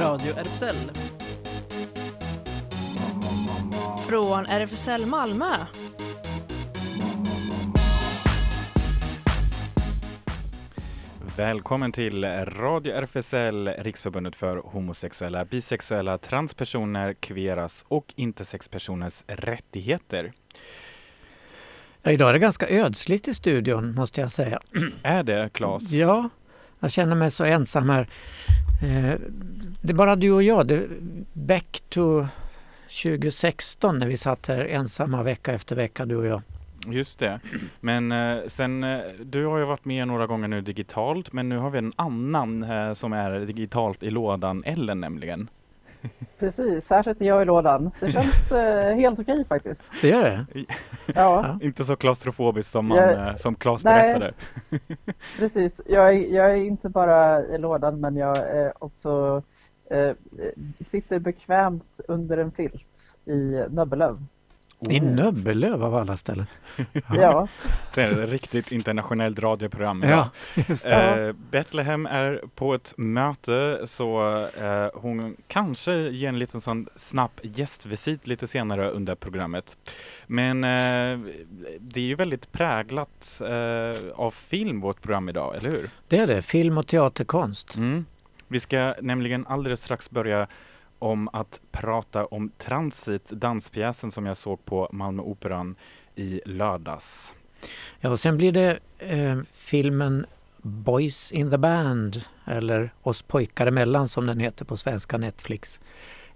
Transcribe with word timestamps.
Radio 0.00 0.34
RFSL. 0.36 0.76
Från 4.08 4.46
RFSL 4.46 5.06
Malmö. 5.06 5.56
Välkommen 11.36 11.92
till 11.92 12.24
Radio 12.24 12.94
RFSL, 12.94 13.68
Riksförbundet 13.68 14.36
för 14.36 14.56
homosexuella, 14.56 15.44
bisexuella, 15.44 16.18
transpersoner, 16.18 17.14
kveras 17.14 17.84
och 17.88 18.14
intersexpersoners 18.16 19.24
rättigheter. 19.26 20.32
Ja, 22.02 22.10
idag 22.10 22.28
är 22.28 22.32
det 22.32 22.38
ganska 22.38 22.68
ödsligt 22.68 23.28
i 23.28 23.34
studion 23.34 23.94
måste 23.94 24.20
jag 24.20 24.30
säga. 24.30 24.60
Är 25.02 25.22
det, 25.22 25.50
Claes? 25.52 25.92
Ja, 25.92 26.30
jag 26.80 26.90
känner 26.90 27.16
mig 27.16 27.30
så 27.30 27.44
ensam 27.44 27.90
här. 27.90 28.08
Eh, 28.80 29.14
det 29.80 29.92
är 29.92 29.94
bara 29.94 30.16
du 30.16 30.32
och 30.32 30.42
jag. 30.42 30.66
Det, 30.66 30.88
back 31.32 31.82
to 31.88 32.26
2016 33.02 33.98
när 33.98 34.06
vi 34.06 34.16
satt 34.16 34.46
här 34.46 34.64
ensamma 34.64 35.22
vecka 35.22 35.52
efter 35.52 35.76
vecka 35.76 36.06
du 36.06 36.16
och 36.16 36.26
jag. 36.26 36.42
Just 36.86 37.18
det. 37.18 37.40
Men 37.80 38.12
eh, 38.12 38.38
sen, 38.46 38.84
eh, 38.84 38.98
du 39.24 39.46
har 39.46 39.58
ju 39.58 39.64
varit 39.64 39.84
med 39.84 40.08
några 40.08 40.26
gånger 40.26 40.48
nu 40.48 40.60
digitalt, 40.60 41.32
men 41.32 41.48
nu 41.48 41.56
har 41.56 41.70
vi 41.70 41.78
en 41.78 41.92
annan 41.96 42.66
som 42.96 43.12
är 43.12 43.40
digitalt 43.40 44.02
i 44.02 44.10
lådan, 44.10 44.62
Ellen 44.66 45.00
nämligen. 45.00 45.48
Precis, 46.38 46.90
här 46.90 47.02
sitter 47.02 47.24
jag 47.26 47.42
i 47.42 47.44
lådan. 47.44 47.90
Det 48.00 48.12
känns 48.12 48.52
eh, 48.52 48.94
helt 48.96 49.20
okej 49.20 49.44
faktiskt. 49.48 49.84
Det 50.00 50.08
gör 50.08 50.22
det? 50.24 50.46
Ja, 51.14 51.58
Inte 51.62 51.84
så 51.84 51.96
klaustrofobiskt 51.96 52.72
som, 52.72 52.86
man, 52.88 52.98
Jag- 52.98 53.28
eh, 53.28 53.36
som 53.36 53.54
Claes 53.54 53.84
Nej. 53.84 54.02
berättade. 54.18 54.32
precis. 55.38 55.80
Jag 55.86 56.08
är, 56.14 56.34
jag 56.34 56.50
är 56.50 56.56
inte 56.56 56.88
bara 56.88 57.46
i 57.46 57.58
lådan 57.58 58.00
men 58.00 58.16
jag 58.16 58.36
är 58.36 58.84
också 58.84 59.42
eh, 59.90 60.12
sitter 60.80 61.18
bekvämt 61.18 62.00
under 62.08 62.38
en 62.38 62.52
filt 62.52 63.16
i 63.24 63.64
Nöbbelöv. 63.70 64.24
I 64.88 65.00
Nöbbelöv 65.00 65.84
av 65.84 65.94
alla 65.94 66.16
ställen. 66.16 66.46
Ja, 67.12 67.48
är 67.96 68.14
det 68.14 68.24
ett 68.24 68.30
riktigt 68.30 68.72
internationellt 68.72 69.38
radioprogram. 69.38 70.02
Ja, 70.02 70.30
just 70.68 70.84
det. 70.84 71.26
Eh, 71.26 71.32
Betlehem 71.50 72.06
är 72.06 72.42
på 72.54 72.74
ett 72.74 72.94
möte 72.96 73.80
så 73.84 74.38
eh, 74.60 74.88
hon 74.94 75.36
kanske 75.48 75.92
ger 75.94 76.28
en 76.28 76.38
liten 76.38 76.60
sån 76.60 76.88
snabb 76.96 77.30
gästvisit 77.42 78.26
lite 78.26 78.46
senare 78.46 78.90
under 78.90 79.14
programmet. 79.14 79.78
Men 80.26 80.64
eh, 80.64 81.18
det 81.78 82.00
är 82.00 82.04
ju 82.04 82.14
väldigt 82.14 82.52
präglat 82.52 83.40
eh, 83.44 84.10
av 84.14 84.30
film 84.30 84.80
vårt 84.80 85.02
program 85.02 85.28
idag, 85.28 85.56
eller 85.56 85.70
hur? 85.70 85.90
det 86.08 86.18
är 86.18 86.26
det. 86.26 86.42
Film 86.42 86.78
och 86.78 86.86
teaterkonst. 86.86 87.76
Mm. 87.76 88.04
Vi 88.48 88.60
ska 88.60 88.92
nämligen 89.00 89.46
alldeles 89.46 89.82
strax 89.82 90.10
börja 90.10 90.46
om 91.00 91.28
att 91.32 91.60
prata 91.72 92.26
om 92.26 92.50
Transit, 92.58 93.30
danspjäsen 93.30 94.10
som 94.10 94.26
jag 94.26 94.36
såg 94.36 94.64
på 94.64 94.88
Malmö 94.92 95.22
Operan 95.22 95.76
i 96.14 96.40
lördags. 96.44 97.34
Ja, 98.00 98.10
och 98.10 98.20
sen 98.20 98.36
blir 98.36 98.52
det 98.52 98.78
eh, 98.98 99.38
filmen 99.52 100.26
Boys 100.62 101.32
in 101.32 101.50
the 101.50 101.58
Band 101.58 102.24
eller 102.44 102.94
Oss 103.02 103.22
pojkar 103.22 103.66
emellan 103.66 104.08
som 104.08 104.26
den 104.26 104.40
heter 104.40 104.64
på 104.64 104.76
svenska 104.76 105.18
Netflix. 105.18 105.80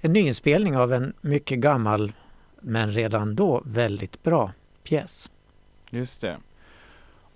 En 0.00 0.12
nyinspelning 0.12 0.76
av 0.76 0.92
en 0.92 1.12
mycket 1.20 1.58
gammal 1.58 2.12
men 2.60 2.92
redan 2.92 3.34
då 3.34 3.62
väldigt 3.64 4.22
bra 4.22 4.52
pjäs. 4.82 5.30
Just 5.90 6.20
det. 6.20 6.38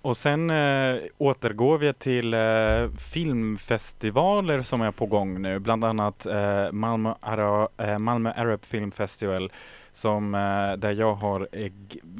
Och 0.01 0.17
sen 0.17 0.49
eh, 0.49 1.01
återgår 1.17 1.77
vi 1.77 1.93
till 1.93 2.33
eh, 2.33 2.89
filmfestivaler 3.13 4.61
som 4.61 4.81
är 4.81 4.91
på 4.91 5.05
gång 5.05 5.41
nu, 5.41 5.59
bland 5.59 5.85
annat 5.85 6.25
eh, 6.25 6.71
Malmö, 6.71 7.13
Ara, 7.19 7.67
eh, 7.77 7.99
Malmö 7.99 8.31
Arab 8.35 8.65
Film 8.65 8.91
Festival 8.91 9.51
som, 9.91 10.35
eh, 10.35 10.77
där 10.77 10.91
jag 10.91 11.13
har 11.13 11.47
eh, 11.51 11.71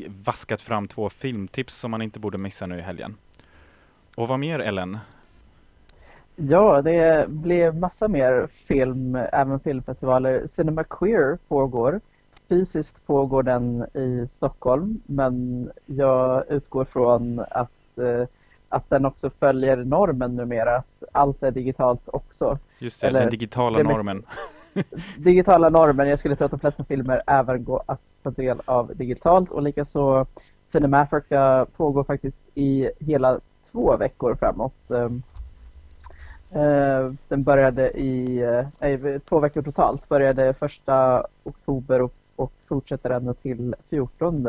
vaskat 0.07 0.61
fram 0.61 0.87
två 0.87 1.09
filmtips 1.09 1.75
som 1.75 1.91
man 1.91 2.01
inte 2.01 2.19
borde 2.19 2.37
missa 2.37 2.65
nu 2.65 2.77
i 2.77 2.81
helgen. 2.81 3.15
Och 4.15 4.27
vad 4.27 4.39
mer 4.39 4.59
Ellen? 4.59 4.97
ja 6.35 6.81
det 6.81 7.29
blev 7.29 7.75
massa 7.75 8.07
mer 8.07 8.47
film, 8.47 9.15
även 9.15 9.59
filmfestivaler. 9.59 10.45
Cinema 10.45 10.83
Queer 10.83 11.37
pågår. 11.47 12.01
Fysiskt 12.49 13.07
pågår 13.07 13.43
den 13.43 13.85
i 13.93 14.27
Stockholm 14.27 15.01
men 15.05 15.71
jag 15.85 16.43
utgår 16.49 16.85
från 16.85 17.39
att, 17.39 17.97
eh, 17.97 18.27
att 18.69 18.89
den 18.89 19.05
också 19.05 19.29
följer 19.29 19.77
normen 19.77 20.35
numera, 20.35 20.75
att 20.75 21.03
allt 21.11 21.43
är 21.43 21.51
digitalt 21.51 22.01
också. 22.05 22.57
Just 22.79 23.01
det, 23.01 23.07
Eller, 23.07 23.19
den 23.19 23.29
digitala 23.29 23.77
det 23.77 23.83
normen. 23.83 24.23
digitala 25.17 25.69
normer. 25.69 26.05
Jag 26.05 26.19
skulle 26.19 26.35
tro 26.35 26.45
att 26.45 26.51
de 26.51 26.59
flesta 26.59 26.83
filmer 26.83 27.21
även 27.27 27.63
går 27.63 27.83
att 27.85 28.01
ta 28.23 28.29
del 28.29 28.61
av 28.65 28.95
digitalt 28.95 29.51
och 29.51 29.61
likaså 29.61 30.25
Cinema 30.65 30.97
Africa 30.97 31.65
pågår 31.77 32.03
faktiskt 32.03 32.39
i 32.55 32.89
hela 32.99 33.39
två 33.71 33.97
veckor 33.97 34.35
framåt. 34.35 34.91
Ehm, 34.91 35.23
eh, 36.51 37.13
Den 37.27 37.43
började 37.43 37.91
i, 37.91 38.37
eh, 38.41 38.67
nej, 38.79 39.19
två 39.19 39.39
veckor 39.39 39.61
totalt, 39.61 40.09
började 40.09 40.53
första 40.53 41.25
oktober 41.43 42.01
och, 42.01 42.13
och 42.39 42.51
fortsätter 42.67 43.09
ända 43.09 43.33
till 43.33 43.75
14 43.89 44.47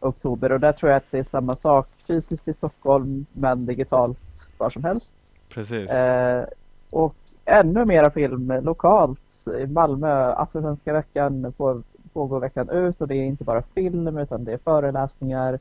oktober 0.00 0.52
och 0.52 0.60
där 0.60 0.72
tror 0.72 0.92
jag 0.92 0.96
att 0.96 1.10
det 1.10 1.18
är 1.18 1.22
samma 1.22 1.54
sak 1.54 1.88
fysiskt 2.06 2.48
i 2.48 2.52
Stockholm 2.52 3.26
men 3.32 3.66
digitalt 3.66 4.50
var 4.58 4.70
som 4.70 4.84
helst. 4.84 5.32
Precis. 5.48 5.90
Eh, 5.90 6.44
och 6.90 7.14
ännu 7.44 7.84
mera 7.84 8.10
film 8.10 8.52
lokalt 8.62 9.46
i 9.58 9.66
Malmö. 9.66 10.32
Afrosvenska 10.32 10.92
veckan 10.92 11.52
på, 11.56 11.82
pågår 12.12 12.40
veckan 12.40 12.70
ut 12.70 13.00
och 13.00 13.08
det 13.08 13.16
är 13.16 13.24
inte 13.24 13.44
bara 13.44 13.62
film 13.74 14.18
utan 14.18 14.44
det 14.44 14.52
är 14.52 14.58
föreläsningar 14.58 15.58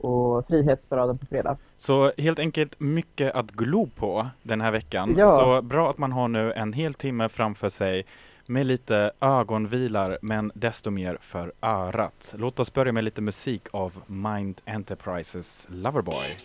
och 0.00 0.46
Frihetsparaden 0.46 1.18
på 1.18 1.26
fredag. 1.26 1.56
Så 1.76 2.12
helt 2.18 2.38
enkelt 2.38 2.80
mycket 2.80 3.34
att 3.34 3.50
glo 3.50 3.88
på 3.96 4.26
den 4.42 4.60
här 4.60 4.72
veckan. 4.72 5.14
Ja. 5.18 5.28
Så 5.28 5.62
bra 5.62 5.90
att 5.90 5.98
man 5.98 6.12
har 6.12 6.28
nu 6.28 6.52
en 6.52 6.72
hel 6.72 6.94
timme 6.94 7.28
framför 7.28 7.68
sig 7.68 8.04
med 8.46 8.66
lite 8.66 9.10
ögonvilar 9.20 10.18
men 10.22 10.52
desto 10.54 10.90
mer 10.90 11.18
för 11.20 11.52
örat. 11.62 12.34
Låt 12.38 12.60
oss 12.60 12.72
börja 12.72 12.92
med 12.92 13.04
lite 13.04 13.22
musik 13.22 13.62
av 13.70 14.02
Mind 14.06 14.60
Enterprises 14.64 15.68
Loverboy. 15.70 16.36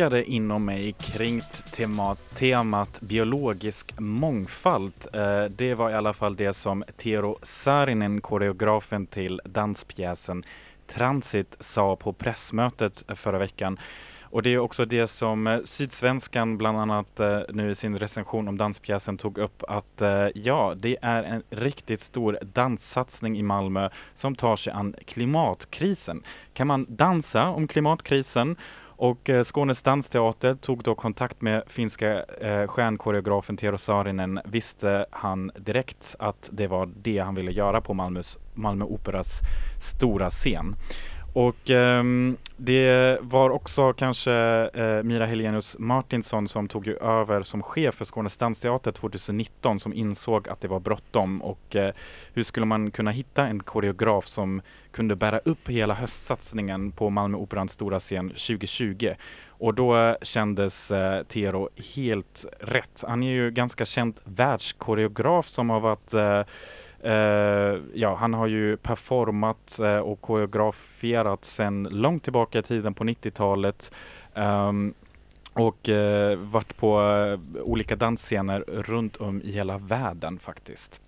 Forskare 0.00 0.24
inom 0.24 0.64
mig 0.64 0.92
kring 0.92 1.42
temat, 1.72 2.18
temat 2.34 3.00
biologisk 3.00 3.98
mångfald. 3.98 4.92
Eh, 5.12 5.44
det 5.44 5.74
var 5.74 5.90
i 5.90 5.94
alla 5.94 6.12
fall 6.12 6.36
det 6.36 6.52
som 6.52 6.84
Tero 6.96 7.38
Saarinen, 7.42 8.20
koreografen 8.20 9.06
till 9.06 9.40
danspjäsen 9.44 10.44
Transit, 10.86 11.56
sa 11.60 11.96
på 11.96 12.12
pressmötet 12.12 13.04
förra 13.08 13.38
veckan. 13.38 13.78
Och 14.22 14.42
det 14.42 14.50
är 14.50 14.58
också 14.58 14.84
det 14.84 15.06
som 15.06 15.46
eh, 15.46 15.60
Sydsvenskan 15.64 16.58
bland 16.58 16.78
annat 16.78 17.20
eh, 17.20 17.40
nu 17.48 17.70
i 17.70 17.74
sin 17.74 17.98
recension 17.98 18.48
om 18.48 18.56
danspjäsen 18.56 19.16
tog 19.16 19.38
upp 19.38 19.62
att 19.68 20.02
ja, 20.34 20.74
det 20.76 20.96
är 21.02 21.22
en 21.22 21.42
riktigt 21.50 22.00
stor 22.00 22.38
danssatsning 22.42 23.38
i 23.38 23.42
Malmö 23.42 23.88
som 24.14 24.34
tar 24.34 24.56
sig 24.56 24.72
an 24.72 24.94
klimatkrisen. 25.06 26.22
Kan 26.52 26.66
man 26.66 26.86
dansa 26.88 27.48
om 27.48 27.68
klimatkrisen? 27.68 28.56
Och 29.00 29.30
eh, 29.30 29.42
Skånes 29.42 29.82
dansteater 29.82 30.54
tog 30.54 30.82
då 30.82 30.94
kontakt 30.94 31.42
med 31.42 31.62
finska 31.66 32.22
eh, 32.22 32.66
stjärnkoreografen 32.66 33.56
Tero 33.56 33.78
Saarinen. 33.78 34.40
Visste 34.44 35.06
han 35.10 35.50
direkt 35.58 36.16
att 36.18 36.50
det 36.52 36.66
var 36.66 36.90
det 37.02 37.18
han 37.18 37.34
ville 37.34 37.50
göra 37.50 37.80
på 37.80 37.94
Malmös, 37.94 38.38
Malmö 38.54 38.84
Operas 38.84 39.40
stora 39.82 40.30
scen. 40.30 40.76
Och 41.32 41.70
ehm, 41.70 42.36
det 42.56 43.18
var 43.20 43.50
också 43.50 43.92
kanske 43.92 44.32
eh, 44.74 45.02
Mira 45.02 45.26
Helenius 45.26 45.76
Martinsson 45.78 46.48
som 46.48 46.68
tog 46.68 46.86
ju 46.86 46.96
över 46.96 47.42
som 47.42 47.62
chef 47.62 47.94
för 47.94 48.04
Skånes 48.04 48.36
dansteater 48.36 48.90
2019 48.90 49.80
som 49.80 49.94
insåg 49.94 50.48
att 50.48 50.60
det 50.60 50.68
var 50.68 50.80
bråttom 50.80 51.42
och 51.42 51.76
eh, 51.76 51.92
hur 52.32 52.42
skulle 52.42 52.66
man 52.66 52.90
kunna 52.90 53.10
hitta 53.10 53.46
en 53.46 53.60
koreograf 53.62 54.26
som 54.26 54.62
kunde 54.90 55.16
bära 55.16 55.38
upp 55.38 55.68
hela 55.68 55.94
höstsatsningen 55.94 56.92
på 56.92 57.10
Malmö 57.10 57.38
Operans 57.38 57.72
stora 57.72 57.98
scen 57.98 58.28
2020. 58.28 59.14
Och 59.48 59.74
då 59.74 59.96
eh, 59.96 60.14
kändes 60.22 60.90
eh, 60.90 61.22
Tero 61.22 61.68
helt 61.94 62.46
rätt. 62.60 63.04
Han 63.06 63.22
är 63.22 63.32
ju 63.32 63.50
ganska 63.50 63.84
känd 63.84 64.20
världskoreograf 64.24 65.48
som 65.48 65.70
har 65.70 65.80
varit 65.80 66.14
Uh, 66.14 66.42
Eh, 67.02 67.78
ja, 67.94 68.14
han 68.14 68.34
har 68.34 68.46
ju 68.46 68.76
performat 68.76 69.78
uh, 69.80 69.98
och 69.98 70.20
koreograferat 70.20 71.44
sedan 71.44 71.88
långt 71.90 72.22
tillbaka 72.22 72.58
i 72.58 72.62
tiden 72.62 72.94
på 72.94 73.04
90-talet. 73.04 73.92
Um, 74.34 74.42
ehm, 74.44 74.94
och 75.52 75.88
uh, 75.88 76.36
varit 76.36 76.76
på 76.76 77.00
olika 77.62 77.96
dansscener 77.96 78.64
runt 78.68 79.16
om 79.16 79.42
i 79.42 79.52
hela 79.52 79.78
världen 79.78 80.38
faktiskt. 80.38 81.00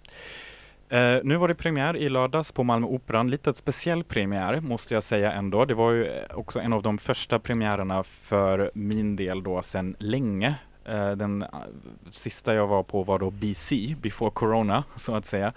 nu 1.22 1.36
var 1.36 1.48
det 1.48 1.54
premiär 1.54 1.96
i 1.96 2.08
lördags 2.08 2.52
på 2.52 2.64
Malmö 2.64 2.86
Operan, 2.86 3.30
lite 3.30 3.50
ett 3.50 3.56
speciell 3.56 4.04
premiär 4.04 4.60
måste 4.60 4.94
jag 4.94 5.02
säga 5.02 5.32
ändå. 5.32 5.64
Det 5.64 5.74
var 5.74 5.90
ju 5.90 6.10
också 6.34 6.60
en 6.60 6.72
av 6.72 6.82
de 6.82 6.98
första 6.98 7.38
premiärerna 7.38 8.02
för 8.02 8.70
min 8.74 9.16
del 9.16 9.42
då 9.42 9.62
sedan 9.62 9.96
länge. 9.98 10.54
den 11.16 11.44
sista 12.10 12.54
jag 12.54 12.66
var 12.66 12.82
på 12.82 13.02
var 13.02 13.18
då 13.18 13.30
BC, 13.30 13.96
before 14.02 14.30
Corona 14.30 14.84
så 14.96 15.14
att 15.14 15.26
säga. 15.26 15.52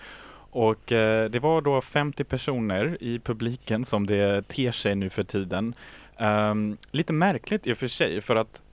Och 0.56 0.92
eh, 0.92 1.30
det 1.30 1.40
var 1.40 1.62
då 1.62 1.82
50 1.82 2.24
personer 2.24 2.98
i 3.00 3.20
publiken 3.20 3.86
som 3.86 4.06
det 4.06 4.48
ter 4.48 4.72
sig 4.72 4.96
nu 4.96 5.10
för 5.10 5.24
tiden. 5.24 5.74
Um, 6.20 6.78
lite 6.92 7.14
märkligt 7.14 7.68
i 7.68 7.74
och 7.74 7.78
för 7.78 7.88
sig 7.88 8.22
för 8.22 8.36
att 8.36 8.64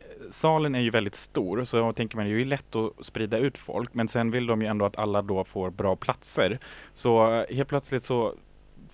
eh, 0.00 0.30
salen 0.30 0.74
är 0.74 0.80
ju 0.80 0.90
väldigt 0.90 1.14
stor 1.14 1.64
så 1.64 1.76
jag 1.76 1.96
tänker 1.96 2.16
man 2.16 2.26
det 2.26 2.32
är 2.32 2.38
ju 2.38 2.44
lätt 2.44 2.76
att 2.76 3.06
sprida 3.06 3.38
ut 3.38 3.58
folk 3.58 3.94
men 3.94 4.08
sen 4.08 4.30
vill 4.30 4.46
de 4.46 4.62
ju 4.62 4.68
ändå 4.68 4.84
att 4.84 4.98
alla 4.98 5.22
då 5.22 5.44
får 5.44 5.70
bra 5.70 5.96
platser. 5.96 6.58
Så 6.92 7.34
eh, 7.34 7.56
helt 7.56 7.68
plötsligt 7.68 8.02
så 8.02 8.34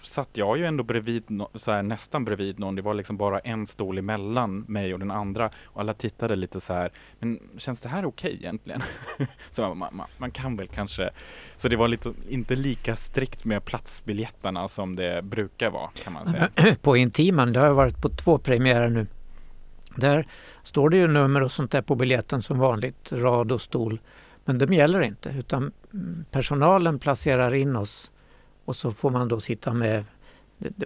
satt 0.02 0.28
jag 0.32 0.58
ju 0.58 0.64
ändå 0.64 0.84
bredvid, 0.84 1.24
så 1.54 1.72
här, 1.72 1.82
nästan 1.82 2.24
bredvid 2.24 2.58
någon. 2.58 2.74
Det 2.74 2.82
var 2.82 2.94
liksom 2.94 3.16
bara 3.16 3.38
en 3.38 3.66
stol 3.66 3.98
emellan 3.98 4.64
mig 4.68 4.92
och 4.92 4.98
den 4.98 5.10
andra. 5.10 5.50
Och 5.64 5.80
alla 5.80 5.94
tittade 5.94 6.36
lite 6.36 6.60
så 6.60 6.72
här, 6.72 6.90
men 7.18 7.40
känns 7.56 7.80
det 7.80 7.88
här 7.88 8.04
okej 8.04 8.28
okay 8.28 8.38
egentligen? 8.38 8.82
så 9.50 9.74
man, 9.74 9.88
man, 9.92 10.06
man, 10.18 10.30
kan 10.30 10.56
väl 10.56 10.66
kanske, 10.66 11.10
så 11.56 11.68
det 11.68 11.76
var 11.76 11.88
lite, 11.88 12.12
inte 12.28 12.56
lika 12.56 12.96
strikt 12.96 13.44
med 13.44 13.64
platsbiljetterna 13.64 14.68
som 14.68 14.96
det 14.96 15.22
brukar 15.24 15.70
vara 15.70 15.90
kan 16.04 16.12
man 16.12 16.26
säga. 16.26 16.50
På 16.82 16.96
Intiman, 16.96 17.52
det 17.52 17.60
har 17.60 17.66
jag 17.66 17.74
varit 17.74 18.02
på 18.02 18.08
två 18.08 18.38
premiärer 18.38 18.88
nu. 18.88 19.06
Där 19.96 20.26
står 20.62 20.90
det 20.90 20.96
ju 20.96 21.08
nummer 21.08 21.42
och 21.42 21.52
sånt 21.52 21.70
där 21.70 21.82
på 21.82 21.94
biljetten 21.94 22.42
som 22.42 22.58
vanligt, 22.58 23.12
rad 23.12 23.52
och 23.52 23.60
stol. 23.60 24.00
Men 24.44 24.58
de 24.58 24.72
gäller 24.72 25.02
inte 25.02 25.28
utan 25.28 25.72
personalen 26.30 26.98
placerar 26.98 27.54
in 27.54 27.76
oss 27.76 28.11
och 28.64 28.76
så 28.76 28.90
får 28.90 29.10
man 29.10 29.28
då 29.28 29.40
sitta 29.40 29.72
med 29.72 30.04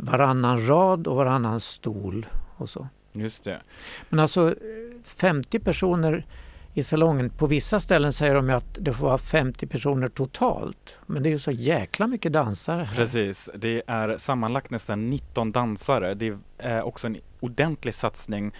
varannan 0.01 0.67
rad 0.67 1.07
och 1.07 1.17
varannan 1.17 1.61
stol 1.61 2.27
och 2.57 2.71
så. 2.71 2.89
Just 3.13 3.45
det. 3.45 3.63
Men 4.09 4.21
alltså 4.21 4.55
50 5.03 5.59
personer 5.59 6.27
i 6.75 6.83
salongen. 6.83 7.31
På 7.31 7.47
vissa 7.47 7.81
ställen 7.81 8.13
säger 8.13 8.35
de 8.35 8.51
att 8.51 8.79
det 8.81 8.95
får 8.95 9.07
vara 9.07 9.19
50 9.19 9.67
personer 9.67 10.09
totalt. 10.09 10.99
Men 11.07 11.23
det 11.23 11.29
är 11.29 11.31
ju 11.31 11.39
så 11.39 11.51
jäkla 11.51 12.07
mycket 12.07 12.33
dansare 12.33 12.83
här. 12.83 12.97
Precis, 12.97 13.51
det 13.55 13.83
är 13.87 14.19
sammanlagt 14.19 14.71
nästan 14.71 15.11
19 15.11 15.53
dansare. 15.53 16.15
Det 16.15 16.39
är 16.59 16.83
också 16.83 17.07
en 17.07 17.17
ordentlig 17.41 17.95
satsning. 17.95 18.53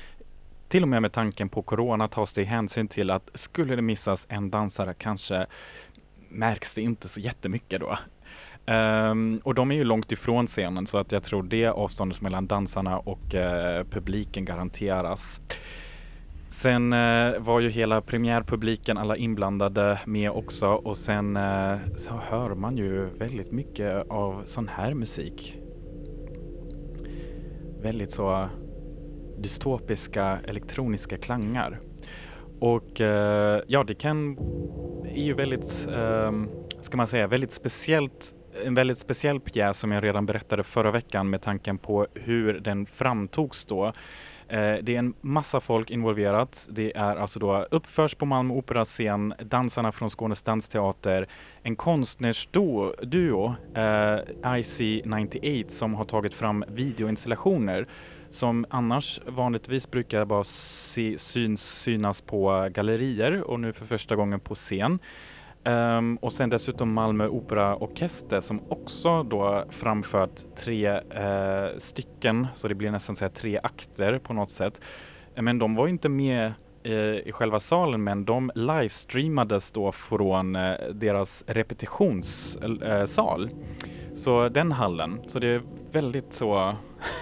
Till 0.69 0.83
och 0.83 0.89
med 0.89 1.03
med 1.03 1.13
tanken 1.13 1.49
på 1.49 1.63
Corona 1.63 2.09
tas 2.09 2.33
det 2.33 2.45
hänsyn 2.45 2.89
till 2.89 3.11
att 3.11 3.31
skulle 3.35 3.77
det 3.77 3.83
missas 3.83 4.27
en 4.31 4.51
dansare 4.51 4.95
kanske 4.95 5.47
märks 6.29 6.75
det 6.75 6.83
inte 6.83 7.09
så 7.09 7.21
jättemycket 7.21 7.81
då. 7.81 7.99
Um, 8.69 9.41
och 9.45 9.55
de 9.55 9.71
är 9.71 9.75
ju 9.75 9.85
långt 9.85 10.13
ifrån 10.13 10.47
scenen 10.47 10.87
så 10.87 10.99
att 10.99 11.13
jag 11.13 11.23
tror 11.23 11.43
det 11.43 11.67
avståndet 11.67 12.21
mellan 12.21 12.47
dansarna 12.47 12.99
och 12.99 13.35
uh, 13.35 13.91
publiken 13.91 14.45
garanteras. 14.45 15.41
Sen 16.51 16.93
uh, 16.93 17.39
var 17.39 17.61
ju 17.61 17.69
hela 17.69 18.01
premiärpubliken, 18.01 18.99
alla 18.99 19.17
inblandade 19.17 19.99
med 20.07 20.31
också 20.31 20.69
och 20.69 20.97
sen 20.97 21.37
uh, 21.37 21.79
så 21.97 22.13
hör 22.29 22.55
man 22.55 22.77
ju 22.77 23.05
väldigt 23.05 23.53
mycket 23.53 24.11
av 24.11 24.43
sån 24.47 24.69
här 24.69 24.95
musik. 24.95 25.57
Väldigt 27.83 28.11
så 28.11 28.49
dystopiska 29.39 30.39
elektroniska 30.45 31.19
klangar. 31.19 31.81
Och 32.61 33.01
ja, 33.67 33.85
det 33.87 33.95
kan 33.95 34.39
är 35.17 35.25
ju 35.25 35.35
väldigt, 35.35 35.89
um, 35.89 36.49
ska 36.81 36.97
man 36.97 37.07
säga, 37.07 37.27
väldigt 37.27 37.53
speciellt 37.53 38.35
en 38.65 38.75
väldigt 38.75 38.99
speciell 38.99 39.41
pjäs 39.41 39.79
som 39.79 39.93
jag 39.93 40.05
redan 40.05 40.27
berättade 40.27 40.63
förra 40.63 40.91
veckan 40.91 41.31
med 41.31 41.43
tanken 41.43 41.79
på 41.79 42.07
hur 42.15 42.61
den 42.61 42.87
framtogs 42.87 43.65
då. 43.65 43.87
Eh, 44.49 44.75
det 44.83 44.95
är 44.95 44.99
en 44.99 45.15
massa 45.21 45.61
folk 45.61 45.91
involverat. 45.91 46.69
Det 46.71 46.97
är 46.97 47.17
alltså 47.17 47.39
då 47.39 47.67
uppförs 47.71 48.15
på 48.15 48.27
Malmö 48.27 48.55
Operascen, 48.55 49.35
dansarna 49.39 49.93
från 49.93 50.11
Skånes 50.11 50.43
dansteater, 50.43 51.29
en 51.63 51.77
konstnärsduo, 51.77 53.55
eh, 53.75 54.21
IC98, 54.43 55.69
som 55.69 55.95
har 55.95 56.05
tagit 56.05 56.35
fram 56.35 56.65
videoinstallationer 56.69 57.87
som 58.31 58.67
annars 58.71 59.21
vanligtvis 59.27 59.91
brukar 59.91 60.25
bara 60.25 60.45
se, 60.45 61.19
syns, 61.19 61.81
synas 61.83 62.23
på 62.23 62.69
gallerier 62.73 63.43
och 63.43 63.61
nu 63.61 63.73
för 63.73 63.87
första 63.87 64.17
gången 64.17 64.41
på 64.41 64.55
scen. 64.55 64.99
Um, 65.67 66.17
och 66.17 66.33
sen 66.33 66.51
dessutom 66.51 66.93
Malmö 66.93 67.27
Operaorkester 67.27 68.41
som 68.41 68.61
också 68.69 69.23
då 69.23 69.65
framfört 69.71 70.57
tre 70.57 70.93
uh, 70.93 71.79
stycken, 71.79 72.47
så 72.55 72.69
det 72.69 72.75
blir 72.75 72.91
nästan 72.91 73.17
så 73.17 73.29
tre 73.29 73.61
akter 73.63 74.19
på 74.19 74.33
något 74.33 74.51
sätt. 74.51 74.81
Men 75.35 75.59
de 75.59 75.75
var 75.75 75.89
inte 75.89 76.09
med 76.09 76.53
uh, 76.87 77.17
i 77.17 77.33
själva 77.33 77.61
salen 77.61 78.05
men 78.05 78.25
de 78.25 78.51
livestreamades 78.55 79.71
då 79.71 79.93
från 79.93 80.53
deras 80.93 81.45
repetitionssal. 81.47 83.51
Så 84.15 84.49
den 84.49 84.73
hallen, 84.73 85.21
så 85.27 85.39
det 85.39 85.47
är 85.47 85.63
väldigt 85.93 86.33
så 86.33 86.77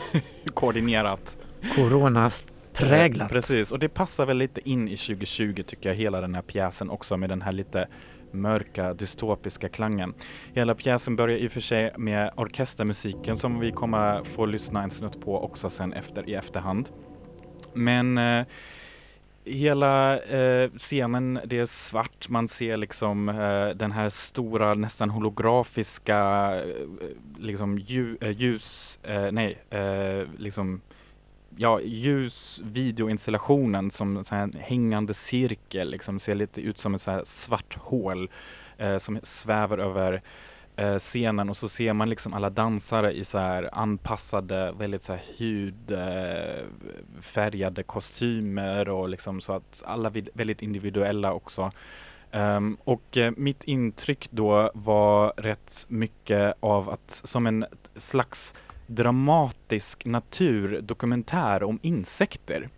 koordinerat. 0.55 1.39
Corona 1.75 2.31
präglat. 2.75 3.31
Precis, 3.31 3.73
och 3.73 3.79
det 3.79 3.89
passar 3.89 4.27
väl 4.27 4.37
lite 4.37 4.71
in 4.71 4.89
i 4.89 4.97
2020 4.97 5.63
tycker 5.67 5.89
jag, 5.89 5.97
hela 5.97 6.21
den 6.21 6.35
här 6.35 6.43
pjäsen 6.43 6.91
också 6.91 7.17
med 7.17 7.29
den 7.29 7.43
här 7.43 7.53
lite 7.53 7.89
mörka, 8.35 8.95
dystopiska 8.95 9.69
klangen. 9.69 10.15
Hela 10.53 10.75
pjäsen 10.75 11.17
börjar 11.17 11.39
i 11.39 11.49
och 11.49 11.53
för 11.53 11.61
sig 11.61 11.93
med 11.97 12.31
orkestermusiken 12.37 13.37
som 13.37 13.61
vi 13.61 13.73
kommer 13.73 14.25
få 14.25 14.47
lyssna 14.47 14.83
en 14.83 14.91
snutt 14.91 15.21
på 15.21 15.45
också 15.45 15.71
sen 15.71 15.93
efter 15.93 16.29
i 16.29 16.35
efterhand. 16.35 16.89
Men 17.75 18.19
eh, 18.19 18.47
hela 19.45 20.19
eh, 20.19 20.71
scenen, 20.79 21.41
det 21.45 21.59
är 21.59 21.67
svart, 21.67 22.29
man 22.29 22.49
ser 22.49 22.77
liksom 22.77 23.29
eh, 23.29 23.69
den 23.69 23.93
här 23.93 24.09
stora 24.09 24.75
nästan 24.75 25.11
holografiska 25.11 26.51
eh, 26.57 26.63
liksom 27.39 27.79
eh, 28.21 28.31
ljus, 28.31 28.99
eh, 29.03 29.33
nej, 29.33 29.59
eh, 29.71 30.29
liksom 30.39 30.81
ja, 31.57 31.81
ljusvideoinstallationen 31.81 33.91
som 33.91 34.25
så 34.25 34.35
här 34.35 34.51
hängande 34.59 35.15
cirkel, 35.15 35.91
liksom 35.91 36.21
ser 36.21 36.35
lite 36.35 36.61
ut 36.61 36.79
som 36.79 36.95
ett 36.95 37.03
så 37.03 37.23
svart 37.25 37.77
hål 37.79 38.31
eh, 38.79 38.99
som 38.99 39.21
svävar 39.23 39.79
över 39.79 40.23
eh, 40.77 40.99
scenen 40.99 41.49
och 41.49 41.57
så 41.57 41.69
ser 41.69 41.93
man 41.93 42.11
liksom 42.11 42.35
alla 42.35 42.51
dansare 42.51 43.13
i 43.13 43.25
så 43.25 43.39
här 43.39 43.71
anpassade, 43.73 44.73
väldigt 44.79 45.03
så 45.03 45.13
här 45.13 45.23
hudfärgade 45.39 47.81
eh, 47.81 47.87
kostymer 47.87 48.89
och 48.89 49.09
liksom 49.09 49.41
så 49.41 49.53
att 49.53 49.83
alla 49.87 50.13
väldigt 50.35 50.63
individuella 50.63 51.33
också. 51.33 51.73
Um, 52.33 52.77
och 52.85 53.17
eh, 53.17 53.33
mitt 53.37 53.65
intryck 53.65 54.29
då 54.31 54.71
var 54.75 55.33
rätt 55.37 55.87
mycket 55.89 56.55
av 56.61 56.91
att 56.91 57.21
som 57.25 57.47
en 57.47 57.65
slags 57.97 58.55
dramatisk 58.87 60.05
naturdokumentär 60.05 61.63
om 61.63 61.79
insekter. 61.83 62.69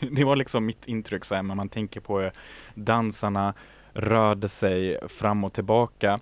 det 0.10 0.24
var 0.24 0.36
liksom 0.36 0.66
mitt 0.66 0.86
intryck 0.86 1.24
så 1.24 1.34
här, 1.34 1.42
när 1.42 1.54
man 1.54 1.68
tänker 1.68 2.00
på 2.00 2.20
hur 2.20 2.32
dansarna 2.74 3.54
rörde 3.92 4.48
sig 4.48 5.08
fram 5.08 5.44
och 5.44 5.52
tillbaka. 5.52 6.20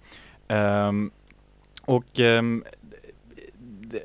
Um, 0.48 1.10
och 1.82 2.18
um, 2.18 2.64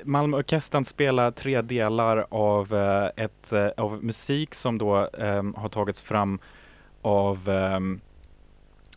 Malmöorkestern 0.04 0.84
spelar 0.84 1.30
tre 1.30 1.62
delar 1.62 2.26
av, 2.30 2.74
uh, 2.74 3.08
ett, 3.16 3.50
uh, 3.52 3.68
av 3.76 4.04
musik 4.04 4.54
som 4.54 4.78
då 4.78 5.06
um, 5.06 5.54
har 5.54 5.68
tagits 5.68 6.02
fram 6.02 6.38
av 7.02 7.48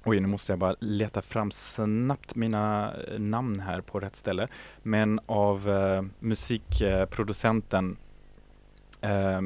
Oj, 0.07 0.19
nu 0.19 0.27
måste 0.27 0.51
jag 0.51 0.59
bara 0.59 0.75
leta 0.79 1.21
fram 1.21 1.51
snabbt 1.51 2.35
mina 2.35 2.93
eh, 3.07 3.19
namn 3.19 3.59
här 3.59 3.81
på 3.81 3.99
rätt 3.99 4.15
ställe. 4.15 4.47
Men 4.83 5.19
av 5.25 5.69
eh, 5.69 6.03
musikproducenten 6.19 7.97
eh, 9.01 9.41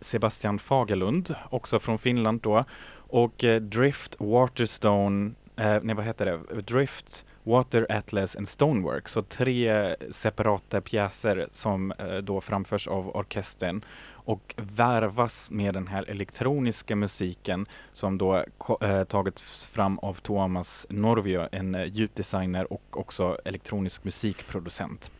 Sebastian 0.00 0.58
Fagerlund, 0.58 1.34
också 1.50 1.78
från 1.78 1.98
Finland 1.98 2.40
då. 2.40 2.64
Och 2.92 3.44
eh, 3.44 3.60
Drift, 3.60 4.16
Waterstone, 4.18 5.30
eh, 5.56 5.78
nej 5.82 5.94
vad 5.94 6.04
heter 6.04 6.26
det? 6.26 6.60
Drift, 6.60 7.26
Water 7.42 7.86
Atlas 7.90 8.36
and 8.36 8.48
Stonework. 8.48 9.08
Så 9.08 9.22
tre 9.22 9.68
eh, 9.68 9.94
separata 10.10 10.80
pjäser 10.80 11.48
som 11.52 11.92
eh, 11.92 12.16
då 12.16 12.40
framförs 12.40 12.88
av 12.88 13.16
orkestern 13.16 13.84
och 14.24 14.54
värvas 14.56 15.50
med 15.50 15.74
den 15.74 15.86
här 15.86 16.04
elektroniska 16.10 16.96
musiken 16.96 17.66
som 17.92 18.18
då 18.18 18.44
eh, 18.80 19.04
tagits 19.04 19.66
fram 19.66 19.98
av 19.98 20.14
Thomas 20.14 20.86
Norvio, 20.90 21.48
en 21.52 21.74
eh, 21.74 21.84
ljuddesigner 21.84 22.72
och 22.72 23.00
också 23.00 23.38
elektronisk 23.44 24.04
musikproducent. 24.04 25.12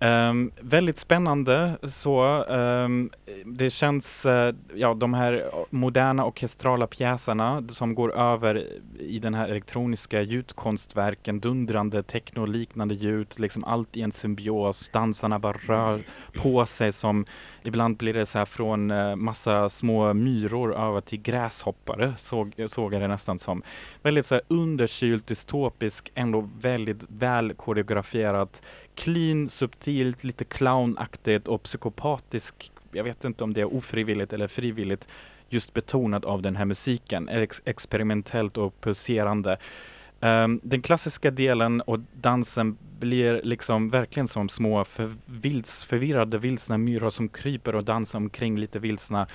Um, 0.00 0.50
väldigt 0.60 0.98
spännande 0.98 1.78
så. 1.82 2.44
Um, 2.44 3.10
det 3.44 3.70
känns, 3.70 4.26
uh, 4.26 4.54
ja 4.74 4.94
de 4.94 5.14
här 5.14 5.50
moderna 5.70 6.24
orkestrala 6.24 6.86
pjäserna 6.86 7.64
som 7.68 7.94
går 7.94 8.16
över 8.16 8.66
i 8.98 9.18
den 9.18 9.34
här 9.34 9.48
elektroniska 9.48 10.22
ljudkonstverken, 10.22 11.40
dundrande 11.40 12.02
technoliknande 12.02 12.94
ljud, 12.94 13.34
liksom 13.38 13.64
allt 13.64 13.96
i 13.96 14.02
en 14.02 14.12
symbios, 14.12 14.88
dansarna 14.88 15.38
bara 15.38 15.56
rör 15.66 16.02
på 16.34 16.66
sig 16.66 16.92
som, 16.92 17.26
ibland 17.62 17.96
blir 17.96 18.14
det 18.14 18.26
så 18.26 18.38
här 18.38 18.44
från 18.44 18.90
uh, 18.90 19.16
massa 19.16 19.68
små 19.68 20.14
myror 20.14 20.76
över 20.76 21.00
till 21.00 21.22
gräshoppare, 21.22 22.12
såg, 22.16 22.54
såg 22.66 22.94
jag 22.94 23.02
det 23.02 23.08
nästan 23.08 23.38
som. 23.38 23.62
Väldigt 24.02 24.26
så 24.26 24.34
här 24.34 24.44
underkylt, 24.48 25.26
dystopisk, 25.26 26.12
ändå 26.14 26.48
väldigt 26.60 27.04
väl 27.08 27.54
koreograferat 27.54 28.62
clean, 28.96 29.48
subtil 29.48 29.95
subtilt, 29.96 30.24
lite 30.24 30.44
clownaktigt 30.44 31.48
och 31.48 31.62
psykopatisk. 31.62 32.72
Jag 32.92 33.04
vet 33.04 33.24
inte 33.24 33.44
om 33.44 33.52
det 33.52 33.60
är 33.60 33.74
ofrivilligt 33.74 34.32
eller 34.32 34.48
frivilligt 34.48 35.08
just 35.48 35.74
betonat 35.74 36.24
av 36.24 36.42
den 36.42 36.56
här 36.56 36.64
musiken. 36.64 37.28
Ex 37.28 37.62
experimentellt 37.64 38.58
och 38.58 38.80
pulserande. 38.80 39.58
Um, 40.20 40.60
den 40.62 40.82
klassiska 40.82 41.30
delen 41.30 41.80
och 41.80 42.00
dansen 42.12 42.76
blir 42.98 43.42
liksom 43.44 43.90
verkligen 43.90 44.28
som 44.28 44.48
små 44.48 44.84
förvils, 44.84 45.84
förvirrade 45.84 46.38
vilsna 46.38 46.78
myror 46.78 47.10
som 47.10 47.28
kryper 47.28 47.74
och 47.74 47.84
dansar 47.84 48.18
omkring 48.18 48.58
lite 48.58 48.78
vilsna. 48.78 49.26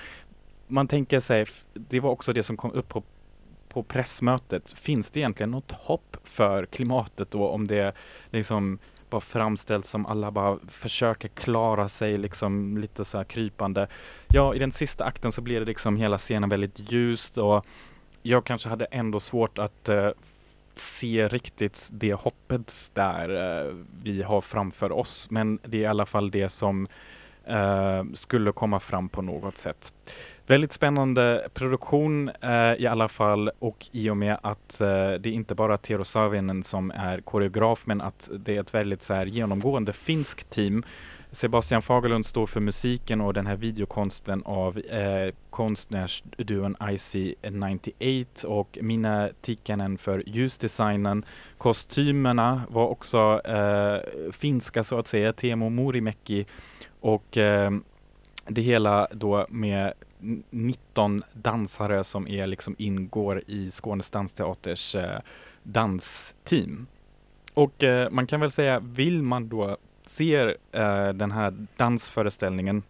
Man 0.67 0.87
tänker 0.87 1.19
sig, 1.19 1.45
det 1.73 1.99
var 1.99 2.09
också 2.09 2.33
det 2.33 2.43
som 2.43 2.57
kom 2.57 2.71
upp 2.71 2.89
på, 2.89 3.03
på 3.69 3.83
pressmötet. 3.83 4.73
Finns 4.77 5.11
det 5.11 5.19
egentligen 5.19 5.51
något 5.51 5.71
hopp 5.71 6.17
för 6.23 6.65
klimatet 6.65 7.31
då 7.31 7.47
om 7.47 7.67
det 7.67 7.95
liksom 8.31 8.79
bara 9.11 9.21
framställt 9.21 9.85
som 9.85 10.05
alla 10.05 10.31
bara 10.31 10.59
försöker 10.67 11.27
klara 11.27 11.87
sig 11.87 12.17
liksom 12.17 12.77
lite 12.77 13.05
så 13.05 13.17
här 13.17 13.25
krypande. 13.25 13.87
Ja, 14.27 14.55
i 14.55 14.59
den 14.59 14.71
sista 14.71 15.05
akten 15.05 15.31
så 15.31 15.41
blir 15.41 15.59
det 15.59 15.65
liksom 15.65 15.97
hela 15.97 16.17
scenen 16.17 16.49
väldigt 16.49 16.91
ljust 16.91 17.37
och 17.37 17.65
jag 18.21 18.45
kanske 18.45 18.69
hade 18.69 18.85
ändå 18.85 19.19
svårt 19.19 19.57
att 19.57 19.89
uh, 19.89 20.09
se 20.75 21.27
riktigt 21.27 21.89
det 21.91 22.13
hoppet 22.13 22.91
där 22.93 23.29
uh, 23.29 23.75
vi 24.03 24.23
har 24.23 24.41
framför 24.41 24.91
oss. 24.91 25.31
Men 25.31 25.59
det 25.63 25.77
är 25.77 25.81
i 25.81 25.85
alla 25.85 26.05
fall 26.05 26.31
det 26.31 26.49
som 26.49 26.87
uh, 27.49 28.13
skulle 28.13 28.51
komma 28.51 28.79
fram 28.79 29.09
på 29.09 29.21
något 29.21 29.57
sätt. 29.57 29.93
Väldigt 30.51 30.73
spännande 30.73 31.47
produktion 31.53 32.29
eh, 32.41 32.73
i 32.73 32.87
alla 32.87 33.07
fall 33.07 33.51
och 33.59 33.89
i 33.91 34.09
och 34.09 34.17
med 34.17 34.37
att 34.43 34.81
eh, 34.81 35.11
det 35.11 35.29
inte 35.29 35.55
bara 35.55 35.73
är 35.73 35.77
Tero 35.77 36.03
Savinen 36.03 36.63
som 36.63 36.91
är 36.91 37.21
koreograf 37.21 37.85
men 37.85 38.01
att 38.01 38.29
det 38.39 38.55
är 38.55 38.61
ett 38.61 38.73
väldigt 38.73 39.01
så 39.01 39.13
här, 39.13 39.25
genomgående 39.25 39.93
finskt 39.93 40.49
team. 40.49 40.83
Sebastian 41.31 41.81
Fagerlund 41.81 42.25
står 42.25 42.45
för 42.45 42.59
musiken 42.59 43.21
och 43.21 43.33
den 43.33 43.47
här 43.47 43.55
videokonsten 43.55 44.43
av 44.45 44.77
eh, 44.77 45.33
konstnärsduon 45.49 46.75
IC98 46.75 48.45
och 48.45 48.77
Mina 48.81 49.29
Tikkanen 49.41 49.97
för 49.97 50.23
ljusdesignen. 50.25 51.25
Kostymerna 51.57 52.61
var 52.69 52.87
också 52.87 53.41
eh, 53.45 54.31
finska 54.31 54.83
så 54.83 54.99
att 54.99 55.07
säga, 55.07 55.33
Teemu 55.33 55.69
Murimäki 55.69 56.45
och 56.99 57.37
eh, 57.37 57.71
det 58.47 58.61
hela 58.61 59.07
då 59.11 59.45
med 59.49 59.93
19 60.49 61.21
dansare 61.33 62.03
som 62.03 62.27
är 62.27 62.47
liksom 62.47 62.75
ingår 62.77 63.43
i 63.47 63.71
Skånes 63.71 64.11
dansteaters 64.11 64.95
eh, 64.95 65.19
dansteam. 65.63 66.87
Och 67.53 67.83
eh, 67.83 68.09
man 68.09 68.27
kan 68.27 68.39
väl 68.39 68.51
säga, 68.51 68.79
vill 68.79 69.23
man 69.23 69.49
då 69.49 69.77
se 70.05 70.35
eh, 70.71 71.09
den 71.09 71.31
här 71.31 71.67
dansföreställningen 71.77 72.83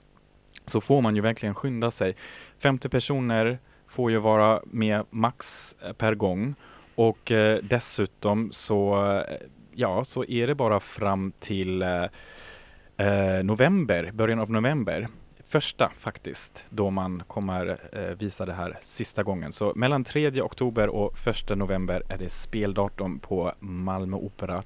så 0.68 0.82
får 0.82 1.02
man 1.02 1.16
ju 1.16 1.22
verkligen 1.22 1.56
skynda 1.56 1.92
sig. 1.92 2.16
50 2.60 2.90
personer 2.90 3.60
får 3.88 4.12
ju 4.12 4.18
vara 4.18 4.62
med 4.66 5.06
max 5.10 5.76
eh, 5.82 5.94
per 5.94 6.16
gång 6.16 6.56
och 6.96 7.32
eh, 7.32 7.60
dessutom 7.64 8.50
så, 8.52 9.06
eh, 9.14 9.38
ja, 9.74 10.04
så 10.04 10.26
är 10.26 10.48
det 10.48 10.56
bara 10.56 10.80
fram 10.80 11.34
till 11.40 11.82
eh, 11.82 13.44
november, 13.44 14.12
början 14.14 14.40
av 14.40 14.52
november 14.52 15.08
första 15.52 15.92
faktiskt, 15.98 16.66
då 16.70 16.90
man 16.90 17.24
kommer 17.28 17.80
eh, 17.92 18.16
visa 18.18 18.46
det 18.46 18.54
här 18.54 18.80
sista 18.82 19.24
gången. 19.24 19.52
Så 19.52 19.74
mellan 19.76 20.04
3 20.04 20.42
oktober 20.42 20.88
och 20.88 21.28
1 21.28 21.58
november 21.58 22.04
är 22.10 22.18
det 22.18 22.30
speldatum 22.30 23.20
på 23.20 23.54
Malmö 23.60 24.18
Opera. 24.18 24.64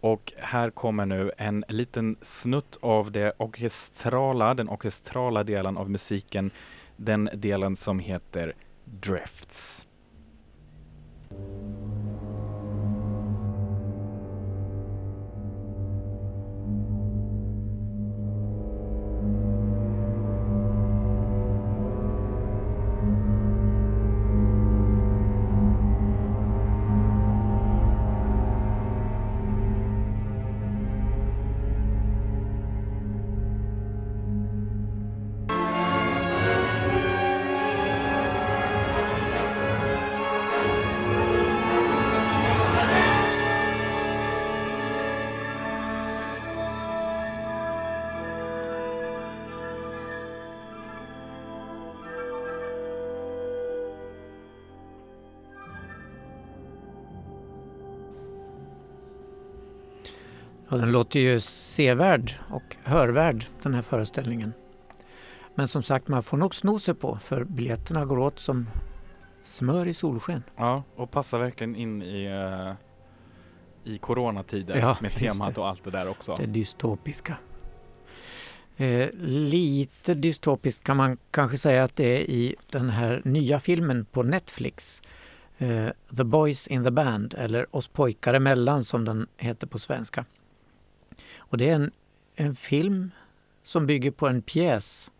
Och 0.00 0.32
här 0.36 0.70
kommer 0.70 1.06
nu 1.06 1.32
en 1.36 1.64
liten 1.68 2.16
snutt 2.22 2.78
av 2.80 3.12
det 3.12 3.32
orkestrala, 3.38 4.54
den 4.54 4.68
orkestrala 4.68 5.44
delen 5.44 5.76
av 5.76 5.90
musiken, 5.90 6.50
den 6.96 7.30
delen 7.32 7.76
som 7.76 7.98
heter 7.98 8.52
Drifts. 8.84 9.86
Ja, 60.68 60.76
den 60.76 60.92
låter 60.92 61.20
ju 61.20 61.40
sevärd 61.40 62.32
och 62.50 62.76
hörvärd 62.82 63.46
den 63.62 63.74
här 63.74 63.82
föreställningen. 63.82 64.52
Men 65.54 65.68
som 65.68 65.82
sagt, 65.82 66.08
man 66.08 66.22
får 66.22 66.36
nog 66.36 66.54
sno 66.54 66.78
sig 66.78 66.94
på 66.94 67.18
för 67.22 67.44
biljetterna 67.44 68.04
går 68.04 68.18
åt 68.18 68.40
som 68.40 68.70
smör 69.44 69.86
i 69.86 69.94
solsken. 69.94 70.42
Ja, 70.56 70.82
och 70.96 71.10
passar 71.10 71.38
verkligen 71.38 71.76
in 71.76 72.02
i, 72.02 72.28
uh, 72.28 72.72
i 73.84 73.98
coronatider 73.98 74.76
ja, 74.76 74.96
med 75.00 75.12
temat 75.14 75.58
och 75.58 75.68
allt 75.68 75.84
det 75.84 75.90
där 75.90 76.08
också. 76.08 76.36
Det 76.36 76.46
dystopiska. 76.46 77.36
Eh, 78.76 79.08
lite 79.22 80.14
dystopiskt 80.14 80.84
kan 80.84 80.96
man 80.96 81.18
kanske 81.30 81.58
säga 81.58 81.84
att 81.84 81.96
det 81.96 82.04
är 82.04 82.20
i 82.20 82.54
den 82.70 82.90
här 82.90 83.22
nya 83.24 83.60
filmen 83.60 84.04
på 84.04 84.22
Netflix. 84.22 85.02
Eh, 85.58 85.88
the 86.16 86.24
Boys 86.24 86.66
in 86.66 86.84
the 86.84 86.90
Band 86.90 87.34
eller 87.38 87.76
Oss 87.76 87.88
pojkar 87.88 88.34
emellan 88.34 88.84
som 88.84 89.04
den 89.04 89.26
heter 89.36 89.66
på 89.66 89.78
svenska. 89.78 90.24
Och 91.36 91.58
det 91.58 91.70
är 91.70 91.74
en, 91.74 91.90
en 92.34 92.54
film 92.54 93.10
som 93.62 93.86
bygger 93.86 94.10
på 94.10 94.28
en 94.28 94.42
pjäs 94.42 95.10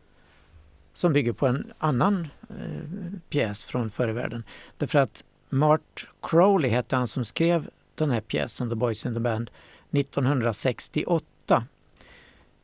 som 0.99 1.13
bygger 1.13 1.33
på 1.33 1.47
en 1.47 1.73
annan 1.79 2.29
eh, 2.51 3.19
pjäs 3.29 3.65
från 3.65 3.91
förr 3.91 4.09
i 4.09 4.13
världen. 4.13 4.45
Därför 4.77 4.99
att 4.99 5.25
Mart 5.49 6.09
Crowley 6.23 6.71
hette 6.71 6.97
han 6.97 7.09
som 7.09 7.25
skrev 7.25 7.71
den 7.95 8.11
här 8.11 8.21
pjäsen, 8.21 8.71
The 8.71 8.75
Boys 8.75 9.07
in 9.07 9.15
the 9.15 9.21
Band, 9.21 9.51
1968. 9.91 11.67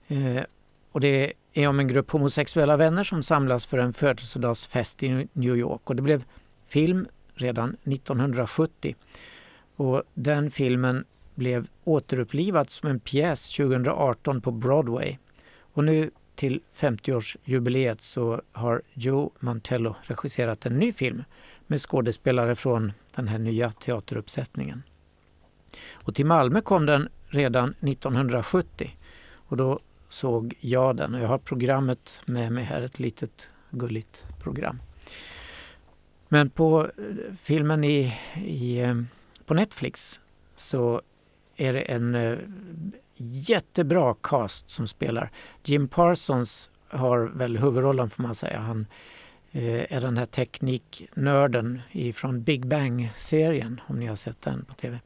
Eh, 0.06 0.42
och 0.92 1.00
det 1.00 1.32
är 1.52 1.68
om 1.68 1.80
en 1.80 1.88
grupp 1.88 2.10
homosexuella 2.10 2.76
vänner 2.76 3.04
som 3.04 3.22
samlas 3.22 3.66
för 3.66 3.78
en 3.78 3.92
födelsedagsfest 3.92 5.02
i 5.02 5.28
New 5.32 5.56
York. 5.56 5.90
Och 5.90 5.96
det 5.96 6.02
blev 6.02 6.24
film 6.66 7.06
redan 7.34 7.76
1970. 7.84 8.96
Och 9.76 10.02
den 10.14 10.50
filmen 10.50 11.04
blev 11.34 11.66
återupplivat 11.84 12.70
som 12.70 12.88
en 12.88 13.00
pjäs 13.00 13.56
2018 13.56 14.40
på 14.40 14.50
Broadway. 14.50 15.16
Och 15.58 15.84
nu 15.84 16.10
till 16.34 16.60
50-årsjubileet 16.76 17.96
så 18.00 18.42
har 18.52 18.82
Joe 18.92 19.30
Mantello 19.40 19.96
regisserat 20.02 20.66
en 20.66 20.78
ny 20.78 20.92
film 20.92 21.24
med 21.66 21.80
skådespelare 21.80 22.54
från 22.54 22.92
den 23.14 23.28
här 23.28 23.38
nya 23.38 23.72
teateruppsättningen. 23.72 24.82
Och 25.92 26.14
till 26.14 26.26
Malmö 26.26 26.60
kom 26.60 26.86
den 26.86 27.08
redan 27.28 27.74
1970 27.80 28.96
och 29.32 29.56
då 29.56 29.80
såg 30.08 30.54
jag 30.60 30.96
den 30.96 31.14
och 31.14 31.20
jag 31.20 31.28
har 31.28 31.38
programmet 31.38 32.20
med 32.26 32.52
mig 32.52 32.64
här, 32.64 32.82
ett 32.82 32.98
litet 32.98 33.48
gulligt 33.70 34.26
program. 34.42 34.80
Men 36.28 36.50
på 36.50 36.80
eh, 36.82 37.34
filmen 37.42 37.84
i, 37.84 38.18
i, 38.44 38.78
eh, 38.78 39.02
på 39.46 39.54
Netflix 39.54 40.20
så 40.56 41.02
är 41.56 41.72
det 41.72 41.80
en 41.80 42.14
eh, 42.14 42.38
jättebra 43.16 44.14
cast 44.22 44.70
som 44.70 44.86
spelar. 44.86 45.30
Jim 45.64 45.88
Parsons 45.88 46.70
har 46.88 47.18
väl 47.18 47.58
huvudrollen 47.58 48.08
får 48.08 48.22
man 48.22 48.34
säga. 48.34 48.58
Han 48.58 48.86
eh, 49.52 49.92
är 49.92 50.00
den 50.00 50.16
här 50.16 50.26
tekniknörden 50.26 51.82
från 52.14 52.42
Big 52.42 52.66
Bang-serien 52.66 53.80
om 53.86 54.00
ni 54.00 54.06
har 54.06 54.16
sett 54.16 54.42
den 54.42 54.64
på 54.64 54.74
tv. 54.74 55.00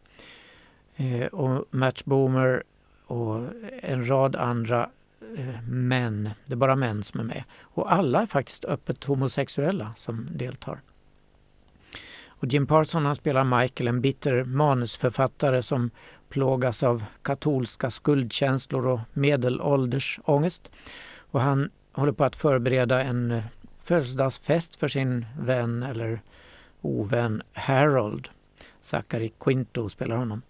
Eh, 0.96 1.26
och 1.26 1.64
Match 1.70 2.02
Boomer 2.04 2.62
och 3.06 3.46
en 3.82 4.08
rad 4.08 4.36
andra 4.36 4.90
män, 5.68 6.30
det 6.46 6.52
är 6.52 6.56
bara 6.56 6.76
män 6.76 7.02
som 7.02 7.20
är 7.20 7.24
med. 7.24 7.44
Och 7.60 7.92
alla 7.92 8.22
är 8.22 8.26
faktiskt 8.26 8.64
öppet 8.64 9.04
homosexuella 9.04 9.92
som 9.96 10.28
deltar. 10.32 10.80
Och 12.40 12.46
Jim 12.46 12.66
Parson 12.66 13.06
han 13.06 13.14
spelar 13.14 13.60
Michael, 13.60 13.88
en 13.88 14.00
bitter 14.00 14.44
manusförfattare 14.44 15.62
som 15.62 15.90
plågas 16.28 16.82
av 16.82 17.04
katolska 17.22 17.90
skuldkänslor 17.90 18.86
och 18.86 19.00
medelålders 19.12 20.20
ångest. 20.24 20.70
Och 21.16 21.40
han 21.40 21.70
håller 21.92 22.12
på 22.12 22.24
att 22.24 22.36
förbereda 22.36 23.02
en 23.02 23.30
eh, 23.30 23.44
födelsedagsfest 23.82 24.74
för 24.74 24.88
sin 24.88 25.26
vän 25.40 25.82
eller 25.82 26.20
ovän 26.80 27.42
Harold. 27.52 28.28
Zachary 28.80 29.30
Quinto 29.40 29.88
spelar 29.88 30.16
honom. 30.16 30.42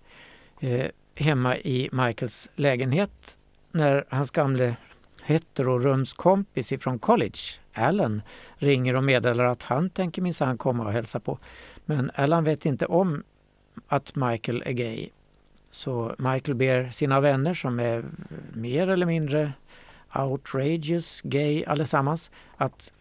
Eh, 0.61 0.87
hemma 1.15 1.57
i 1.57 1.89
Michaels 1.93 2.49
lägenhet 2.55 3.37
när 3.73 4.05
hans 4.09 4.31
gamle 4.31 4.77
heterorumskompis 5.23 6.73
ifrån 6.73 6.99
college, 6.99 7.39
Alan, 7.73 8.23
ringer 8.57 8.97
och 8.97 9.05
meddelar 9.05 9.45
att 9.45 9.63
han 9.63 9.91
tänker 9.91 10.23
minsann 10.23 10.59
komma 10.59 10.85
och 10.85 10.93
hälsa 10.93 11.21
på. 11.21 11.39
Men 11.85 12.11
Alan 12.15 12.45
vet 12.45 12.67
inte 12.67 12.87
om 12.87 13.23
att 13.89 14.15
Michael 14.15 14.63
är 14.67 14.73
gay. 14.73 15.09
Så 15.71 16.15
Michael 16.19 16.55
ber 16.55 16.91
sina 16.91 17.21
vänner 17.21 17.55
som 17.55 17.81
är 17.81 18.05
mer 18.53 18.89
eller 18.89 19.07
mindre 19.07 19.53
outrageous 20.15 21.21
gay 21.25 21.65
allesammans 21.65 22.31
att 22.57 22.93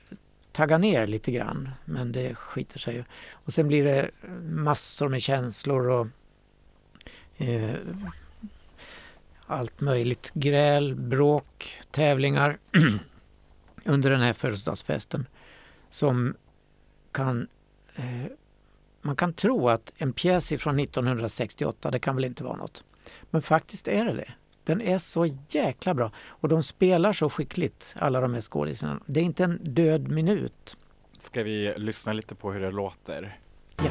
tagga 0.51 0.77
ner 0.77 1.07
lite 1.07 1.31
grann. 1.31 1.69
Men 1.85 2.11
det 2.11 2.35
skiter 2.35 2.79
sig 2.79 2.95
ju. 2.95 3.03
Och 3.31 3.53
sen 3.53 3.67
blir 3.67 3.83
det 3.83 4.11
massor 4.43 5.09
med 5.09 5.21
känslor 5.21 5.89
och 5.89 6.07
eh, 7.37 7.75
allt 9.45 9.81
möjligt. 9.81 10.31
Gräl, 10.33 10.95
bråk, 10.95 11.77
tävlingar 11.91 12.57
under 13.85 14.09
den 14.09 14.21
här 14.21 14.33
födelsedagsfesten 14.33 15.27
som 15.89 16.35
kan 17.11 17.47
eh, 17.95 18.25
man 19.07 19.15
kan 19.15 19.33
tro 19.33 19.69
att 19.69 19.91
en 19.97 20.13
pjäs 20.13 20.49
från 20.49 20.79
1968, 20.79 21.91
det 21.91 21.99
kan 21.99 22.15
väl 22.15 22.25
inte 22.25 22.43
vara 22.43 22.55
något. 22.55 22.83
Men 23.31 23.41
faktiskt 23.41 23.87
är 23.87 24.05
det 24.05 24.13
det. 24.13 24.31
Den 24.63 24.81
är 24.81 24.97
så 24.97 25.35
jäkla 25.49 25.93
bra 25.93 26.11
och 26.27 26.49
de 26.49 26.63
spelar 26.63 27.13
så 27.13 27.29
skickligt, 27.29 27.95
alla 27.99 28.21
de 28.21 28.33
här 28.33 28.41
skådisarna. 28.41 28.99
Det 29.05 29.19
är 29.19 29.23
inte 29.23 29.43
en 29.43 29.59
död 29.63 30.07
minut. 30.07 30.77
Ska 31.19 31.43
vi 31.43 31.73
lyssna 31.77 32.13
lite 32.13 32.35
på 32.35 32.51
hur 32.51 32.61
det 32.61 32.71
låter? 32.71 33.39
Ja. 33.77 33.89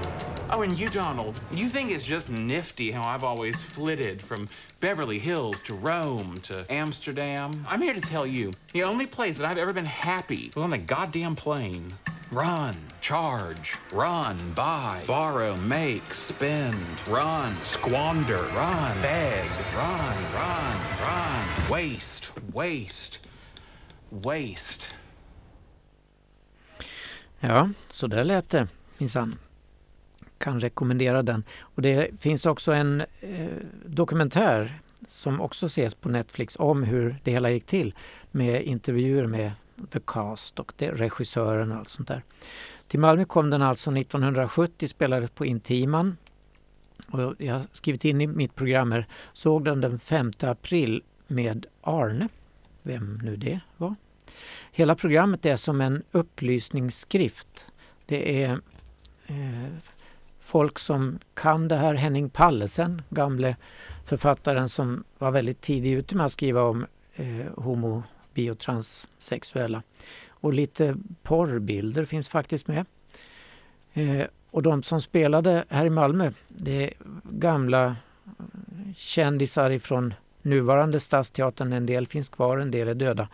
Oh, 0.57 0.63
and 0.63 0.79
you, 0.81 0.89
Donald, 0.89 1.41
you 1.55 1.71
think 1.71 1.91
it's 1.91 2.11
just 2.11 2.31
nifty 2.31 2.93
how 2.93 3.03
I've 3.03 3.25
always 3.25 3.63
flitted 3.63 4.23
from 4.23 4.49
Beverly 4.81 5.19
Hills 5.19 5.63
to 5.63 5.75
Rome 5.75 6.37
to 6.43 6.65
Amsterdam? 6.71 7.51
I'm 7.69 7.83
here 7.83 7.95
to 7.95 8.01
tell 8.01 8.27
you, 8.27 8.53
the 8.73 8.85
only 8.85 9.07
place 9.07 9.39
that 9.39 9.51
I've 9.51 9.63
ever 9.63 9.73
been 9.73 9.87
happy 9.87 10.51
was 10.55 10.65
on 10.65 10.71
the 10.71 10.79
goddamn 10.79 11.37
plane. 11.37 11.83
Run, 12.33 12.75
charge, 13.01 13.77
run, 13.93 14.37
buy, 14.57 15.01
borrow, 15.07 15.57
make, 15.57 16.13
spend, 16.13 16.75
run, 17.07 17.55
squander, 17.63 18.39
run, 18.39 19.03
beg, 19.03 19.49
run, 19.75 20.17
run, 20.35 20.77
run, 21.01 21.71
waste, 21.71 22.33
waste, 22.53 23.19
waste. 24.11 24.97
Ja, 27.41 27.71
så 27.91 28.07
där 28.07 28.25
lät 28.25 28.51
det 28.51 28.69
minsann 28.99 29.39
kan 30.39 30.61
rekommendera 30.61 31.23
den. 31.23 31.45
Och 31.61 31.83
det 31.83 32.21
finns 32.21 32.47
också 32.47 32.73
en 32.73 33.01
eh, 33.21 33.47
dokumentär 33.85 34.79
som 35.09 35.41
också 35.41 35.67
ses 35.67 35.95
på 35.95 36.09
Netflix 36.09 36.57
om 36.59 36.83
hur 36.83 37.17
det 37.25 37.31
hela 37.31 37.51
gick 37.51 37.67
till 37.67 37.95
med 38.31 38.63
intervjuer 38.63 39.27
med 39.27 39.53
the 39.91 40.01
cast 40.07 40.61
och 40.61 40.73
det, 40.77 40.91
regissören 40.91 41.73
och 41.73 41.79
allt 41.79 41.89
sånt 41.89 42.09
där. 42.09 42.23
Till 42.89 43.01
Malmö 43.01 43.25
kom 43.25 43.51
den 43.51 43.63
alltså 43.63 43.97
1970, 43.97 44.89
spelades 44.89 45.31
på 45.31 45.47
Intiman. 45.47 46.17
Och 47.11 47.35
jag 47.39 47.55
har 47.55 47.65
skrivit 47.73 48.05
in 48.05 48.21
i 48.21 48.27
mitt 48.27 48.55
program 48.55 48.93
här, 48.93 49.07
såg 49.33 49.65
den 49.65 49.81
den 49.81 49.99
5 49.99 50.33
april 50.41 51.03
med 51.27 51.67
Arne, 51.83 52.29
vem 52.83 53.21
nu 53.23 53.37
det 53.37 53.61
var. 53.77 53.95
Hela 54.73 54.95
programmet 54.95 55.47
är 55.47 55.57
som 55.57 55.81
en 55.81 56.03
upplysningsskrift. 56.13 57.73
Det 58.07 58.45
är 58.45 58.61
eh, 59.27 59.73
folk 60.41 60.79
som 60.79 61.19
kan 61.35 61.69
det 61.69 61.77
här. 61.77 61.95
Henning 61.95 62.31
Pallesen, 62.31 63.03
gamle 63.09 63.57
författaren 64.05 64.69
som 64.69 65.05
var 65.19 65.31
väldigt 65.31 65.61
tidig 65.61 65.93
ute 65.93 66.17
med 66.17 66.27
att 66.27 66.33
skriva 66.33 66.63
om 66.63 66.87
eh, 67.15 67.47
homo, 67.57 68.03
bi 68.37 68.51
och 68.51 68.59
transsexuella. 68.59 69.83
Och 70.29 70.53
lite 70.53 70.97
porrbilder 71.23 72.05
finns 72.05 72.29
faktiskt 72.29 72.69
med. 72.69 72.87
Eh, 73.93 74.27
och 74.51 74.63
de 74.63 74.83
som 74.83 75.01
spelade 75.01 75.65
här 75.69 75.87
i 75.87 75.91
Malmö, 75.91 76.31
det 76.49 76.85
är 76.85 76.93
gamla 77.25 77.97
kändisar 78.95 79.71
ifrån 79.71 80.15
nuvarande 80.43 81.01
Stadsteatern. 81.01 81.73
En 81.73 81.87
del 81.87 82.07
finns 82.07 82.29
kvar, 82.29 82.59
en 82.59 82.71
del 82.71 82.89
är 82.89 82.95
döda. 82.95 83.29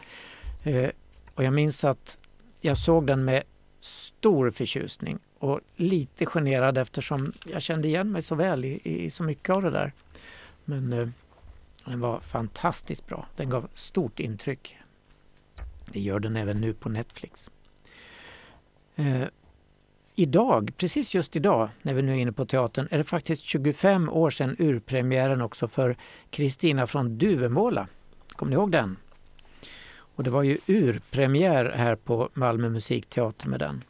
Eh, 0.62 0.90
och 1.34 1.44
jag 1.44 1.52
minns 1.52 1.84
att 1.84 2.18
jag 2.60 2.78
såg 2.78 3.06
den 3.06 3.24
med 3.24 3.42
stor 3.80 4.50
förtjusning 4.50 5.18
och 5.38 5.60
lite 5.76 6.26
generad 6.26 6.78
eftersom 6.78 7.32
jag 7.46 7.62
kände 7.62 7.88
igen 7.88 8.12
mig 8.12 8.22
så 8.22 8.34
väl 8.34 8.64
i, 8.64 8.80
i 8.84 9.10
så 9.10 9.22
mycket 9.22 9.50
av 9.50 9.62
det 9.62 9.70
där. 9.70 9.92
Men 10.64 10.92
eh, 10.92 11.08
den 11.84 12.00
var 12.00 12.20
fantastiskt 12.20 13.06
bra. 13.06 13.26
Den 13.36 13.50
gav 13.50 13.68
stort 13.74 14.20
intryck. 14.20 14.78
Det 15.86 16.00
gör 16.00 16.20
den 16.20 16.36
även 16.36 16.60
nu 16.60 16.74
på 16.74 16.88
Netflix. 16.88 17.50
Eh, 18.96 19.24
idag, 20.14 20.72
precis 20.76 21.14
just 21.14 21.36
idag, 21.36 21.68
när 21.82 21.94
vi 21.94 22.02
nu 22.02 22.12
är 22.12 22.16
inne 22.16 22.32
på 22.32 22.46
teatern, 22.46 22.88
är 22.90 22.98
det 22.98 23.04
faktiskt 23.04 23.42
25 23.42 24.08
år 24.08 24.30
sedan 24.30 24.56
urpremiären 24.58 25.42
också 25.42 25.68
för 25.68 25.96
Kristina 26.30 26.86
från 26.86 27.18
Duvemåla. 27.18 27.88
Kommer 28.28 28.50
ni 28.50 28.56
ihåg 28.56 28.72
den? 28.72 28.96
Och 30.14 30.24
det 30.24 30.30
var 30.30 30.42
ju 30.42 30.58
urpremiär 30.66 31.72
här 31.76 31.96
på 31.96 32.28
Malmö 32.34 32.68
musikteater 32.68 33.48
med 33.48 33.60
den. 33.60 33.84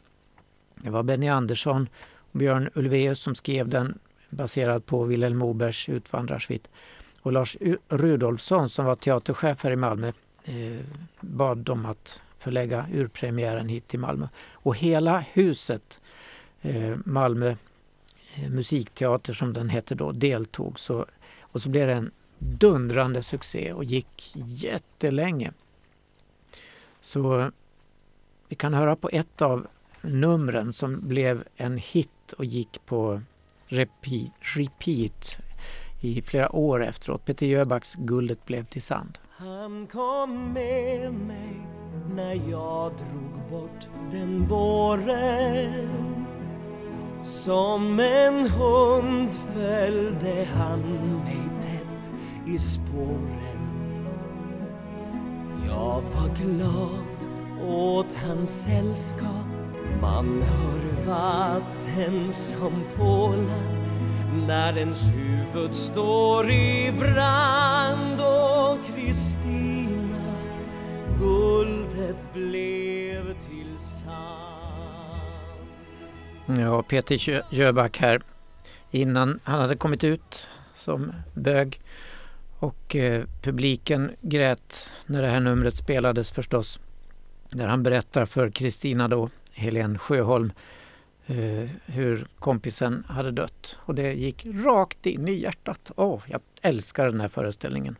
Det 0.75 0.89
var 0.89 1.03
Benny 1.03 1.27
Andersson 1.27 1.89
och 2.15 2.39
Björn 2.39 2.69
Ulvaeus 2.73 3.19
som 3.19 3.35
skrev 3.35 3.69
den 3.69 3.99
baserad 4.29 4.85
på 4.85 5.03
Vilhelm 5.03 5.37
Mobergs 5.37 5.89
Utvandrarsvitt. 5.89 6.67
Och 7.21 7.31
Lars 7.31 7.57
Rudolfsson 7.89 8.69
som 8.69 8.85
var 8.85 8.95
teaterchef 8.95 9.63
här 9.63 9.71
i 9.71 9.75
Malmö 9.75 10.11
eh, 10.43 10.85
bad 11.19 11.57
dem 11.57 11.85
att 11.85 12.21
förlägga 12.37 12.85
urpremiären 12.93 13.69
hit 13.69 13.87
till 13.87 13.99
Malmö. 13.99 14.27
Och 14.51 14.77
hela 14.77 15.19
huset, 15.19 15.99
eh, 16.61 16.97
Malmö 17.05 17.55
eh, 18.35 18.49
musikteater 18.49 19.33
som 19.33 19.53
den 19.53 19.69
hette 19.69 19.95
då, 19.95 20.11
deltog. 20.11 20.79
Så, 20.79 21.05
och 21.39 21.61
så 21.61 21.69
blev 21.69 21.87
det 21.87 21.93
en 21.93 22.11
dundrande 22.37 23.23
succé 23.23 23.73
och 23.73 23.83
gick 23.83 24.33
jättelänge. 24.35 25.51
Så 27.01 27.39
eh, 27.39 27.47
vi 28.47 28.55
kan 28.55 28.73
höra 28.73 28.95
på 28.95 29.09
ett 29.09 29.41
av 29.41 29.67
numren 30.01 30.73
som 30.73 31.07
blev 31.07 31.43
en 31.55 31.77
hit 31.77 32.33
och 32.37 32.45
gick 32.45 32.85
på 32.85 33.21
repeat, 33.67 34.31
repeat 34.39 35.37
i 36.01 36.21
flera 36.21 36.55
år 36.55 36.83
efteråt. 36.83 37.25
Peter 37.25 37.45
Jöbacks 37.45 37.95
Guldet 37.95 38.45
blev 38.45 38.65
till 38.65 38.81
sand. 38.81 39.17
Han 39.43 39.87
kom 39.87 40.53
med 40.53 41.13
mig 41.13 41.67
när 42.15 42.33
jag 42.33 42.91
drog 42.91 43.49
bort 43.51 43.87
den 44.11 44.45
våren. 44.47 46.25
Som 47.21 47.99
en 47.99 48.49
hund 48.49 49.33
följde 49.33 50.47
han 50.55 50.79
mig 51.23 51.49
tätt 51.61 52.11
i 52.47 52.57
spåren. 52.57 54.07
Jag 55.67 56.01
var 56.01 56.35
glad 56.35 57.29
åt 57.69 58.13
hans 58.27 58.61
sällskap. 58.61 59.47
Man 60.01 60.41
hör 60.41 61.05
vatten 61.05 62.31
som 62.31 62.83
pålar 62.95 63.83
när 64.47 64.77
ens 64.77 65.07
huvud 65.07 65.75
står 65.75 66.51
i 66.51 66.93
brand. 66.99 68.12
Kristina 69.13 70.35
guldet 71.19 72.33
blev 72.33 73.33
till 73.33 73.77
sand 73.77 74.19
Ja, 76.59 76.83
Peter 76.83 77.43
Jöback 77.49 77.97
här. 77.97 78.21
Innan 78.91 79.39
han 79.43 79.59
hade 79.61 79.75
kommit 79.75 80.03
ut 80.03 80.47
som 80.75 81.11
bög 81.33 81.81
och 82.59 82.95
eh, 82.95 83.23
publiken 83.41 84.11
grät 84.21 84.91
när 85.05 85.21
det 85.21 85.27
här 85.27 85.39
numret 85.39 85.77
spelades 85.77 86.31
förstås. 86.31 86.79
Där 87.49 87.67
han 87.67 87.83
berättar 87.83 88.25
för 88.25 88.49
Kristina 88.49 89.07
då, 89.07 89.29
Helen 89.51 89.99
Sjöholm, 89.99 90.51
eh, 91.25 91.69
hur 91.85 92.27
kompisen 92.39 93.03
hade 93.07 93.31
dött. 93.31 93.77
Och 93.79 93.95
det 93.95 94.13
gick 94.13 94.45
rakt 94.65 95.05
in 95.05 95.27
i 95.27 95.33
hjärtat. 95.33 95.91
Åh, 95.95 96.21
jag 96.27 96.41
älskar 96.61 97.05
den 97.05 97.21
här 97.21 97.27
föreställningen. 97.27 97.95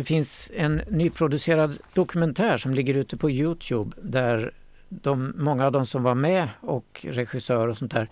Det 0.00 0.04
finns 0.04 0.50
en 0.54 0.82
nyproducerad 0.88 1.78
dokumentär 1.92 2.56
som 2.56 2.74
ligger 2.74 2.94
ute 2.94 3.16
på 3.16 3.30
Youtube 3.30 3.96
där 4.02 4.50
de, 4.88 5.34
många 5.36 5.66
av 5.66 5.72
de 5.72 5.86
som 5.86 6.02
var 6.02 6.14
med 6.14 6.48
och 6.60 7.06
regissör 7.08 7.68
och 7.68 7.76
sånt 7.76 7.92
där 7.92 8.08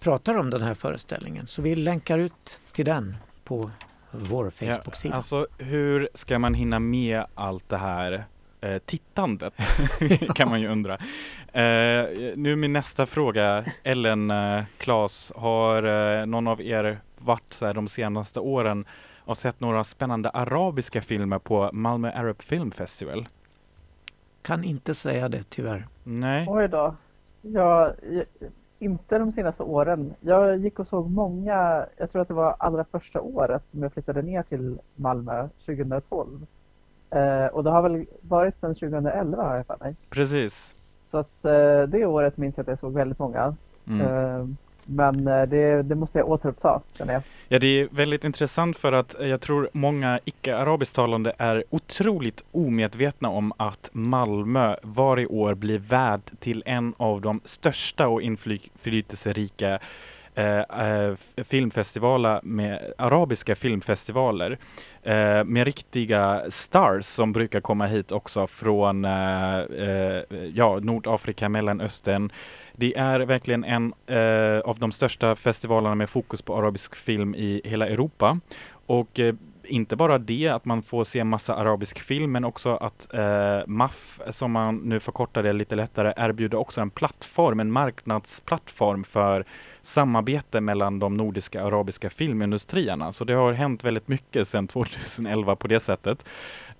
pratar 0.00 0.34
om 0.34 0.50
den 0.50 0.62
här 0.62 0.74
föreställningen. 0.74 1.46
Så 1.46 1.62
vi 1.62 1.74
länkar 1.74 2.18
ut 2.18 2.60
till 2.72 2.84
den 2.84 3.16
på 3.44 3.70
vår 4.10 4.50
Facebook-sida. 4.50 5.12
Ja, 5.12 5.16
alltså 5.16 5.46
hur 5.58 6.08
ska 6.14 6.38
man 6.38 6.54
hinna 6.54 6.78
med 6.78 7.24
allt 7.34 7.68
det 7.68 7.78
här 7.78 8.24
eh, 8.60 8.78
tittandet? 8.78 9.54
kan 10.34 10.48
man 10.48 10.60
ju 10.60 10.68
undra. 10.68 10.94
Eh, 11.52 12.08
nu 12.36 12.56
min 12.56 12.72
nästa 12.72 13.06
fråga, 13.06 13.64
Ellen, 13.82 14.30
eh, 14.30 14.62
Claes, 14.78 15.32
har 15.36 15.82
eh, 15.82 16.26
någon 16.26 16.48
av 16.48 16.62
er 16.62 17.00
varit 17.18 17.52
så 17.52 17.66
här, 17.66 17.74
de 17.74 17.88
senaste 17.88 18.40
åren 18.40 18.84
och 19.24 19.36
sett 19.36 19.60
några 19.60 19.84
spännande 19.84 20.30
arabiska 20.30 21.00
filmer 21.02 21.38
på 21.38 21.70
Malmö 21.72 22.10
Arab 22.10 22.42
Film 22.42 22.70
Festival? 22.70 23.28
Kan 24.42 24.64
inte 24.64 24.94
säga 24.94 25.28
det 25.28 25.44
tyvärr. 25.48 25.86
Nej. 26.04 26.46
Oj 26.48 26.68
då. 26.68 26.94
Jag, 27.42 27.92
jag, 28.10 28.24
inte 28.78 29.18
de 29.18 29.32
senaste 29.32 29.62
åren. 29.62 30.14
Jag 30.20 30.58
gick 30.58 30.78
och 30.78 30.86
såg 30.86 31.10
många, 31.10 31.86
jag 31.96 32.10
tror 32.10 32.22
att 32.22 32.28
det 32.28 32.34
var 32.34 32.56
allra 32.58 32.84
första 32.84 33.20
året 33.20 33.68
som 33.68 33.82
jag 33.82 33.92
flyttade 33.92 34.22
ner 34.22 34.42
till 34.42 34.78
Malmö 34.96 35.48
2012. 35.66 36.46
Eh, 37.10 37.46
och 37.46 37.64
det 37.64 37.70
har 37.70 37.82
väl 37.82 38.06
varit 38.20 38.58
sedan 38.58 38.74
2011 38.74 39.42
har 39.42 39.56
jag 39.56 39.66
för 39.66 39.76
mig. 39.80 39.96
Precis. 40.10 40.74
Så 40.98 41.18
att 41.18 41.44
eh, 41.44 41.82
det 41.82 42.06
året 42.06 42.36
minns 42.36 42.56
jag 42.56 42.64
att 42.64 42.68
jag 42.68 42.78
såg 42.78 42.92
väldigt 42.92 43.18
många. 43.18 43.56
Mm. 43.86 44.00
Eh, 44.00 44.46
men 44.86 45.28
eh, 45.28 45.42
det, 45.42 45.82
det 45.82 45.94
måste 45.94 46.18
jag 46.18 46.28
återuppta 46.28 46.82
känner 46.98 47.12
jag. 47.12 47.22
Ja, 47.48 47.58
det 47.58 47.66
är 47.66 47.88
väldigt 47.90 48.24
intressant 48.24 48.76
för 48.76 48.92
att 48.92 49.20
eh, 49.20 49.26
jag 49.26 49.40
tror 49.40 49.68
många 49.72 50.20
icke-arabisktalande 50.24 51.32
är 51.38 51.64
otroligt 51.70 52.44
omedvetna 52.52 53.28
om 53.28 53.52
att 53.56 53.90
Malmö 53.92 54.76
varje 54.82 55.26
år 55.26 55.54
blir 55.54 55.78
värd 55.78 56.20
till 56.40 56.62
en 56.66 56.94
av 56.96 57.20
de 57.20 57.40
största 57.44 58.08
och 58.08 58.22
inflytelserika 58.22 59.78
eh, 60.34 60.58
eh, 60.58 61.14
filmfestivaler 61.36 62.40
med 62.42 62.92
arabiska 62.98 63.54
filmfestivaler 63.54 64.58
eh, 65.02 65.44
med 65.44 65.64
riktiga 65.64 66.42
stars 66.48 67.04
som 67.04 67.32
brukar 67.32 67.60
komma 67.60 67.86
hit 67.86 68.12
också 68.12 68.46
från 68.46 69.04
eh, 69.04 69.58
eh, 69.58 70.22
ja, 70.54 70.78
Nordafrika, 70.82 71.48
Mellanöstern. 71.48 72.32
Det 72.76 72.96
är 72.96 73.20
verkligen 73.20 73.64
en 73.64 73.94
eh, 74.06 74.60
av 74.60 74.78
de 74.78 74.92
största 74.92 75.36
festivalerna 75.36 75.94
med 75.94 76.10
fokus 76.10 76.42
på 76.42 76.56
arabisk 76.56 76.96
film 76.96 77.34
i 77.34 77.60
hela 77.64 77.88
Europa. 77.88 78.40
Och 78.86 79.20
eh, 79.20 79.34
inte 79.66 79.96
bara 79.96 80.18
det, 80.18 80.48
att 80.48 80.64
man 80.64 80.82
får 80.82 81.04
se 81.04 81.24
massa 81.24 81.54
arabisk 81.54 82.00
film, 82.00 82.32
men 82.32 82.44
också 82.44 82.76
att 82.76 83.14
eh, 83.14 83.66
MAF, 83.66 84.20
som 84.30 84.52
man 84.52 84.76
nu 84.76 85.00
förkortar 85.00 85.42
det 85.42 85.52
lite 85.52 85.74
lättare, 85.74 86.12
erbjuder 86.16 86.58
också 86.58 86.80
en 86.80 86.90
plattform, 86.90 87.60
en 87.60 87.72
marknadsplattform 87.72 89.04
för 89.04 89.44
samarbete 89.82 90.60
mellan 90.60 90.98
de 90.98 91.14
nordiska 91.14 91.64
arabiska 91.64 92.10
filmindustrierna. 92.10 93.12
Så 93.12 93.24
det 93.24 93.32
har 93.32 93.52
hänt 93.52 93.84
väldigt 93.84 94.08
mycket 94.08 94.48
sedan 94.48 94.66
2011 94.66 95.56
på 95.56 95.68
det 95.68 95.80
sättet. 95.80 96.24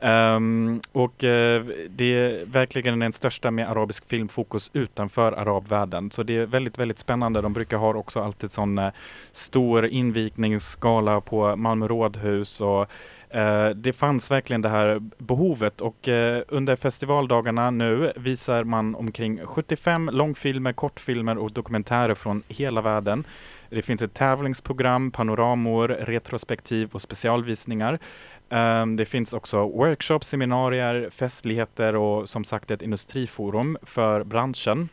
Um, 0.05 0.81
och 0.93 1.23
uh, 1.25 1.65
det 1.89 2.15
är 2.15 2.45
verkligen 2.45 2.99
den 2.99 3.13
största 3.13 3.51
med 3.51 3.71
arabisk 3.71 4.09
filmfokus 4.09 4.71
utanför 4.73 5.33
arabvärlden. 5.33 6.11
Så 6.11 6.23
det 6.23 6.37
är 6.37 6.47
väldigt, 6.47 6.79
väldigt 6.79 6.99
spännande. 6.99 7.41
De 7.41 7.53
brukar 7.53 7.77
ha 7.77 7.95
också 7.95 8.21
alltid 8.21 8.53
sån 8.53 8.79
uh, 8.79 8.91
stor 9.33 9.87
invigningsskala 9.87 11.21
på 11.21 11.57
Malmö 11.57 11.89
rådhus 11.89 12.61
och 12.61 12.81
uh, 13.35 13.69
det 13.69 13.93
fanns 13.93 14.31
verkligen 14.31 14.63
det 14.63 14.69
här 14.69 15.01
behovet 15.19 15.81
och 15.81 16.09
under 16.49 16.77
festivaldagarna 16.77 17.71
nu 17.71 18.13
visar 18.17 18.65
man 18.65 18.95
omkring 18.95 19.41
75 19.45 20.11
långfilmer, 20.13 20.73
kortfilmer 20.73 21.39
och 21.39 21.53
dokumentärer 21.53 22.15
från 22.15 22.43
hela 22.49 22.81
världen. 22.81 23.25
Det 23.75 23.83
finns 23.83 24.03
ett 24.03 24.15
tävlingsprogram, 24.15 25.11
panoramor, 25.11 25.89
retrospektiv 25.89 26.89
och 26.93 27.03
specialvisningar. 27.03 27.99
Um, 28.55 28.97
det 28.97 29.05
finns 29.05 29.33
också 29.33 29.69
workshops, 29.69 30.29
seminarier, 30.29 31.11
festligheter 31.11 31.97
och 31.97 32.29
som 32.29 32.45
sagt 32.45 32.71
ett 32.71 32.83
industriforum 32.83 33.79
för 33.83 34.25
branschen. 34.25 34.89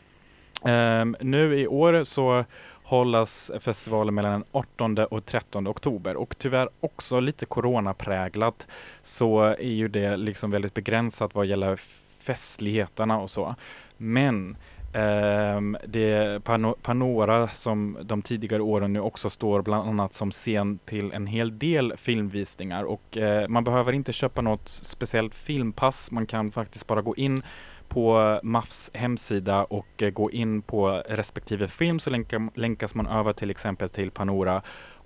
Um, 0.62 1.16
nu 1.20 1.60
i 1.60 1.66
år 1.66 2.04
så 2.04 2.44
hållas 2.82 3.50
festivalen 3.60 4.14
mellan 4.14 4.32
den 4.32 4.44
18 4.52 4.98
och 4.98 5.26
13 5.26 5.68
oktober 5.68 6.16
och 6.16 6.38
tyvärr 6.38 6.68
också 6.80 7.20
lite 7.20 7.46
coronapräglat 7.46 8.66
så 9.02 9.40
är 9.42 9.72
ju 9.72 9.88
det 9.88 10.16
liksom 10.16 10.50
väldigt 10.50 10.74
begränsat 10.74 11.34
vad 11.34 11.46
gäller 11.46 11.80
festligheterna 12.18 13.20
och 13.20 13.30
så. 13.30 13.54
Men 13.96 14.56
Um, 14.94 15.76
det 15.86 16.12
är 16.12 16.38
Panora 16.74 17.48
som 17.48 17.98
de 18.02 18.22
tidigare 18.22 18.62
åren 18.62 18.92
nu 18.92 19.00
också 19.00 19.30
står 19.30 19.62
bland 19.62 19.88
annat 19.88 20.12
som 20.12 20.30
scen 20.30 20.78
till 20.84 21.12
en 21.12 21.26
hel 21.26 21.58
del 21.58 21.96
filmvisningar 21.96 22.84
och 22.84 23.16
uh, 23.16 23.48
man 23.48 23.64
behöver 23.64 23.92
inte 23.92 24.12
köpa 24.12 24.42
något 24.42 24.68
speciellt 24.68 25.34
filmpass. 25.34 26.10
Man 26.10 26.26
kan 26.26 26.50
faktiskt 26.50 26.86
bara 26.86 27.02
gå 27.02 27.16
in 27.16 27.42
på 27.88 28.40
MAFs 28.42 28.90
hemsida 28.94 29.64
och 29.64 30.02
uh, 30.02 30.10
gå 30.10 30.30
in 30.30 30.62
på 30.62 31.02
respektive 31.08 31.68
film 31.68 32.00
så 32.00 32.10
länkas 32.54 32.94
man 32.94 33.06
över 33.06 33.32
till 33.32 33.50
exempel 33.50 33.88
till 33.88 34.10
Panora 34.10 34.62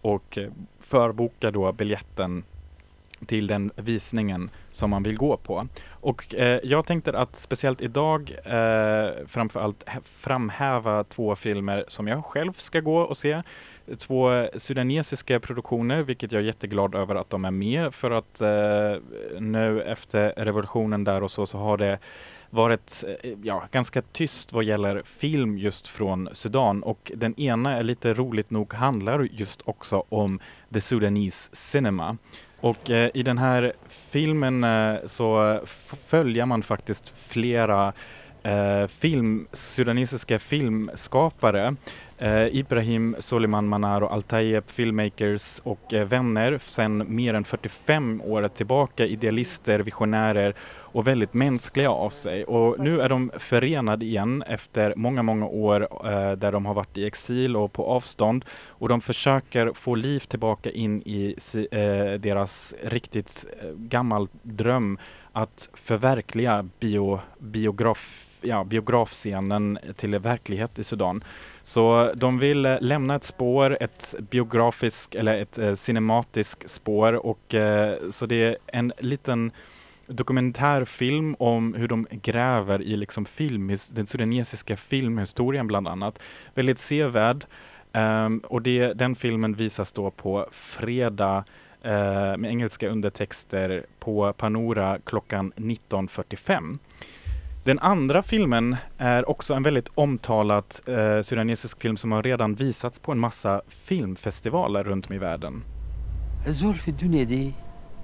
och 0.07 0.38
eh, 0.38 0.51
förboka 0.81 1.51
då 1.51 1.72
biljetten 1.72 2.44
till 3.26 3.46
den 3.46 3.72
visningen 3.76 4.50
som 4.70 4.90
man 4.90 5.02
vill 5.02 5.16
gå 5.16 5.37
på. 5.37 5.66
Och 5.90 6.35
eh, 6.35 6.61
jag 6.64 6.87
tänkte 6.87 7.18
att 7.18 7.37
speciellt 7.37 7.83
idag 7.83 8.33
eh, 8.44 9.26
framförallt 9.26 9.85
framhäva 10.05 11.05
två 11.05 11.37
filmer 11.37 11.85
som 11.88 12.09
jag 12.09 12.24
själv 12.24 12.52
ska 12.52 12.81
gå 12.81 12.98
och 12.98 13.16
se. 13.16 13.42
Två 13.98 14.48
sudanesiska 14.57 15.40
produktioner, 15.40 16.02
vilket 16.02 16.33
jag 16.33 16.42
är 16.42 16.46
jätteglad 16.46 16.94
över 16.94 17.14
att 17.14 17.31
de 17.31 17.44
är 17.44 17.50
med 17.50 17.94
för 17.94 18.11
att 18.11 18.40
eh, 18.40 19.02
nu 19.40 19.83
efter 19.83 20.33
revolutionen 20.37 21.05
där 21.05 21.22
och 21.22 21.31
så, 21.31 21.46
så 21.46 21.59
har 21.59 21.76
det 21.76 21.98
varit 22.50 23.05
eh, 23.22 23.31
ja, 23.42 23.64
ganska 23.70 24.02
tyst 24.02 24.52
vad 24.52 24.64
gäller 24.64 25.02
film 25.05 25.59
just 25.59 25.88
från 25.88 26.29
Sudan 26.33 26.83
och 26.83 27.12
den 27.14 27.40
ena 27.40 27.76
är 27.76 27.83
lite 27.83 28.14
roligt 28.14 28.50
nog 28.50 28.74
handlar 28.74 29.29
just 29.33 29.62
också 29.64 30.05
om 30.09 30.40
the 30.72 30.81
Sudanese 30.81 31.50
cinema. 31.52 32.16
Och 32.61 32.90
eh, 32.90 33.11
i 33.14 33.23
den 33.23 33.38
här 33.38 33.73
filmen 33.88 34.64
eh, 34.64 34.95
så 35.07 35.61
följer 36.07 36.47
man 36.47 36.62
faktiskt 36.62 37.14
flera 37.16 37.92
eh, 38.42 38.87
film, 38.87 39.47
sudanesiska 39.53 40.38
filmskapare. 40.38 41.77
Eh, 42.18 42.57
Ibrahim 42.57 43.16
Soliman 43.18 43.68
Manar 43.68 44.00
och 44.00 44.12
Altayeb 44.12 44.64
Filmmakers 44.66 45.61
och 45.64 45.94
eh, 45.94 46.07
vänner 46.07 46.59
sedan 46.59 47.05
mer 47.09 47.35
än 47.35 47.44
45 47.44 48.20
år 48.24 48.48
tillbaka, 48.48 49.07
idealister, 49.07 49.79
visionärer 49.79 50.55
och 50.96 51.07
väldigt 51.07 51.35
mänskliga 51.35 51.90
av 51.90 52.11
sig. 52.11 52.44
Och 52.44 52.81
nu 52.81 53.00
är 53.00 53.09
de 53.09 53.31
förenade 53.38 54.05
igen 54.05 54.42
efter 54.46 54.94
många, 54.96 55.22
många 55.22 55.46
år 55.46 55.88
eh, 56.05 56.33
där 56.33 56.52
de 56.52 56.66
har 56.66 56.74
varit 56.74 56.98
i 56.98 57.07
exil 57.07 57.57
och 57.57 57.72
på 57.72 57.87
avstånd 57.87 58.44
och 58.68 58.88
de 58.88 59.00
försöker 59.00 59.72
få 59.74 59.94
liv 59.94 60.20
tillbaka 60.20 60.70
in 60.70 61.02
i 61.02 61.35
si, 61.38 61.68
eh, 61.70 62.20
deras 62.20 62.74
riktigt 62.83 63.46
eh, 63.62 63.68
gammal 63.70 64.29
dröm 64.42 64.98
att 65.33 65.70
förverkliga 65.74 66.68
bio, 66.81 67.20
biograf, 67.38 68.36
ja, 68.40 68.64
biografscenen 68.64 69.79
till 69.96 70.18
verklighet 70.18 70.79
i 70.79 70.85
Sudan. 70.85 71.25
Så 71.62 72.12
de 72.14 72.38
vill 72.38 72.66
eh, 72.66 72.77
lämna 72.81 73.14
ett 73.14 73.25
spår, 73.25 73.79
ett 73.81 74.14
biografiskt 74.31 75.14
eller 75.14 75.42
ett 75.42 75.59
eh, 75.59 75.75
cinematiskt 75.75 76.70
spår 76.70 77.27
och 77.27 77.55
eh, 77.55 78.11
så 78.11 78.27
det 78.27 78.44
är 78.44 78.57
en 78.66 78.92
liten 78.99 79.51
dokumentärfilm 80.07 81.37
om 81.38 81.75
hur 81.75 81.88
de 81.88 82.07
gräver 82.11 82.83
i 82.83 82.96
liksom 82.96 83.25
film, 83.25 83.77
den 83.92 84.07
sudanesiska 84.07 84.77
filmhistorien 84.77 85.66
bland 85.66 85.88
annat. 85.88 86.22
Väldigt 86.55 86.79
sevärd. 86.79 87.44
Um, 87.92 88.38
och 88.38 88.62
det, 88.62 88.92
den 88.92 89.14
filmen 89.14 89.55
visas 89.55 89.92
då 89.92 90.11
på 90.11 90.49
fredag 90.53 91.44
uh, 91.85 92.37
med 92.37 92.44
engelska 92.44 92.88
undertexter 92.88 93.87
på 93.99 94.33
Panora 94.33 94.99
klockan 95.05 95.53
19.45. 95.57 96.79
Den 97.65 97.80
andra 97.80 98.24
filmen 98.24 98.76
är 98.97 99.30
också 99.30 99.54
en 99.54 99.63
väldigt 99.63 99.89
omtalad 99.95 100.65
uh, 100.89 101.21
sudanesisk 101.21 101.82
film 101.82 101.97
som 101.97 102.12
har 102.12 102.24
redan 102.24 102.56
visats 102.56 103.00
på 103.00 103.12
en 103.12 103.19
massa 103.19 103.62
filmfestivaler 103.67 104.84
runt 104.84 105.10
om 105.10 105.15
i 105.15 105.17
världen. 105.17 105.63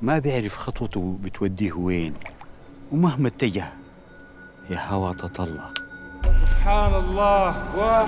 ما 0.01 0.19
بيعرف 0.19 0.57
خطوته 0.57 1.17
بتوديه 1.23 1.73
وين 1.73 2.13
ومهما 2.91 3.27
اتجه 3.27 3.67
يا 4.69 4.89
هوا 4.89 5.13
تطلع 5.13 5.69
سبحان 6.23 6.93
الله 6.93 7.75
واحد 7.77 8.07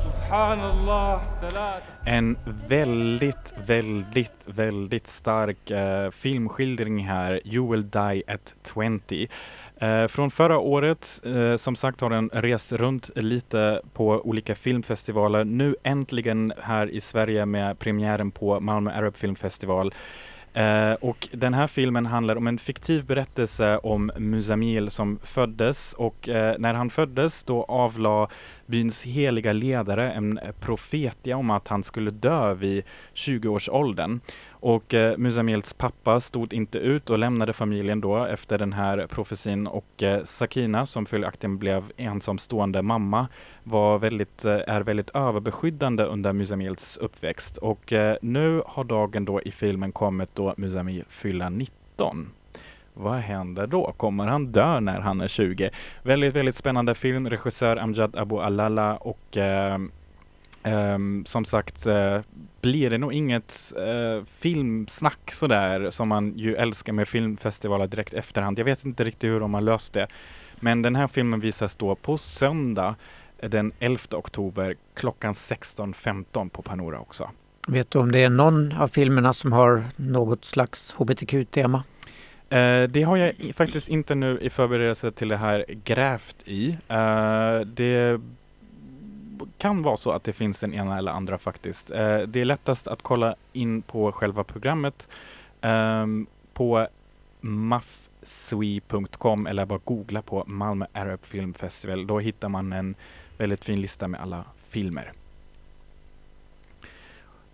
سبحان 0.00 0.60
الله 0.60 1.20
ثلاثة 1.40 1.95
en 2.09 2.37
väldigt, 2.67 3.53
väldigt, 3.65 4.47
väldigt 4.47 5.07
stark 5.07 5.71
eh, 5.71 6.09
filmskildring 6.09 6.99
här, 6.99 7.41
You 7.45 7.71
will 7.71 7.89
die 7.89 8.23
at 8.27 8.55
20. 8.73 9.27
Eh, 9.77 10.07
från 10.07 10.31
förra 10.31 10.59
året, 10.59 11.21
eh, 11.25 11.55
som 11.55 11.75
sagt 11.75 12.01
har 12.01 12.09
den 12.09 12.29
rest 12.33 12.71
runt 12.71 13.09
lite 13.15 13.81
på 13.93 14.07
olika 14.07 14.55
filmfestivaler. 14.55 15.45
Nu 15.45 15.75
äntligen 15.83 16.53
här 16.61 16.89
i 16.89 17.01
Sverige 17.01 17.45
med 17.45 17.79
premiären 17.79 18.31
på 18.31 18.59
Malmö 18.59 18.91
Arab 18.91 19.15
Film 19.15 19.35
Festival. 19.35 19.93
Uh, 20.57 20.93
och 20.93 21.27
den 21.31 21.53
här 21.53 21.67
filmen 21.67 22.05
handlar 22.05 22.35
om 22.35 22.47
en 22.47 22.57
fiktiv 22.57 23.05
berättelse 23.05 23.77
om 23.77 24.11
Musamil 24.17 24.89
som 24.89 25.19
föddes 25.23 25.93
och 25.93 26.27
uh, 26.27 26.33
när 26.57 26.73
han 26.73 26.89
föddes 26.89 27.43
då 27.43 27.63
avlade 27.63 28.27
byns 28.67 29.03
heliga 29.03 29.53
ledare 29.53 30.11
en 30.11 30.37
eh, 30.37 30.51
profetia 30.59 31.37
om 31.37 31.49
att 31.49 31.67
han 31.67 31.83
skulle 31.83 32.11
dö 32.11 32.53
vid 32.53 32.83
20-årsåldern. 33.13 34.19
Och 34.49 34.93
eh, 34.93 35.17
Musamils 35.17 35.73
pappa 35.73 36.19
stod 36.19 36.53
inte 36.53 36.77
ut 36.77 37.09
och 37.09 37.19
lämnade 37.19 37.53
familjen 37.53 38.01
då 38.01 38.25
efter 38.25 38.57
den 38.57 38.73
här 38.73 39.07
profetin 39.07 39.67
och 39.67 40.03
eh, 40.03 40.23
Sakina 40.23 40.85
som 40.85 41.05
följaktligen 41.05 41.57
blev 41.57 41.91
ensamstående 41.97 42.81
mamma 42.81 43.27
var 43.63 43.99
väldigt, 43.99 44.45
eh, 44.45 44.59
är 44.67 44.81
väldigt 44.81 45.09
överbeskyddande 45.09 46.03
under 46.03 46.33
Musamils 46.33 46.97
uppväxt 46.97 47.57
och 47.57 47.93
eh, 47.93 48.17
nu 48.21 48.61
har 48.65 48.83
dagen 48.83 49.25
då 49.25 49.41
i 49.41 49.51
filmen 49.51 49.91
kommit 49.91 50.35
då 50.35 50.53
Musamil 50.57 51.03
fyller 51.09 51.49
19. 51.49 52.29
Vad 52.99 53.15
händer 53.15 53.67
då? 53.67 53.93
Kommer 53.97 54.27
han 54.27 54.51
dö 54.51 54.79
när 54.79 54.99
han 54.99 55.21
är 55.21 55.27
20? 55.27 55.69
Väldigt, 56.03 56.35
väldigt 56.35 56.55
spännande 56.55 56.95
film. 56.95 57.29
Regissör 57.29 57.77
Amjad 57.77 58.15
Abu 58.15 58.39
Alala 58.39 58.95
och 58.97 59.37
eh, 59.37 59.79
eh, 60.63 60.97
som 61.25 61.45
sagt 61.45 61.85
eh, 61.85 62.19
blir 62.61 62.89
det 62.89 62.97
nog 62.97 63.13
inget 63.13 63.73
eh, 63.77 64.25
filmsnack 64.25 65.31
sådär 65.31 65.89
som 65.89 66.07
man 66.07 66.37
ju 66.37 66.55
älskar 66.55 66.93
med 66.93 67.07
filmfestivaler 67.07 67.87
direkt 67.87 68.13
efterhand. 68.13 68.59
Jag 68.59 68.65
vet 68.65 68.85
inte 68.85 69.03
riktigt 69.03 69.29
hur 69.29 69.39
de 69.39 69.53
har 69.53 69.61
löst 69.61 69.93
det. 69.93 70.07
Men 70.59 70.81
den 70.81 70.95
här 70.95 71.07
filmen 71.07 71.39
visas 71.39 71.75
då 71.75 71.95
på 71.95 72.17
söndag 72.17 72.95
den 73.41 73.71
11 73.79 73.99
oktober 74.11 74.75
klockan 74.93 75.33
16.15 75.33 76.49
på 76.49 76.61
Panora 76.61 76.99
också. 76.99 77.29
Vet 77.67 77.91
du 77.91 77.99
om 77.99 78.11
det 78.11 78.23
är 78.23 78.29
någon 78.29 78.71
av 78.71 78.87
filmerna 78.87 79.33
som 79.33 79.53
har 79.53 79.83
något 79.95 80.45
slags 80.45 80.91
hbtq-tema? 80.97 81.83
Uh, 82.53 82.83
det 82.89 83.03
har 83.03 83.17
jag 83.17 83.33
faktiskt 83.53 83.89
inte 83.89 84.15
nu 84.15 84.39
i 84.41 84.49
förberedelse 84.49 85.11
till 85.11 85.27
det 85.27 85.37
här 85.37 85.65
grävt 85.83 86.35
i. 86.45 86.77
Uh, 86.91 87.59
det 87.59 88.21
kan 89.57 89.83
vara 89.83 89.97
så 89.97 90.11
att 90.11 90.23
det 90.23 90.33
finns 90.33 90.59
den 90.59 90.73
ena 90.73 90.97
eller 90.97 91.11
andra 91.11 91.37
faktiskt. 91.37 91.91
Uh, 91.91 92.19
det 92.19 92.41
är 92.41 92.45
lättast 92.45 92.87
att 92.87 93.01
kolla 93.01 93.35
in 93.53 93.81
på 93.81 94.11
själva 94.11 94.43
programmet 94.43 95.07
um, 95.61 96.27
på 96.53 96.87
maffswe.com 97.41 98.67
eller 99.47 99.65
bara 99.65 99.79
googla 99.83 100.21
på 100.21 100.43
Malmö 100.47 100.85
Arab 100.93 101.25
Film 101.25 101.53
Festival. 101.53 102.07
Då 102.07 102.19
hittar 102.19 102.49
man 102.49 102.73
en 102.73 102.95
väldigt 103.37 103.65
fin 103.65 103.81
lista 103.81 104.07
med 104.07 104.21
alla 104.21 104.43
filmer. 104.69 105.11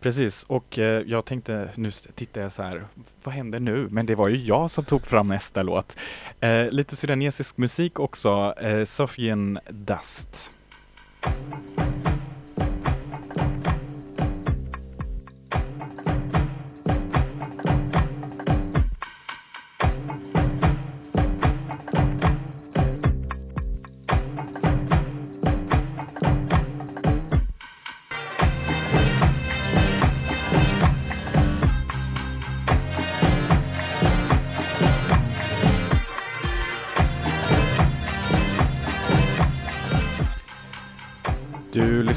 Precis, 0.03 0.43
och 0.43 0.79
eh, 0.79 1.03
jag 1.07 1.25
tänkte, 1.25 1.69
nu 1.75 1.91
tittar 1.91 2.41
jag 2.41 2.51
så 2.51 2.63
här, 2.63 2.85
vad 3.23 3.35
händer 3.35 3.59
nu? 3.59 3.87
Men 3.91 4.05
det 4.05 4.15
var 4.15 4.27
ju 4.27 4.37
jag 4.37 4.71
som 4.71 4.85
tog 4.85 5.05
fram 5.05 5.27
nästa 5.27 5.63
låt. 5.63 5.97
Eh, 6.39 6.69
lite 6.69 6.95
sudanesisk 6.95 7.57
musik 7.57 7.99
också, 7.99 8.53
eh, 8.57 8.83
Sofian 8.83 9.59
Dust. 9.69 10.53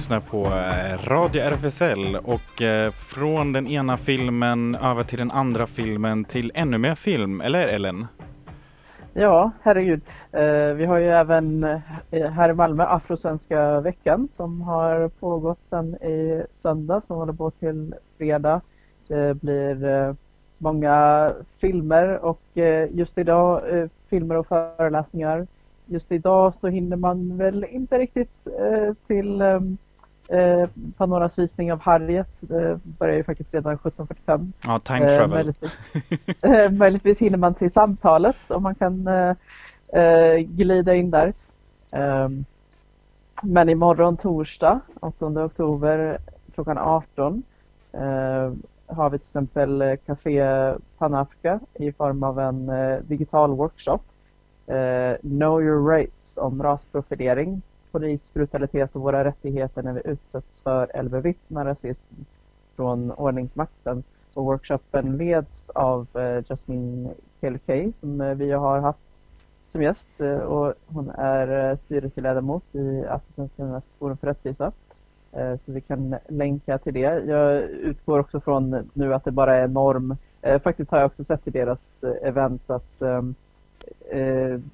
Lyssnar 0.06 0.20
på 0.20 0.46
eh, 0.46 1.08
Radio 1.08 1.42
RFSL 1.42 2.16
och 2.16 2.62
eh, 2.62 2.90
från 2.90 3.52
den 3.52 3.66
ena 3.66 3.96
filmen 3.96 4.74
över 4.74 5.02
till 5.02 5.18
den 5.18 5.30
andra 5.30 5.66
filmen 5.66 6.24
till 6.24 6.52
ännu 6.54 6.78
mer 6.78 6.94
film, 6.94 7.40
eller 7.40 7.68
Ellen? 7.68 8.06
Ja, 9.12 9.50
herregud. 9.62 10.00
Eh, 10.32 10.74
vi 10.74 10.84
har 10.84 10.98
ju 10.98 11.08
även 11.08 11.64
här 12.10 12.50
i 12.50 12.54
Malmö 12.54 12.84
Afrosvenska 12.84 13.80
veckan 13.80 14.28
som 14.28 14.60
har 14.60 15.08
pågått 15.08 15.60
sedan 15.64 15.94
i 15.94 16.44
söndag 16.50 17.00
som 17.00 17.16
håller 17.16 17.32
på 17.32 17.50
till 17.50 17.94
fredag. 18.18 18.60
Det 19.08 19.34
blir 19.34 20.16
många 20.58 21.32
filmer 21.60 22.24
och 22.24 22.42
just 22.90 23.18
idag 23.18 23.62
filmer 24.10 24.34
och 24.34 24.46
föreläsningar 24.46 25.46
just 25.86 26.12
idag 26.12 26.54
så 26.54 26.68
hinner 26.68 26.96
man 26.96 27.36
väl 27.36 27.64
inte 27.64 27.98
riktigt 27.98 28.46
eh, 28.46 28.94
till 29.06 29.40
ehm, 29.40 29.78
eh, 30.28 30.68
Panoras 30.96 31.38
visning 31.38 31.72
av 31.72 31.80
Harriet. 31.80 32.38
Det 32.40 32.80
börjar 32.82 33.16
ju 33.16 33.24
faktiskt 33.24 33.54
redan 33.54 33.78
17.45. 33.78 34.52
Ja, 34.64 34.78
time 34.78 35.10
travel. 35.10 35.22
Eh, 35.22 35.28
möjligtvis, 35.28 35.72
eh, 36.44 36.70
möjligtvis 36.70 37.20
hinner 37.20 37.38
man 37.38 37.54
till 37.54 37.70
samtalet 37.70 38.50
om 38.50 38.62
man 38.62 38.74
kan 38.74 39.06
eh, 39.06 39.34
eh, 40.02 40.38
glida 40.38 40.94
in 40.94 41.10
där. 41.10 41.32
Ehm, 41.92 42.44
men 43.42 43.68
imorgon 43.68 44.16
torsdag, 44.16 44.80
8 45.00 45.26
oktober 45.26 46.18
klockan 46.54 46.78
18 46.78 47.42
eh, 47.92 48.52
har 48.86 49.10
vi 49.10 49.18
till 49.18 49.24
exempel 49.24 49.96
Café 50.06 50.74
Panafka 50.98 51.60
i 51.74 51.92
form 51.92 52.22
av 52.22 52.40
en 52.40 52.70
digital 53.08 53.50
workshop 53.50 53.98
know 55.20 55.62
your 55.62 55.88
rights 55.88 56.38
om 56.38 56.62
rasprofilering, 56.62 57.62
polisbrutalitet 57.96 58.96
och 58.96 59.02
våra 59.02 59.24
rättigheter 59.24 59.82
när 59.82 59.92
vi 59.92 60.00
utsätts 60.04 60.62
för 60.62 60.96
eller 60.96 61.10
bevittnar 61.10 61.64
rasism 61.64 62.14
från 62.76 63.12
ordningsmakten. 63.12 64.02
Och 64.34 64.44
workshopen 64.44 65.16
leds 65.16 65.70
av 65.70 66.06
eh, 66.14 66.44
Jasmine 66.48 67.10
Kelkey 67.40 67.92
som 67.92 68.20
eh, 68.20 68.34
vi 68.34 68.52
har 68.52 68.78
haft 68.78 69.24
som 69.66 69.82
gäst 69.82 70.20
eh, 70.20 70.36
och 70.36 70.74
hon 70.86 71.10
är 71.10 71.76
styrelseledamot 71.76 72.74
i 72.74 73.04
Afrosvenskarnas 73.08 73.96
forum 73.96 74.16
för 74.16 74.26
rättvisa. 74.26 74.72
Så 75.60 75.72
vi 75.72 75.80
kan 75.80 76.16
länka 76.28 76.78
till 76.78 76.94
det. 76.94 77.24
Jag 77.26 77.62
utgår 77.62 78.18
också 78.18 78.40
från 78.40 78.90
nu 78.92 79.14
att 79.14 79.24
det 79.24 79.30
bara 79.30 79.56
är 79.56 79.68
norm. 79.68 80.16
Faktiskt 80.62 80.90
har 80.90 80.98
jag 80.98 81.06
också 81.06 81.24
sett 81.24 81.48
i 81.48 81.50
deras 81.50 82.04
event 82.22 82.70
att 82.70 83.02
eh, 83.02 83.22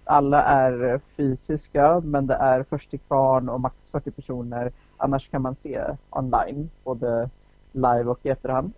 alla 0.05 0.43
är 0.43 1.01
fysiska 1.17 2.01
men 2.01 2.27
det 2.27 2.35
är 2.35 2.63
först 2.63 2.91
till 2.91 2.99
kvarn 2.99 3.49
och 3.49 3.61
max 3.61 3.91
40 3.91 4.11
personer. 4.11 4.73
Annars 4.97 5.29
kan 5.29 5.43
man 5.43 5.57
se 5.57 5.81
online 6.11 6.71
både 6.85 7.31
live 7.73 8.05
och 8.05 8.19
i 8.23 8.29
efterhand. 8.29 8.73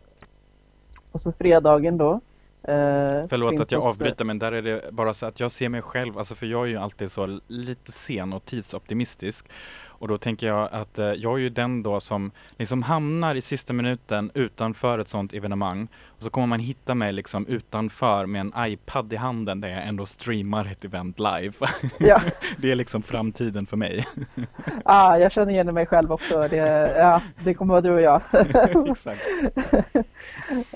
Och 1.13 1.21
så 1.21 1.33
fredagen 1.33 1.99
då. 1.99 2.21
Eh, 2.63 3.27
Förlåt 3.29 3.61
att 3.61 3.73
jag 3.73 3.85
också... 3.85 4.03
avbryter 4.03 4.25
men 4.25 4.39
där 4.39 4.53
är 4.53 4.63
det 4.63 4.93
bara 4.93 5.15
så 5.15 5.27
att 5.27 5.41
jag 5.41 5.51
ser 5.51 5.69
mig 5.69 5.83
själv, 5.83 6.19
alltså 6.19 6.35
för 6.35 6.47
jag 6.47 6.63
är 6.63 6.67
ju 6.67 6.77
alltid 6.77 7.11
så 7.11 7.41
lite 7.47 7.93
sen 7.93 8.33
och 8.33 8.45
tidsoptimistisk 8.45 9.49
och 9.99 10.09
då 10.09 10.19
tänker 10.19 10.47
jag 10.47 10.69
att 10.73 10.99
eh, 10.99 11.07
jag 11.07 11.35
är 11.35 11.39
ju 11.39 11.49
den 11.49 11.83
då 11.83 12.01
som 12.01 12.31
liksom 12.59 12.83
hamnar 12.83 13.35
i 13.35 13.41
sista 13.41 13.73
minuten 13.73 14.31
utanför 14.35 14.99
ett 14.99 15.09
sånt 15.09 15.33
evenemang. 15.33 15.89
Och 16.07 16.23
så 16.23 16.31
kommer 16.31 16.47
man 16.47 16.61
hitta 16.61 16.95
mig 16.95 17.13
liksom 17.13 17.47
utanför 17.47 18.27
med 18.27 18.41
en 18.41 18.53
iPad 18.59 19.13
i 19.13 19.17
handen 19.17 19.61
där 19.61 19.69
jag 19.69 19.87
ändå 19.87 20.07
streamar 20.07 20.65
ett 20.73 20.85
event 20.85 21.19
live. 21.19 21.53
Ja. 21.99 22.21
det 22.57 22.73
är 22.73 22.75
liksom 22.75 23.03
framtiden 23.03 23.67
för 23.67 23.77
mig. 23.77 24.07
ah, 24.85 25.17
jag 25.17 25.33
känner 25.33 25.53
igen 25.53 25.75
mig 25.75 25.87
själv 25.87 26.13
också. 26.13 26.49
Det, 26.49 26.57
ja, 26.97 27.21
det 27.45 27.55
kommer 27.55 27.75
vara 27.75 27.81
du 27.81 27.91
och 27.91 28.01
jag. 28.01 28.21
Exakt. 28.91 29.21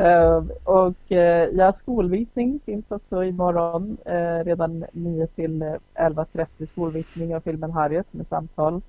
uh, 0.01 0.45
och 0.65 1.11
uh, 1.11 1.19
ja, 1.59 1.73
skolvisning 1.73 2.61
finns 2.67 2.93
också 2.93 3.25
imorgon. 3.25 3.97
Uh, 4.07 4.45
redan 4.45 4.85
9 4.93 5.27
till 5.27 5.63
11.30 5.95 6.67
skolvisning 6.67 7.37
av 7.37 7.41
filmen 7.41 7.71
Harriet 7.71 8.07
med 8.11 8.27
samtal. 8.27 8.83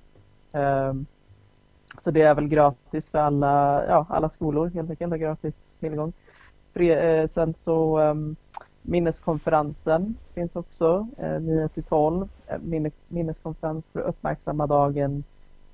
Ehm, 0.52 1.06
så 1.98 2.10
det 2.10 2.22
är 2.22 2.34
väl 2.34 2.48
gratis 2.48 3.10
för 3.10 3.18
alla, 3.18 3.84
ja, 3.88 4.06
alla 4.08 4.28
skolor 4.28 4.70
helt 4.74 4.90
enkelt, 4.90 5.14
gratis 5.14 5.62
tillgång. 5.80 6.12
Eh, 6.74 7.26
sen 7.26 7.54
så 7.54 7.98
ehm, 7.98 8.36
minneskonferensen 8.82 10.16
finns 10.34 10.56
också, 10.56 11.08
eh, 11.18 11.40
9 11.40 11.68
till 11.68 11.82
12. 11.82 12.28
Eh, 12.46 12.58
minneskonferens 13.08 13.90
för 13.90 14.00
att 14.00 14.06
uppmärksamma 14.06 14.66
dagen 14.66 15.24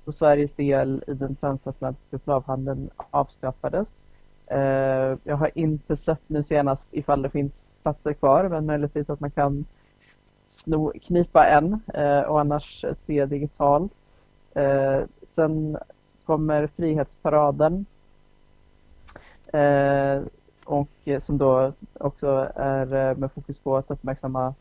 då 0.05 0.11
Sveriges 0.11 0.53
del 0.53 1.03
i 1.07 1.13
den 1.13 1.35
transatlantiska 1.35 2.17
slavhandeln 2.17 2.89
avskaffades. 3.11 4.09
Jag 5.23 5.37
har 5.37 5.51
inte 5.55 5.95
sett 5.95 6.21
nu 6.27 6.43
senast 6.43 6.87
ifall 6.91 7.21
det 7.21 7.29
finns 7.29 7.75
platser 7.83 8.13
kvar 8.13 8.49
men 8.49 8.65
möjligtvis 8.65 9.09
att 9.09 9.19
man 9.19 9.31
kan 9.31 9.65
sno, 10.41 10.93
knipa 11.01 11.45
en 11.45 11.81
och 12.27 12.39
annars 12.39 12.85
se 12.93 13.25
digitalt. 13.25 14.17
Eh, 14.57 15.03
sen 15.23 15.77
kommer 16.25 16.67
Frihetsparaden 16.67 17.85
eh, 19.53 20.21
och 20.65 20.89
som 21.19 21.37
då 21.37 21.73
också 21.93 22.51
är 22.55 23.09
eh, 23.09 23.17
med 23.17 23.31
fokus 23.31 23.59
på 23.59 23.77
att 23.77 23.91
uppmärksamma 23.91 24.53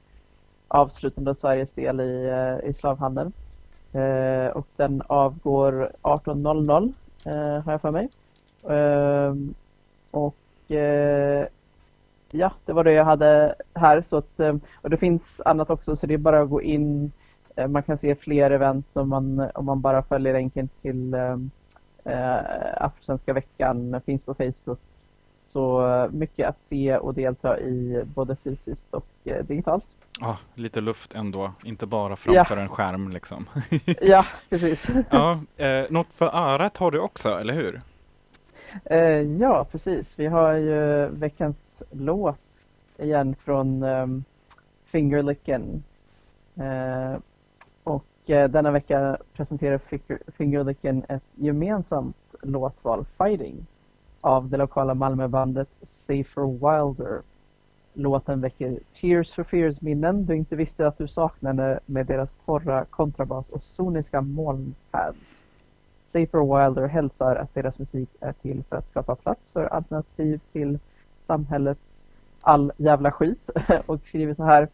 avslutande 0.68 1.30
av 1.30 1.34
Sveriges 1.34 1.72
del 1.72 2.00
i, 2.00 2.24
eh, 2.24 2.68
i 2.68 2.72
slavhandeln. 2.72 3.32
Eh, 3.92 4.46
och 4.46 4.66
den 4.76 5.02
avgår 5.06 5.90
18.00 6.02 6.92
eh, 7.24 7.64
har 7.64 7.72
jag 7.72 7.80
för 7.80 7.90
mig. 7.90 8.08
Ehm, 8.68 9.54
och 10.10 10.70
eh, 10.70 11.46
ja, 12.30 12.52
det 12.64 12.72
var 12.72 12.84
det 12.84 12.92
jag 12.92 13.04
hade 13.04 13.54
här. 13.74 14.00
Så 14.00 14.16
att, 14.16 14.40
och 14.82 14.90
det 14.90 14.96
finns 14.96 15.42
annat 15.44 15.70
också 15.70 15.96
så 15.96 16.06
det 16.06 16.14
är 16.14 16.18
bara 16.18 16.40
att 16.40 16.50
gå 16.50 16.62
in 16.62 17.12
man 17.68 17.82
kan 17.82 17.96
se 17.96 18.14
fler 18.14 18.50
event 18.50 18.86
om 18.92 19.08
man, 19.08 19.50
om 19.54 19.64
man 19.64 19.80
bara 19.80 20.02
följer 20.02 20.32
länken 20.32 20.68
till 20.82 21.14
eh, 21.14 21.36
eh 22.04 22.84
Afrosvenska 22.84 23.32
veckan, 23.32 24.00
finns 24.06 24.24
på 24.24 24.34
Facebook. 24.34 24.80
Så 25.38 25.94
eh, 25.94 26.10
mycket 26.10 26.48
att 26.48 26.60
se 26.60 26.96
och 26.96 27.14
delta 27.14 27.60
i 27.60 28.04
både 28.14 28.36
fysiskt 28.36 28.94
och 28.94 29.06
eh, 29.24 29.44
digitalt. 29.44 29.96
Ja, 30.20 30.38
lite 30.54 30.80
luft 30.80 31.14
ändå, 31.14 31.52
inte 31.64 31.86
bara 31.86 32.16
framför 32.16 32.56
ja. 32.56 32.62
en 32.62 32.68
skärm 32.68 33.10
liksom. 33.10 33.46
ja, 34.00 34.26
precis. 34.48 34.88
ja, 35.10 35.40
eh, 35.56 35.84
något 35.90 36.12
för 36.12 36.36
örat 36.36 36.76
har 36.76 36.90
du 36.90 36.98
också, 36.98 37.28
eller 37.28 37.54
hur? 37.54 37.80
Eh, 38.84 39.20
ja, 39.20 39.66
precis. 39.72 40.18
Vi 40.18 40.26
har 40.26 40.52
ju 40.52 41.06
veckans 41.06 41.82
låt 41.90 42.66
igen 42.98 43.36
från 43.44 43.82
um, 43.82 44.24
Fingerlicken. 44.84 45.82
Eh, 48.28 48.48
denna 48.48 48.70
vecka 48.70 49.16
presenterar 49.32 49.80
Fingerlicken 50.30 51.04
ett 51.08 51.22
gemensamt 51.34 52.34
låtval, 52.42 53.04
Fighting, 53.18 53.66
av 54.20 54.48
det 54.48 54.56
lokala 54.56 54.94
Malmöbandet 54.94 55.68
Safer 55.82 56.46
Wilder. 56.46 57.22
Låten 57.94 58.40
väcker 58.40 58.78
Tears 58.92 59.34
for 59.34 59.44
Fears 59.44 59.80
minnen 59.80 60.26
du 60.26 60.36
inte 60.36 60.56
visste 60.56 60.86
att 60.86 60.98
du 60.98 61.08
saknade 61.08 61.80
med 61.86 62.06
deras 62.06 62.36
torra 62.36 62.84
kontrabas 62.84 63.50
och 63.50 63.62
soniska 63.62 64.20
molnpads. 64.20 65.42
Safer 66.04 66.66
Wilder 66.66 66.86
hälsar 66.86 67.36
att 67.36 67.54
deras 67.54 67.78
musik 67.78 68.08
är 68.20 68.32
till 68.32 68.64
för 68.68 68.76
att 68.76 68.86
skapa 68.86 69.14
plats 69.16 69.52
för 69.52 69.64
alternativ 69.64 70.40
till 70.52 70.78
samhällets 71.18 72.08
all 72.40 72.72
jävla 72.76 73.12
skit 73.12 73.50
och 73.86 74.00
skriver 74.06 74.34
så 74.34 74.44
här 74.44 74.68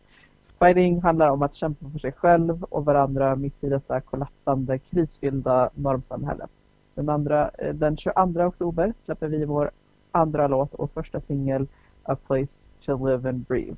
Fighting 0.62 1.02
handlar 1.02 1.30
om 1.30 1.42
att 1.42 1.54
kämpa 1.54 1.90
för 1.90 1.98
sig 1.98 2.12
själv 2.12 2.64
och 2.64 2.84
varandra 2.84 3.36
mitt 3.36 3.64
i 3.64 3.68
detta 3.68 4.00
kollapsande, 4.00 4.78
krisfyllda 4.78 5.70
normsamhälle. 5.74 6.46
Den, 6.94 7.08
andra, 7.08 7.50
eh, 7.58 7.74
den 7.74 7.96
22 7.96 8.44
oktober 8.44 8.94
släpper 8.98 9.28
vi 9.28 9.44
vår 9.44 9.70
andra 10.12 10.46
låt 10.46 10.74
och 10.74 10.90
första 10.90 11.20
singel 11.20 11.66
A 12.02 12.16
Place 12.26 12.68
to 12.80 13.06
Live 13.06 13.28
and 13.28 13.46
Breathe. 13.46 13.76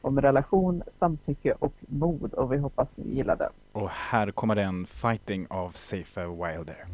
Om 0.00 0.20
relation, 0.20 0.82
samtycke 0.88 1.54
och 1.58 1.74
mod 1.80 2.34
och 2.34 2.52
vi 2.52 2.58
hoppas 2.58 2.96
ni 2.96 3.14
gillar 3.14 3.36
den. 3.36 3.52
Och 3.72 3.90
här 3.90 4.30
kommer 4.30 4.54
den 4.54 4.86
Fighting 4.86 5.46
av 5.50 5.70
Safer 5.70 6.26
Wilder. 6.26 6.86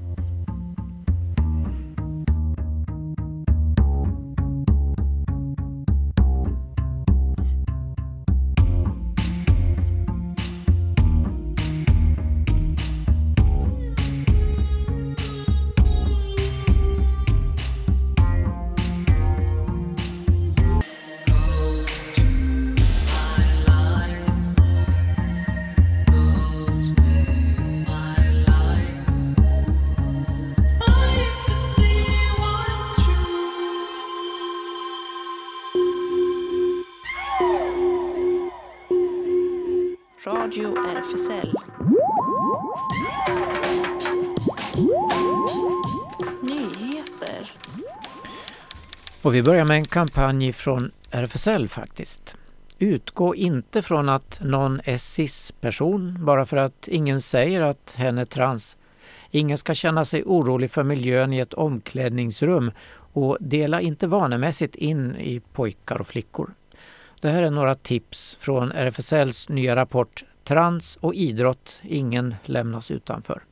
Och 49.33 49.37
vi 49.37 49.43
börjar 49.43 49.65
med 49.65 49.77
en 49.77 49.85
kampanj 49.85 50.53
från 50.53 50.91
RFSL 51.11 51.69
faktiskt. 51.69 52.37
Utgå 52.79 53.35
inte 53.35 53.83
från 53.83 54.09
att 54.09 54.41
någon 54.43 54.81
är 54.85 54.97
cis-person 54.97 56.25
bara 56.25 56.47
för 56.47 56.57
att 56.57 56.89
ingen 56.89 57.21
säger 57.21 57.61
att 57.61 57.95
hen 57.97 58.19
är 58.19 58.25
trans. 58.25 58.77
Ingen 59.31 59.59
ska 59.59 59.75
känna 59.75 60.05
sig 60.05 60.23
orolig 60.27 60.71
för 60.71 60.83
miljön 60.83 61.33
i 61.33 61.39
ett 61.39 61.55
omklädningsrum 61.55 62.71
och 63.13 63.39
dela 63.41 63.81
inte 63.81 64.07
vanemässigt 64.07 64.75
in 64.75 65.17
i 65.17 65.41
pojkar 65.53 66.01
och 66.01 66.07
flickor. 66.07 66.55
Det 67.21 67.31
här 67.31 67.43
är 67.43 67.51
några 67.51 67.75
tips 67.75 68.37
från 68.41 68.73
RFSLs 68.73 69.49
nya 69.49 69.77
rapport 69.77 70.25
Trans 70.45 70.99
och 71.01 71.15
idrott, 71.15 71.81
ingen 71.83 72.35
lämnas 72.45 72.91
utanför. 72.91 73.43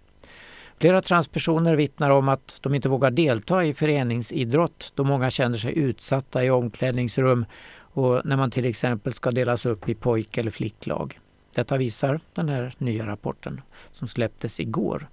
Flera 0.81 1.03
transpersoner 1.03 1.77
vittnar 1.77 2.11
om 2.11 2.29
att 2.29 2.57
de 2.61 2.75
inte 2.75 2.89
vågar 2.89 3.11
delta 3.11 3.65
i 3.65 3.75
föreningsidrott 3.75 4.93
då 4.95 5.05
många 5.05 5.31
känner 5.31 5.59
sig 5.59 5.79
utsatta 5.79 6.45
i 6.45 6.51
omklädningsrum 6.51 7.45
och 7.79 8.21
när 8.25 8.37
man 8.37 8.51
till 8.51 8.65
exempel 8.65 9.13
ska 9.13 9.31
delas 9.31 9.67
upp 9.67 9.89
i 9.89 9.95
pojk 9.95 10.39
eller 10.39 10.51
flicklag. 10.51 11.21
Detta 11.55 11.77
visar 11.77 12.21
den 12.35 12.49
här 12.49 12.75
nya 12.79 13.07
rapporten 13.07 13.61
som 13.93 14.09
släpptes 14.09 14.61
igår. 14.61 15.09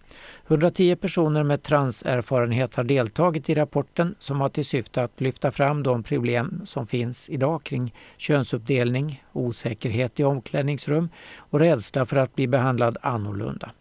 110 0.48 0.96
personer 0.96 1.44
med 1.44 1.64
transerfarenhet 1.64 2.76
har 2.76 2.84
deltagit 2.84 3.50
i 3.50 3.56
rapporten 3.56 4.16
som 4.20 4.42
har 4.42 4.50
till 4.50 4.66
syfte 4.66 5.04
att 5.04 5.22
lyfta 5.22 5.52
fram 5.52 5.84
de 5.84 6.04
problem 6.04 6.62
som 6.66 6.88
finns 6.88 7.30
idag 7.30 7.64
kring 7.64 7.94
könsuppdelning, 8.18 9.24
osäkerhet 9.34 10.20
i 10.20 10.24
omklädningsrum 10.24 11.10
och 11.38 11.60
rädsla 11.60 12.06
för 12.06 12.18
att 12.18 12.36
bli 12.36 12.48
behandlad 12.48 12.98
annorlunda. 13.02 13.72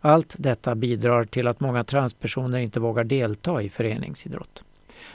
Allt 0.00 0.34
detta 0.38 0.74
bidrar 0.74 1.24
till 1.24 1.46
att 1.46 1.60
många 1.60 1.84
transpersoner 1.84 2.58
inte 2.58 2.80
vågar 2.80 3.04
delta 3.04 3.62
i 3.62 3.68
föreningsidrott. 3.68 4.62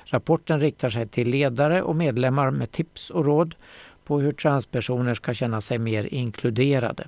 Rapporten 0.05 0.59
riktar 0.59 0.89
sig 0.89 1.07
till 1.07 1.29
ledare 1.29 1.81
och 1.81 1.95
medlemmar 1.95 2.51
med 2.51 2.71
tips 2.71 3.09
och 3.09 3.25
råd 3.25 3.55
på 4.03 4.19
hur 4.19 4.31
transpersoner 4.31 5.13
ska 5.13 5.33
känna 5.33 5.61
sig 5.61 5.79
mer 5.79 6.13
inkluderade. 6.13 7.07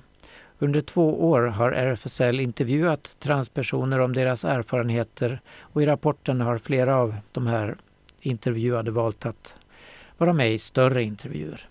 Under 0.58 0.80
två 0.80 1.30
år 1.30 1.42
har 1.42 1.72
RFSL 1.72 2.40
intervjuat 2.40 3.16
transpersoner 3.18 4.00
om 4.00 4.12
deras 4.12 4.44
erfarenheter 4.44 5.40
och 5.60 5.82
i 5.82 5.86
rapporten 5.86 6.40
har 6.40 6.58
flera 6.58 6.96
av 6.96 7.16
de 7.32 7.46
här 7.46 7.76
intervjuade 8.20 8.90
valt 8.90 9.26
att 9.26 9.54
vara 10.18 10.32
med 10.32 10.54
i 10.54 10.58
större 10.58 11.02
intervjuer. 11.02 11.68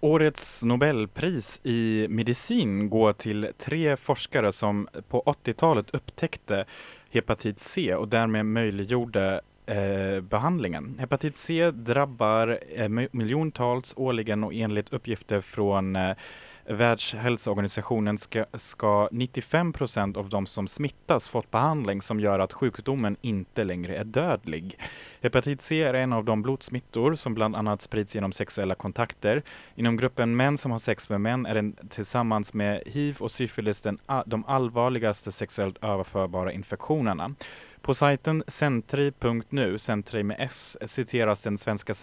Årets 0.00 0.64
Nobelpris 0.64 1.60
i 1.62 2.06
medicin 2.10 2.90
går 2.90 3.12
till 3.12 3.48
tre 3.58 3.96
forskare 3.96 4.52
som 4.52 4.88
på 5.08 5.22
80-talet 5.22 5.90
upptäckte 5.90 6.64
hepatit 7.10 7.60
C 7.60 7.94
och 7.94 8.08
därmed 8.08 8.46
möjliggjorde 8.46 9.40
eh, 9.66 10.20
behandlingen. 10.20 10.96
Hepatit 10.98 11.36
C 11.36 11.70
drabbar 11.70 12.58
eh, 12.74 12.88
miljontals 13.12 13.94
årligen 13.96 14.44
och 14.44 14.54
enligt 14.54 14.92
uppgifter 14.92 15.40
från 15.40 15.96
eh, 15.96 16.16
Världshälsoorganisationen 16.70 18.18
ska, 18.18 18.44
ska 18.54 19.08
95 19.12 19.72
procent 19.72 20.16
av 20.16 20.28
de 20.28 20.46
som 20.46 20.68
smittas 20.68 21.28
fått 21.28 21.50
behandling 21.50 22.02
som 22.02 22.20
gör 22.20 22.38
att 22.38 22.52
sjukdomen 22.52 23.16
inte 23.20 23.64
längre 23.64 23.96
är 23.96 24.04
dödlig. 24.04 24.78
Hepatit 25.20 25.62
C 25.62 25.82
är 25.82 25.94
en 25.94 26.12
av 26.12 26.24
de 26.24 26.42
blodsmittor 26.42 27.14
som 27.14 27.34
bland 27.34 27.56
annat 27.56 27.82
sprids 27.82 28.14
genom 28.14 28.32
sexuella 28.32 28.74
kontakter. 28.74 29.42
Inom 29.74 29.96
gruppen 29.96 30.36
män 30.36 30.58
som 30.58 30.70
har 30.70 30.78
sex 30.78 31.08
med 31.08 31.20
män 31.20 31.46
är 31.46 31.54
den 31.54 31.76
tillsammans 31.88 32.54
med 32.54 32.82
hiv 32.86 33.16
och 33.20 33.30
syfilis 33.30 33.80
den, 33.80 33.98
de 34.26 34.44
allvarligaste 34.44 35.32
sexuellt 35.32 35.84
överförbara 35.84 36.52
infektionerna. 36.52 37.34
På 37.82 37.94
sajten 37.94 38.42
centri.nu, 38.46 39.78
Centri 39.78 40.22
med 40.22 40.36
S, 40.40 40.78
citeras 40.86 41.42
den 41.42 41.58
svenska 41.58 41.94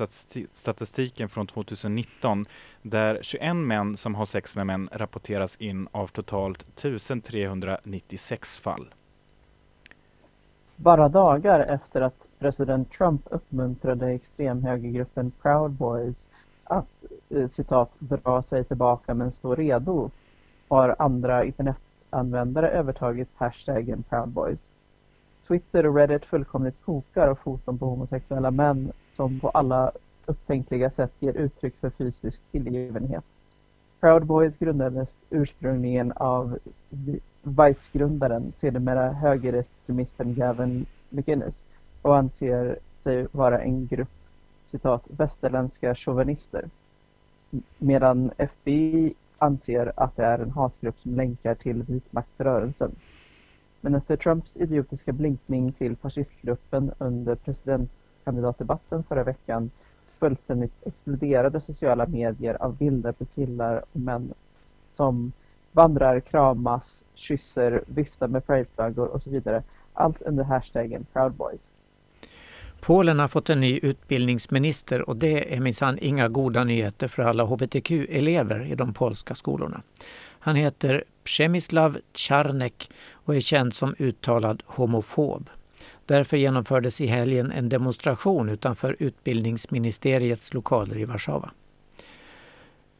statistiken 0.51 1.29
från 1.29 1.47
2019 1.47 2.45
där 2.81 3.19
21 3.21 3.55
män 3.55 3.97
som 3.97 4.15
har 4.15 4.25
sex 4.25 4.55
med 4.55 4.65
män 4.65 4.89
rapporteras 4.91 5.55
in 5.55 5.87
av 5.91 6.07
totalt 6.07 6.61
1396 6.61 8.57
fall. 8.57 8.87
Bara 10.75 11.09
dagar 11.09 11.59
efter 11.59 12.01
att 12.01 12.27
president 12.39 12.91
Trump 12.91 13.21
uppmuntrade 13.25 14.11
extremhögergruppen 14.11 15.31
Proud 15.41 15.71
Boys 15.71 16.29
att 16.63 17.05
eh, 17.29 17.47
citat 17.47 17.91
dra 17.99 18.41
sig 18.41 18.63
tillbaka 18.63 19.13
men 19.13 19.31
stå 19.31 19.55
redo 19.55 20.11
har 20.67 20.95
andra 20.99 21.45
internetanvändare 21.45 22.69
övertagit 22.69 23.29
hashtaggen 23.35 24.03
Proud 24.03 24.29
Boys. 24.29 24.71
Twitter 25.47 25.85
och 25.85 25.95
Reddit 25.95 26.25
fullkomligt 26.25 26.85
kokar 26.85 27.27
av 27.27 27.35
foton 27.35 27.77
på 27.77 27.85
homosexuella 27.85 28.51
män 28.51 28.91
som 29.05 29.39
på 29.39 29.49
alla 29.49 29.91
upptänkliga 30.25 30.89
sätt 30.89 31.11
ger 31.19 31.33
uttryck 31.33 31.73
för 31.81 31.89
fysisk 31.89 32.41
tillgivenhet. 32.51 33.23
Proud 33.99 34.25
Boys 34.25 34.57
grundades 34.57 35.25
ursprungligen 35.29 36.11
av 36.11 36.59
Vice-grundaren, 37.43 38.51
sedermera 38.53 39.11
högerextremisten 39.11 40.35
Gavin 40.35 40.85
McInnes 41.09 41.67
och 42.01 42.17
anser 42.17 42.79
sig 42.95 43.27
vara 43.31 43.61
en 43.61 43.87
grupp 43.87 44.09
citat, 44.65 45.03
västerländska 45.07 45.95
chauvinister. 45.95 46.69
Medan 47.77 48.31
FBI 48.37 49.13
anser 49.37 49.91
att 49.95 50.15
det 50.15 50.25
är 50.25 50.39
en 50.39 50.51
hatgrupp 50.51 50.99
som 50.99 51.15
länkar 51.15 51.55
till 51.55 51.83
vitmaktrörelsen. 51.83 52.95
Men 53.85 53.95
efter 53.95 54.17
Trumps 54.17 54.57
idiotiska 54.57 55.11
blinkning 55.13 55.71
till 55.71 55.95
fascistgruppen 55.95 56.91
under 56.97 57.35
presidentkandidatdebatten 57.35 59.03
förra 59.03 59.23
veckan 59.23 59.71
fullständigt 60.19 60.73
exploderade 60.85 61.61
sociala 61.61 62.07
medier 62.07 62.63
av 62.63 62.77
bilder 62.77 63.11
på 63.11 63.25
killar 63.25 63.83
och 63.93 63.99
män 63.99 64.33
som 64.63 65.31
vandrar, 65.71 66.19
kramas, 66.19 67.05
kysser, 67.13 67.83
viftar 67.87 68.27
med 68.27 68.47
prideflaggor 68.47 69.07
och 69.07 69.23
så 69.23 69.29
vidare. 69.29 69.63
Allt 69.93 70.21
under 70.21 70.43
hashtaggen 70.43 71.05
Proud 71.13 71.33
Boys. 71.33 71.71
Polen 72.81 73.19
har 73.19 73.27
fått 73.27 73.49
en 73.49 73.59
ny 73.59 73.79
utbildningsminister 73.83 75.09
och 75.09 75.15
det 75.15 75.55
är 75.55 75.59
minsann 75.59 75.97
inga 76.01 76.27
goda 76.27 76.63
nyheter 76.63 77.07
för 77.07 77.23
alla 77.23 77.43
hbtq-elever 77.43 78.71
i 78.71 78.75
de 78.75 78.93
polska 78.93 79.35
skolorna. 79.35 79.81
Han 80.45 80.55
heter 80.55 81.03
Przemyslav 81.23 81.97
Czarnek 82.13 82.89
och 83.11 83.35
är 83.35 83.39
känd 83.39 83.73
som 83.73 83.95
uttalad 83.99 84.63
homofob. 84.65 85.49
Därför 86.05 86.37
genomfördes 86.37 87.01
i 87.01 87.07
helgen 87.07 87.51
en 87.51 87.69
demonstration 87.69 88.49
utanför 88.49 88.95
utbildningsministeriets 88.99 90.53
lokaler 90.53 90.97
i 90.97 91.05
Warszawa. 91.05 91.51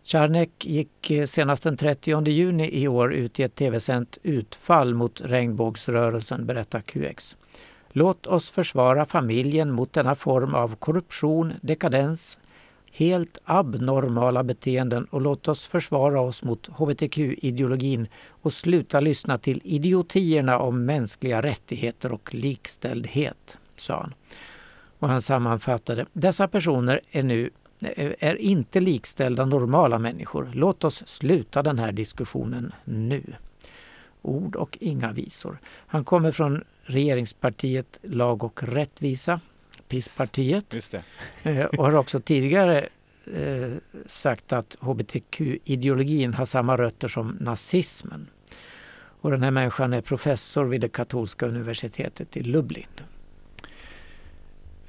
Czarnek 0.03 0.65
gick 0.65 1.11
eh, 1.11 1.25
senast 1.25 1.63
den 1.63 1.77
30 1.77 2.29
juni 2.29 2.69
i 2.71 2.87
år 2.87 3.13
ut 3.13 3.39
i 3.39 3.43
ett 3.43 3.55
tv-sänt 3.55 4.17
utfall 4.23 4.93
mot 4.93 5.21
regnbågsrörelsen, 5.21 6.45
berättar 6.45 6.81
QX. 6.81 7.35
Låt 7.89 8.27
oss 8.27 8.51
försvara 8.51 9.05
familjen 9.05 9.71
mot 9.71 9.93
denna 9.93 10.15
form 10.15 10.55
av 10.55 10.75
korruption, 10.75 11.53
dekadens, 11.61 12.39
helt 12.95 13.37
abnormala 13.43 14.43
beteenden 14.43 15.05
och 15.05 15.21
låt 15.21 15.47
oss 15.47 15.67
försvara 15.67 16.21
oss 16.21 16.43
mot 16.43 16.67
hbtq-ideologin 16.67 18.07
och 18.27 18.53
sluta 18.53 18.99
lyssna 18.99 19.37
till 19.37 19.61
idiotierna 19.63 20.59
om 20.59 20.85
mänskliga 20.85 21.41
rättigheter 21.41 22.11
och 22.11 22.33
likställdhet, 22.33 23.57
sa 23.77 24.01
han. 24.01 24.13
Och 24.99 25.09
han 25.09 25.21
sammanfattade, 25.21 26.05
dessa 26.13 26.47
personer 26.47 27.01
är 27.11 27.23
nu 27.23 27.49
eh, 27.81 28.11
är 28.19 28.35
inte 28.35 28.79
likställda 28.79 29.45
normala 29.45 29.99
människor. 29.99 30.51
Låt 30.53 30.83
oss 30.83 31.03
sluta 31.07 31.63
den 31.63 31.79
här 31.79 31.91
diskussionen 31.91 32.71
nu. 32.83 33.23
Ord 34.21 34.55
och 34.55 34.77
inga 34.81 35.11
visor. 35.11 35.59
Han 35.87 36.03
kommer 36.03 36.31
från 36.31 36.63
regeringspartiet 36.83 37.99
Lag 38.03 38.43
och 38.43 38.63
rättvisa 38.63 39.39
PIS-partiet. 39.89 40.73
Eh, 41.43 41.65
och 41.65 41.85
har 41.85 41.95
också 41.95 42.19
tidigare 42.19 42.87
eh, 43.33 43.71
sagt 44.05 44.53
att 44.53 44.77
hbtq-ideologin 44.79 46.33
har 46.33 46.45
samma 46.45 46.77
rötter 46.77 47.07
som 47.07 47.37
nazismen. 47.39 48.27
Och 49.21 49.31
den 49.31 49.43
här 49.43 49.51
människan 49.51 49.93
är 49.93 50.01
professor 50.01 50.65
vid 50.65 50.81
det 50.81 50.89
katolska 50.89 51.45
universitetet 51.45 52.37
i 52.37 52.43
Lublin. 52.43 52.87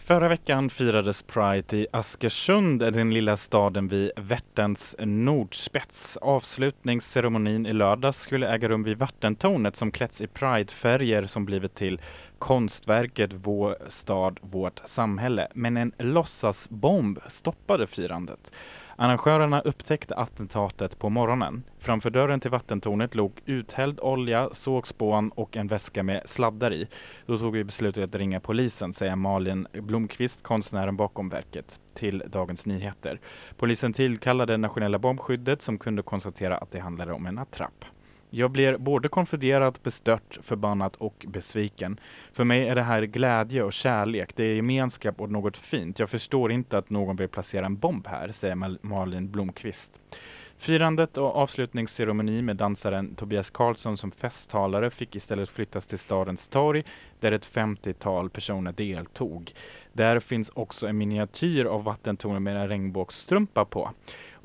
Förra 0.06 0.28
veckan 0.28 0.70
firades 0.70 1.22
Pride 1.22 1.76
i 1.76 1.86
Askersund, 1.92 2.78
den 2.78 3.10
lilla 3.10 3.36
staden 3.36 3.88
vid 3.88 4.10
Vätterns 4.16 4.96
nordspets. 4.98 6.16
Avslutningsceremonin 6.16 7.66
i 7.66 7.72
lördags 7.72 8.20
skulle 8.20 8.48
äga 8.48 8.68
rum 8.68 8.82
vid 8.82 8.98
vattentornet 8.98 9.76
som 9.76 9.90
klätts 9.90 10.20
i 10.20 10.26
Pride-färger 10.26 11.26
som 11.26 11.44
blivit 11.44 11.74
till 11.74 12.00
konstverket 12.38 13.30
Vår 13.32 13.76
stad, 13.88 14.38
vårt 14.42 14.80
samhälle. 14.84 15.48
Men 15.54 15.76
en 15.76 15.92
låtsasbomb 15.98 17.18
stoppade 17.28 17.86
firandet. 17.86 18.52
Arrangörerna 18.98 19.60
upptäckte 19.60 20.14
attentatet 20.14 20.98
på 20.98 21.08
morgonen. 21.08 21.62
Framför 21.78 22.10
dörren 22.10 22.40
till 22.40 22.50
vattentornet 22.50 23.14
låg 23.14 23.32
uthälld 23.46 24.00
olja, 24.00 24.48
sågspån 24.52 25.30
och 25.30 25.56
en 25.56 25.66
väska 25.66 26.02
med 26.02 26.22
sladdar 26.24 26.72
i. 26.72 26.88
Då 27.26 27.38
tog 27.38 27.52
vi 27.52 27.64
beslutet 27.64 28.04
att 28.04 28.14
ringa 28.14 28.40
polisen, 28.40 28.92
säger 28.92 29.16
Malin 29.16 29.66
Blomqvist, 29.72 30.42
konstnären 30.42 30.96
bakom 30.96 31.28
verket, 31.28 31.80
till 31.94 32.22
Dagens 32.26 32.66
Nyheter. 32.66 33.20
Polisen 33.56 33.92
tillkallade 33.92 34.56
nationella 34.56 34.98
bombskyddet 34.98 35.62
som 35.62 35.78
kunde 35.78 36.02
konstatera 36.02 36.56
att 36.56 36.70
det 36.70 36.80
handlade 36.80 37.12
om 37.12 37.26
en 37.26 37.38
attrapp. 37.38 37.84
Jag 38.30 38.50
blir 38.50 38.76
både 38.76 39.08
konfunderad, 39.08 39.78
bestört, 39.82 40.38
förbannad 40.42 40.96
och 40.98 41.26
besviken. 41.28 42.00
För 42.32 42.44
mig 42.44 42.68
är 42.68 42.74
det 42.74 42.82
här 42.82 43.02
glädje 43.02 43.62
och 43.62 43.72
kärlek, 43.72 44.36
det 44.36 44.44
är 44.44 44.54
gemenskap 44.54 45.20
och 45.20 45.30
något 45.30 45.56
fint. 45.56 45.98
Jag 45.98 46.10
förstår 46.10 46.52
inte 46.52 46.78
att 46.78 46.90
någon 46.90 47.16
vill 47.16 47.28
placera 47.28 47.66
en 47.66 47.76
bomb 47.76 48.06
här, 48.06 48.32
säger 48.32 48.86
Malin 48.86 49.30
Blomqvist. 49.30 50.00
Firandet 50.58 51.16
och 51.16 51.36
avslutningsceremoni 51.36 52.42
med 52.42 52.56
dansaren 52.56 53.14
Tobias 53.14 53.50
Karlsson 53.50 53.96
som 53.96 54.10
festtalare 54.10 54.90
fick 54.90 55.16
istället 55.16 55.48
flyttas 55.48 55.86
till 55.86 55.98
stadens 55.98 56.48
torg 56.48 56.84
där 57.20 57.32
ett 57.32 57.46
50-tal 57.46 58.30
personer 58.30 58.72
deltog. 58.72 59.52
Där 59.92 60.20
finns 60.20 60.50
också 60.54 60.86
en 60.86 60.98
miniatyr 60.98 61.64
av 61.64 61.84
vattentornet 61.84 62.42
med 62.42 62.56
en 62.56 62.68
regnbågsstrumpa 62.68 63.64
på. 63.64 63.90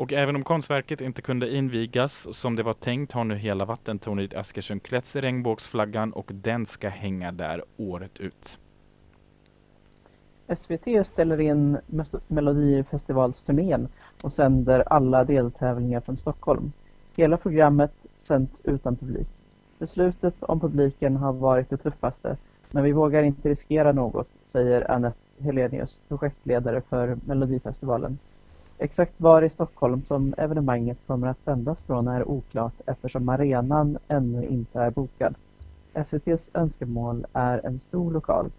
Och 0.01 0.13
även 0.13 0.35
om 0.35 0.43
konstverket 0.43 1.01
inte 1.01 1.21
kunde 1.21 1.55
invigas 1.55 2.27
som 2.31 2.55
det 2.55 2.63
var 2.63 2.73
tänkt 2.73 3.11
har 3.11 3.23
nu 3.23 3.35
hela 3.35 3.65
vattentornet 3.65 4.33
i 4.33 4.35
Askersund 4.35 4.83
klätts 4.83 5.15
i 5.15 5.21
regnbågsflaggan 5.21 6.13
och 6.13 6.31
den 6.33 6.65
ska 6.65 6.89
hänga 6.89 7.31
där 7.31 7.63
året 7.77 8.19
ut. 8.19 8.59
SVT 10.55 11.07
ställer 11.07 11.39
in 11.41 11.77
Melodifestivalsturnén 12.27 13.87
och 14.23 14.33
sänder 14.33 14.93
alla 14.93 15.23
deltävlingar 15.23 16.01
från 16.01 16.17
Stockholm. 16.17 16.71
Hela 17.15 17.37
programmet 17.37 17.93
sänds 18.17 18.61
utan 18.65 18.95
publik. 18.95 19.29
Beslutet 19.79 20.43
om 20.43 20.59
publiken 20.59 21.17
har 21.17 21.33
varit 21.33 21.69
det 21.69 21.77
tuffaste, 21.77 22.37
men 22.71 22.83
vi 22.83 22.91
vågar 22.91 23.23
inte 23.23 23.49
riskera 23.49 23.91
något, 23.91 24.29
säger 24.43 24.91
Annette 24.91 25.43
Helenius, 25.43 26.01
projektledare 26.07 26.81
för 26.89 27.17
Melodifestivalen. 27.25 28.17
Exakt 28.83 29.21
var 29.21 29.41
i 29.41 29.49
Stockholm 29.49 30.05
som 30.05 30.33
evenemanget 30.37 30.97
kommer 31.07 31.27
att 31.27 31.41
sändas 31.41 31.83
från 31.83 32.07
är 32.07 32.27
oklart 32.27 32.73
eftersom 32.85 33.29
arenan 33.29 33.97
ännu 34.07 34.45
inte 34.45 34.79
är 34.79 34.91
bokad. 34.91 35.35
SVTs 35.93 36.51
önskemål 36.53 37.25
är 37.33 37.65
en 37.65 37.79
stor 37.79 38.11
lokal, 38.11 38.51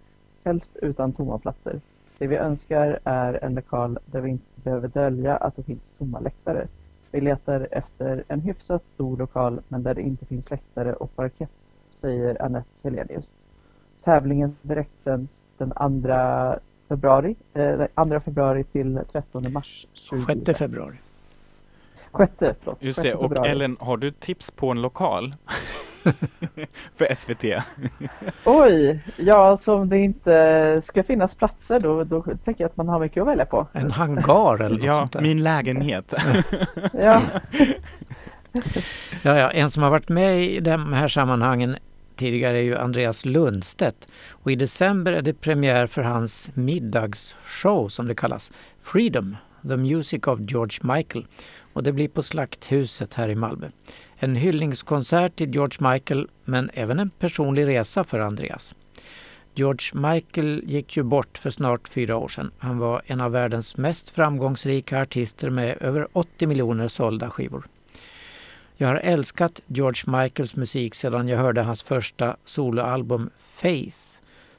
helst 0.45 0.77
utan 0.83 1.13
tomma 1.13 1.39
platser. 1.39 1.81
Det 2.19 2.27
vi 2.27 2.37
önskar 2.37 2.99
är 3.05 3.45
en 3.45 3.55
lokal 3.55 3.99
där 4.07 4.21
vi 4.21 4.31
inte 4.31 4.61
behöver 4.65 4.89
dölja 4.89 5.37
att 5.37 5.57
det 5.57 5.63
finns 5.63 5.95
tomma 5.95 6.21
läktare. 6.21 6.69
Vi 7.11 7.21
letar 7.21 7.69
efter 7.71 8.25
en 8.29 8.41
hyfsat 8.41 8.87
stor 8.87 9.17
lokal 9.17 9.61
men 9.69 9.83
där 9.83 9.95
det 9.95 10.03
inte 10.03 10.27
finns 10.27 10.51
läktare 10.51 10.93
och 10.93 11.17
parkett, 11.17 11.79
säger 11.97 12.43
Annette 12.43 12.81
Helenius. 12.85 13.47
Tävlingen 14.03 14.57
direktsänds 14.63 15.53
den 15.59 15.71
2 15.71 16.72
februari, 16.97 17.37
eh, 17.55 18.05
2 18.05 18.21
februari 18.21 18.65
till 18.65 19.01
13 19.13 19.53
mars 19.53 19.87
2021. 20.11 20.47
6 20.47 20.59
februari. 20.59 20.95
Sjätte, 22.13 22.55
förlåt. 22.61 22.79
Just 22.81 22.99
Sjätte 22.99 23.09
det, 23.09 23.15
och 23.15 23.29
februari. 23.31 23.51
Ellen, 23.51 23.77
har 23.81 23.97
du 23.97 24.11
tips 24.11 24.51
på 24.51 24.71
en 24.71 24.83
lokal? 24.83 25.35
För 26.97 27.15
SVT? 27.15 27.63
Oj, 28.45 29.01
ja 29.17 29.57
så 29.57 29.75
om 29.75 29.89
det 29.89 29.99
inte 29.99 30.81
ska 30.85 31.03
finnas 31.03 31.35
platser 31.35 31.81
då, 31.81 32.05
då 32.05 32.23
tänker 32.23 32.65
jag 32.65 32.69
att 32.71 32.77
man 32.77 32.89
har 32.89 33.01
mycket 33.01 33.21
att 33.23 33.29
välja 33.29 33.47
på. 33.47 33.67
En 33.73 33.91
hangar 33.91 34.55
eller 34.63 34.77
något 34.77 34.87
Ja, 34.87 34.95
sånt 34.99 35.13
där. 35.13 35.21
min 35.21 35.43
lägenhet. 35.43 36.15
Ja, 36.93 37.23
Ja, 39.23 39.39
ja, 39.39 39.51
en 39.51 39.71
som 39.71 39.83
har 39.83 39.91
varit 39.91 40.09
med 40.09 40.45
i 40.45 40.61
de 40.61 40.93
här 40.93 41.09
sammanhangen 41.09 41.77
tidigare 42.23 42.59
är 42.59 42.63
ju 42.63 42.77
Andreas 42.77 43.25
Lundstedt. 43.25 44.09
Och 44.31 44.51
i 44.51 44.57
december 44.57 45.13
är 45.13 45.23
det 45.23 45.35
premiär 45.35 45.87
för 45.87 46.03
hans 46.03 46.49
middagsshow 46.55 47.89
som 47.89 48.09
det 48.09 48.15
kallas, 48.15 48.53
Freedom, 48.81 49.37
The 49.69 49.77
Music 49.77 50.27
of 50.27 50.41
George 50.41 50.95
Michael. 50.95 51.27
Och 51.73 51.83
det 51.83 51.93
blir 51.93 52.09
på 52.09 52.23
Slakthuset 52.23 53.15
här 53.15 53.29
i 53.29 53.35
Malmö. 53.35 53.71
En 54.17 54.37
hyllningskonsert 54.37 55.37
till 55.37 55.55
George 55.55 55.93
Michael 55.93 56.29
men 56.45 56.71
även 56.75 56.99
en 56.99 57.11
personlig 57.11 57.67
resa 57.67 58.05
för 58.05 58.21
Andreas. 58.21 58.75
George 59.55 60.13
Michael 60.13 60.63
gick 60.67 60.97
ju 60.97 61.03
bort 61.03 61.39
för 61.39 61.51
snart 61.51 61.89
fyra 61.89 62.17
år 62.17 62.29
sedan. 62.29 62.51
Han 62.59 62.79
var 62.79 63.03
en 63.07 63.21
av 63.21 63.33
världens 63.33 63.77
mest 63.77 64.11
framgångsrika 64.11 65.03
artister 65.03 65.51
med 65.51 65.77
över 65.81 66.09
80 66.13 66.47
miljoner 66.47 66.89
sålda 66.89 67.31
skivor. 67.31 67.65
Jag 68.77 68.89
har 68.89 68.97
älskat 68.97 69.61
George 69.67 70.23
Michaels 70.23 70.57
musik 70.57 70.95
sedan 70.95 71.29
jag 71.29 71.39
hörde 71.39 71.63
hans 71.63 71.83
första 71.83 72.37
soloalbum 72.45 73.31
Faith, 73.39 73.99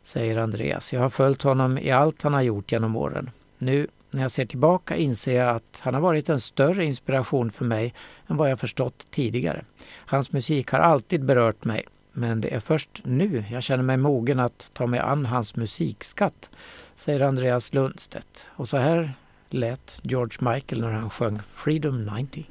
säger 0.03 0.37
Andreas. 0.37 0.93
Jag 0.93 1.01
har 1.01 1.09
följt 1.09 1.43
honom 1.43 1.77
i 1.77 1.91
allt 1.91 2.21
han 2.21 2.33
har 2.33 2.41
gjort 2.41 2.71
genom 2.71 2.95
åren. 2.95 3.31
Nu 3.57 3.87
när 4.11 4.21
jag 4.21 4.31
ser 4.31 4.45
tillbaka 4.45 4.95
inser 4.95 5.35
jag 5.35 5.55
att 5.55 5.79
han 5.79 5.93
har 5.93 6.01
varit 6.01 6.29
en 6.29 6.39
större 6.39 6.85
inspiration 6.85 7.51
för 7.51 7.65
mig 7.65 7.93
än 8.27 8.37
vad 8.37 8.51
jag 8.51 8.59
förstått 8.59 9.05
tidigare. 9.11 9.65
Hans 10.05 10.31
musik 10.31 10.71
har 10.71 10.79
alltid 10.79 11.25
berört 11.25 11.65
mig, 11.65 11.85
men 12.11 12.41
det 12.41 12.55
är 12.55 12.59
först 12.59 13.01
nu 13.03 13.45
jag 13.51 13.63
känner 13.63 13.83
mig 13.83 13.97
mogen 13.97 14.39
att 14.39 14.69
ta 14.73 14.87
mig 14.87 14.99
an 14.99 15.25
hans 15.25 15.55
musikskatt, 15.55 16.49
säger 16.95 17.21
Andreas 17.21 17.73
Lundstedt. 17.73 18.45
Och 18.49 18.69
så 18.69 18.77
här 18.77 19.13
lät 19.49 19.99
George 20.01 20.53
Michael 20.53 20.81
när 20.81 20.91
han 20.91 21.09
sjöng 21.09 21.39
Freedom 21.39 22.05
90. 22.05 22.45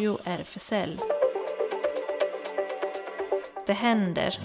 Radio 0.00 0.18
RFSL. 0.24 0.98
Det 3.66 3.72
händer. 3.72 4.38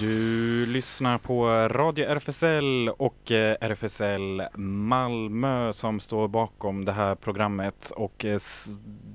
Du 0.00 0.66
lyssnar 0.66 1.18
på 1.18 1.48
Radio 1.68 2.06
RFSL 2.06 2.88
och 2.88 3.32
eh, 3.32 3.56
RFSL 3.60 4.42
Malmö 4.58 5.72
som 5.72 6.00
står 6.00 6.28
bakom 6.28 6.84
det 6.84 6.92
här 6.92 7.14
programmet 7.14 7.92
och 7.96 8.24
eh, 8.24 8.38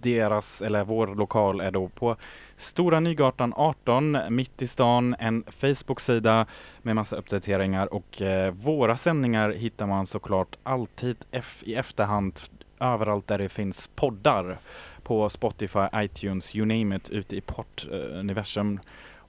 deras, 0.02 0.62
eller 0.62 0.84
vår 0.84 1.08
lokal 1.08 1.62
är 1.62 1.72
då 1.72 1.88
på 1.88 2.16
Stora 2.58 3.00
Nygatan 3.00 3.54
18 3.56 4.18
mitt 4.30 4.62
i 4.62 4.68
stan, 4.68 5.16
en 5.20 5.44
Facebook-sida 5.60 6.46
med 6.82 6.96
massa 6.96 7.16
uppdateringar 7.16 7.94
och 7.94 8.22
eh, 8.22 8.54
våra 8.54 8.98
sändningar 8.98 9.50
hittar 9.52 9.88
man 9.88 10.06
såklart 10.06 10.58
alltid 10.64 11.18
F 11.32 11.64
i 11.66 11.76
efterhand 11.76 12.40
överallt 12.80 13.28
där 13.28 13.38
det 13.38 13.50
finns 13.50 13.90
poddar 13.96 14.58
på 15.04 15.30
Spotify, 15.30 15.88
iTunes, 15.96 16.56
you 16.56 16.66
name 16.66 16.96
it, 16.96 17.10
ute 17.10 17.36
i 17.36 17.42
podduniversum. 17.42 18.80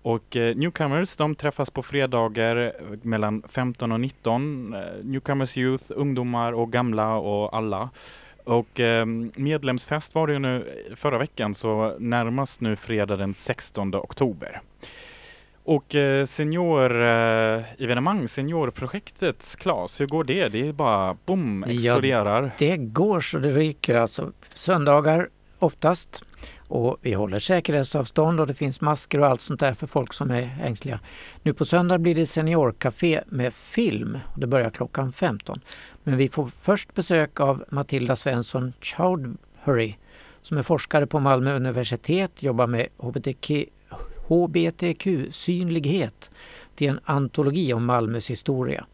Och 0.02 0.36
eh, 0.36 0.56
Newcomers 0.56 1.16
de 1.16 1.34
träffas 1.34 1.70
på 1.70 1.82
fredagar 1.82 2.56
eh, 2.56 2.70
mellan 3.02 3.42
15 3.48 3.92
och 3.92 4.00
19. 4.00 4.74
Eh, 4.74 4.80
Newcomers 5.02 5.58
Youth, 5.58 5.84
ungdomar 5.88 6.52
och 6.52 6.72
gamla 6.72 7.14
och 7.14 7.56
alla. 7.56 7.90
Och 8.46 8.80
eh, 8.80 9.06
medlemsfest 9.34 10.14
var 10.14 10.26
det 10.26 10.32
ju 10.32 10.38
nu 10.38 10.82
förra 10.96 11.18
veckan 11.18 11.54
så 11.54 11.96
närmast 11.98 12.60
nu 12.60 12.76
fredag 12.76 13.16
den 13.16 13.34
16 13.34 13.94
oktober. 13.94 14.60
Och 15.64 15.94
eh, 15.94 16.26
senior-evenemang, 16.26 18.28
seniorprojektet, 18.28 19.54
Claes, 19.58 20.00
hur 20.00 20.06
går 20.06 20.24
det? 20.24 20.48
Det 20.48 20.68
är 20.68 20.72
bara 20.72 21.16
boom, 21.26 21.64
Ja, 21.66 21.72
exploderar. 21.74 22.50
Det 22.58 22.76
går 22.76 23.20
så 23.20 23.38
det 23.38 23.50
ryker 23.50 23.94
alltså. 23.94 24.32
Söndagar 24.54 25.28
oftast. 25.58 26.24
Och 26.68 26.96
vi 27.00 27.12
håller 27.12 27.38
säkerhetsavstånd 27.38 28.40
och 28.40 28.46
det 28.46 28.54
finns 28.54 28.80
masker 28.80 29.20
och 29.20 29.26
allt 29.26 29.40
sånt 29.40 29.60
där 29.60 29.74
för 29.74 29.86
folk 29.86 30.12
som 30.12 30.30
är 30.30 30.58
ängsliga. 30.62 31.00
Nu 31.42 31.52
på 31.52 31.64
söndag 31.64 31.98
blir 31.98 32.14
det 32.14 32.26
seniorcafé 32.26 33.20
med 33.26 33.54
film. 33.54 34.18
Det 34.36 34.46
börjar 34.46 34.70
klockan 34.70 35.12
15. 35.12 35.60
Men 36.02 36.16
vi 36.16 36.28
får 36.28 36.46
först 36.46 36.94
besök 36.94 37.40
av 37.40 37.64
Matilda 37.68 38.16
Svensson 38.16 38.72
Chowdhury 38.80 39.94
som 40.42 40.58
är 40.58 40.62
forskare 40.62 41.06
på 41.06 41.20
Malmö 41.20 41.56
universitet, 41.56 42.42
jobbar 42.42 42.66
med 42.66 42.86
HBTQ, 42.96 43.50
HBTQ-synlighet. 44.28 46.30
Det 46.74 46.86
är 46.86 46.90
en 46.90 47.00
antologi 47.04 47.72
om 47.72 47.84
Malmös 47.84 48.30
historia. 48.30 48.86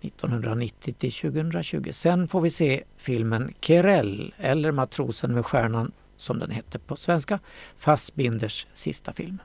1990 0.00 0.94
till 0.98 1.12
2020. 1.12 1.88
Sen 1.92 2.28
får 2.28 2.40
vi 2.40 2.50
se 2.50 2.82
filmen 2.96 3.52
Kerell 3.60 4.34
eller 4.38 4.72
Matrosen 4.72 5.34
med 5.34 5.46
stjärnan 5.46 5.92
som 6.20 6.38
den 6.38 6.50
heter 6.50 6.78
på 6.78 6.96
svenska. 6.96 7.38
Fassbinders 7.76 8.66
sista 8.74 9.12
film. 9.12 9.38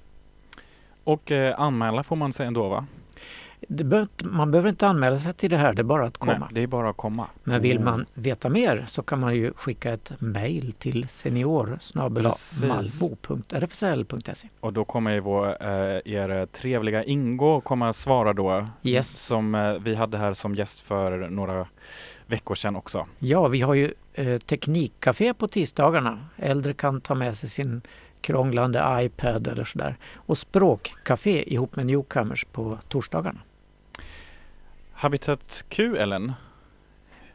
Och 1.03 1.31
eh, 1.31 1.59
anmäla 1.59 2.03
får 2.03 2.15
man 2.15 2.33
säga 2.33 2.47
ändå 2.47 2.69
va? 2.69 2.85
Bör, 3.67 4.07
man 4.17 4.51
behöver 4.51 4.69
inte 4.69 4.87
anmäla 4.87 5.19
sig 5.19 5.33
till 5.33 5.49
det 5.49 5.57
här, 5.57 5.73
det 5.73 5.81
är 5.81 5.83
bara 5.83 6.05
att 6.05 6.17
komma. 6.17 6.37
Nej, 6.39 6.49
det 6.51 6.63
är 6.63 6.67
bara 6.67 6.89
att 6.89 6.97
komma. 6.97 7.27
Men 7.43 7.61
vill 7.61 7.79
man 7.79 8.05
veta 8.13 8.49
mer 8.49 8.85
så 8.87 9.01
kan 9.01 9.19
man 9.19 9.35
ju 9.35 9.53
skicka 9.55 9.93
ett 9.93 10.11
mejl 10.19 10.71
till 10.73 11.09
senior 11.09 11.79
malbo.rfsl.se. 12.67 14.47
Och 14.59 14.73
då 14.73 14.85
kommer 14.85 15.11
ju 15.11 15.19
vår, 15.19 15.47
eh, 15.47 16.01
er 16.05 16.45
trevliga 16.45 17.03
Ingo 17.03 17.61
komma 17.61 17.93
svara 17.93 18.33
då. 18.33 18.65
Yes. 18.83 19.25
Som 19.25 19.55
eh, 19.55 19.73
vi 19.73 19.95
hade 19.95 20.17
här 20.17 20.33
som 20.33 20.55
gäst 20.55 20.79
för 20.79 21.29
några 21.29 21.67
veckor 22.27 22.55
sedan 22.55 22.75
också. 22.75 23.07
Ja, 23.19 23.47
vi 23.47 23.61
har 23.61 23.73
ju 23.73 23.93
eh, 24.15 24.37
teknikcafé 24.37 25.33
på 25.33 25.47
tisdagarna. 25.47 26.19
Äldre 26.37 26.73
kan 26.73 27.01
ta 27.01 27.15
med 27.15 27.37
sig 27.37 27.49
sin 27.49 27.81
krånglande 28.21 28.97
iPad 29.01 29.47
eller 29.47 29.63
sådär. 29.63 29.97
Och 30.15 30.37
språkcafé 30.37 31.53
ihop 31.53 31.75
med 31.75 31.85
Newcomers 31.85 32.45
på 32.45 32.77
torsdagarna. 32.87 33.39
Habitat 34.91 35.65
Q, 35.69 35.97
Ellen? 35.97 36.33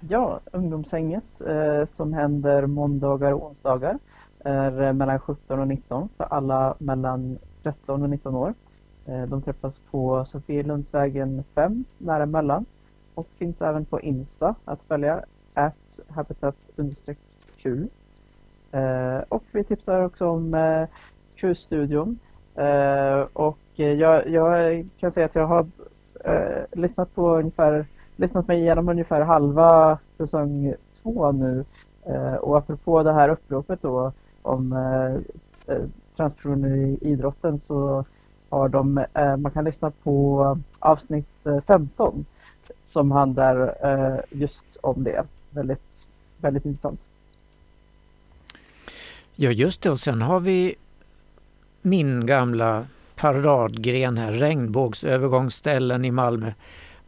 Ja, 0.00 0.40
ungdomshänget 0.52 1.40
eh, 1.46 1.84
som 1.84 2.12
händer 2.12 2.66
måndagar 2.66 3.32
och 3.32 3.46
onsdagar 3.46 3.98
är 4.44 4.82
eh, 4.82 4.92
mellan 4.92 5.20
17 5.20 5.58
och 5.60 5.68
19 5.68 6.08
för 6.16 6.24
alla 6.24 6.74
mellan 6.78 7.38
13 7.62 8.02
och 8.02 8.10
19 8.10 8.34
år. 8.34 8.54
Eh, 9.06 9.22
de 9.22 9.42
träffas 9.42 9.78
på 9.90 10.24
Sofielundsvägen 10.24 11.44
5 11.54 11.84
nära 11.98 12.26
Möllan 12.26 12.64
och 13.14 13.28
finns 13.38 13.62
även 13.62 13.84
på 13.84 14.00
Insta 14.00 14.54
att 14.64 14.84
följa 14.84 15.24
at 15.54 16.00
habitat 16.08 16.70
Q. 17.56 17.88
Eh, 18.72 19.18
och 19.28 19.44
vi 19.52 19.64
tipsar 19.64 20.04
också 20.04 20.28
om 20.28 20.54
eh, 20.54 20.88
Q-studion 21.36 22.18
eh, 22.54 23.20
och 23.32 23.58
jag, 23.74 24.28
jag 24.28 24.86
kan 25.00 25.12
säga 25.12 25.26
att 25.26 25.34
jag 25.34 25.46
har 25.46 25.66
eh, 26.24 26.62
lyssnat 26.72 27.14
på 27.14 27.36
ungefär 27.36 27.86
lyssnat 28.16 28.48
mig 28.48 28.60
igenom 28.60 28.88
ungefär 28.88 29.20
halva 29.20 29.98
säsong 30.12 30.74
två 31.02 31.32
nu. 31.32 31.64
Och 32.40 32.58
apropå 32.58 33.02
det 33.02 33.12
här 33.12 33.28
uppropet 33.28 33.82
då 33.82 34.12
om 34.42 34.74
transpersoner 36.16 36.76
i 36.76 36.98
idrotten 37.00 37.58
så 37.58 38.04
har 38.48 38.68
de, 38.68 39.04
man 39.14 39.52
kan 39.52 39.64
lyssna 39.64 39.90
på 39.90 40.58
avsnitt 40.78 41.46
15 41.66 42.24
som 42.82 43.10
handlar 43.10 43.74
just 44.30 44.78
om 44.82 45.04
det. 45.04 45.24
Väldigt, 45.50 46.08
väldigt 46.38 46.64
intressant. 46.64 47.08
Ja 49.34 49.50
just 49.50 49.82
det 49.82 49.90
och 49.90 50.00
sen 50.00 50.22
har 50.22 50.40
vi 50.40 50.74
min 51.82 52.26
gamla 52.26 52.86
paradgren 53.16 54.18
här, 54.18 54.32
regnbågsövergångsställen 54.32 56.04
i 56.04 56.10
Malmö. 56.10 56.52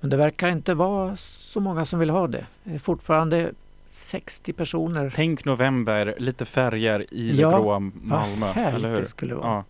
Men 0.01 0.11
det 0.11 0.17
verkar 0.17 0.49
inte 0.49 0.75
vara 0.75 1.17
så 1.17 1.61
många 1.61 1.85
som 1.85 1.99
vill 1.99 2.11
ha 2.11 2.27
det. 2.27 2.47
Det 2.65 2.75
är 2.75 2.79
fortfarande 2.79 3.53
60 3.91 4.53
personer. 4.53 5.13
Tänk 5.17 5.45
november, 5.45 6.15
lite 6.19 6.45
färger 6.45 7.15
i 7.15 7.41
Ja, 7.41 7.51
det 7.51 7.57
gråa 7.57 7.79
Malmö. 7.79 8.47
Vad 8.47 8.55
härligt 8.55 8.79
eller 8.79 8.89
hur? 8.89 8.97
det 8.97 9.07
skulle 9.07 9.35
vara. 9.35 9.47
Ja. 9.47 9.65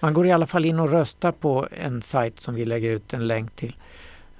Man 0.00 0.14
går 0.14 0.26
i 0.26 0.32
alla 0.32 0.46
fall 0.46 0.64
in 0.64 0.80
och 0.80 0.90
röstar 0.90 1.32
på 1.32 1.68
en 1.70 2.02
sajt 2.02 2.40
som 2.40 2.54
vi 2.54 2.64
lägger 2.64 2.90
ut 2.90 3.14
en 3.14 3.26
länk 3.26 3.56
till. 3.56 3.76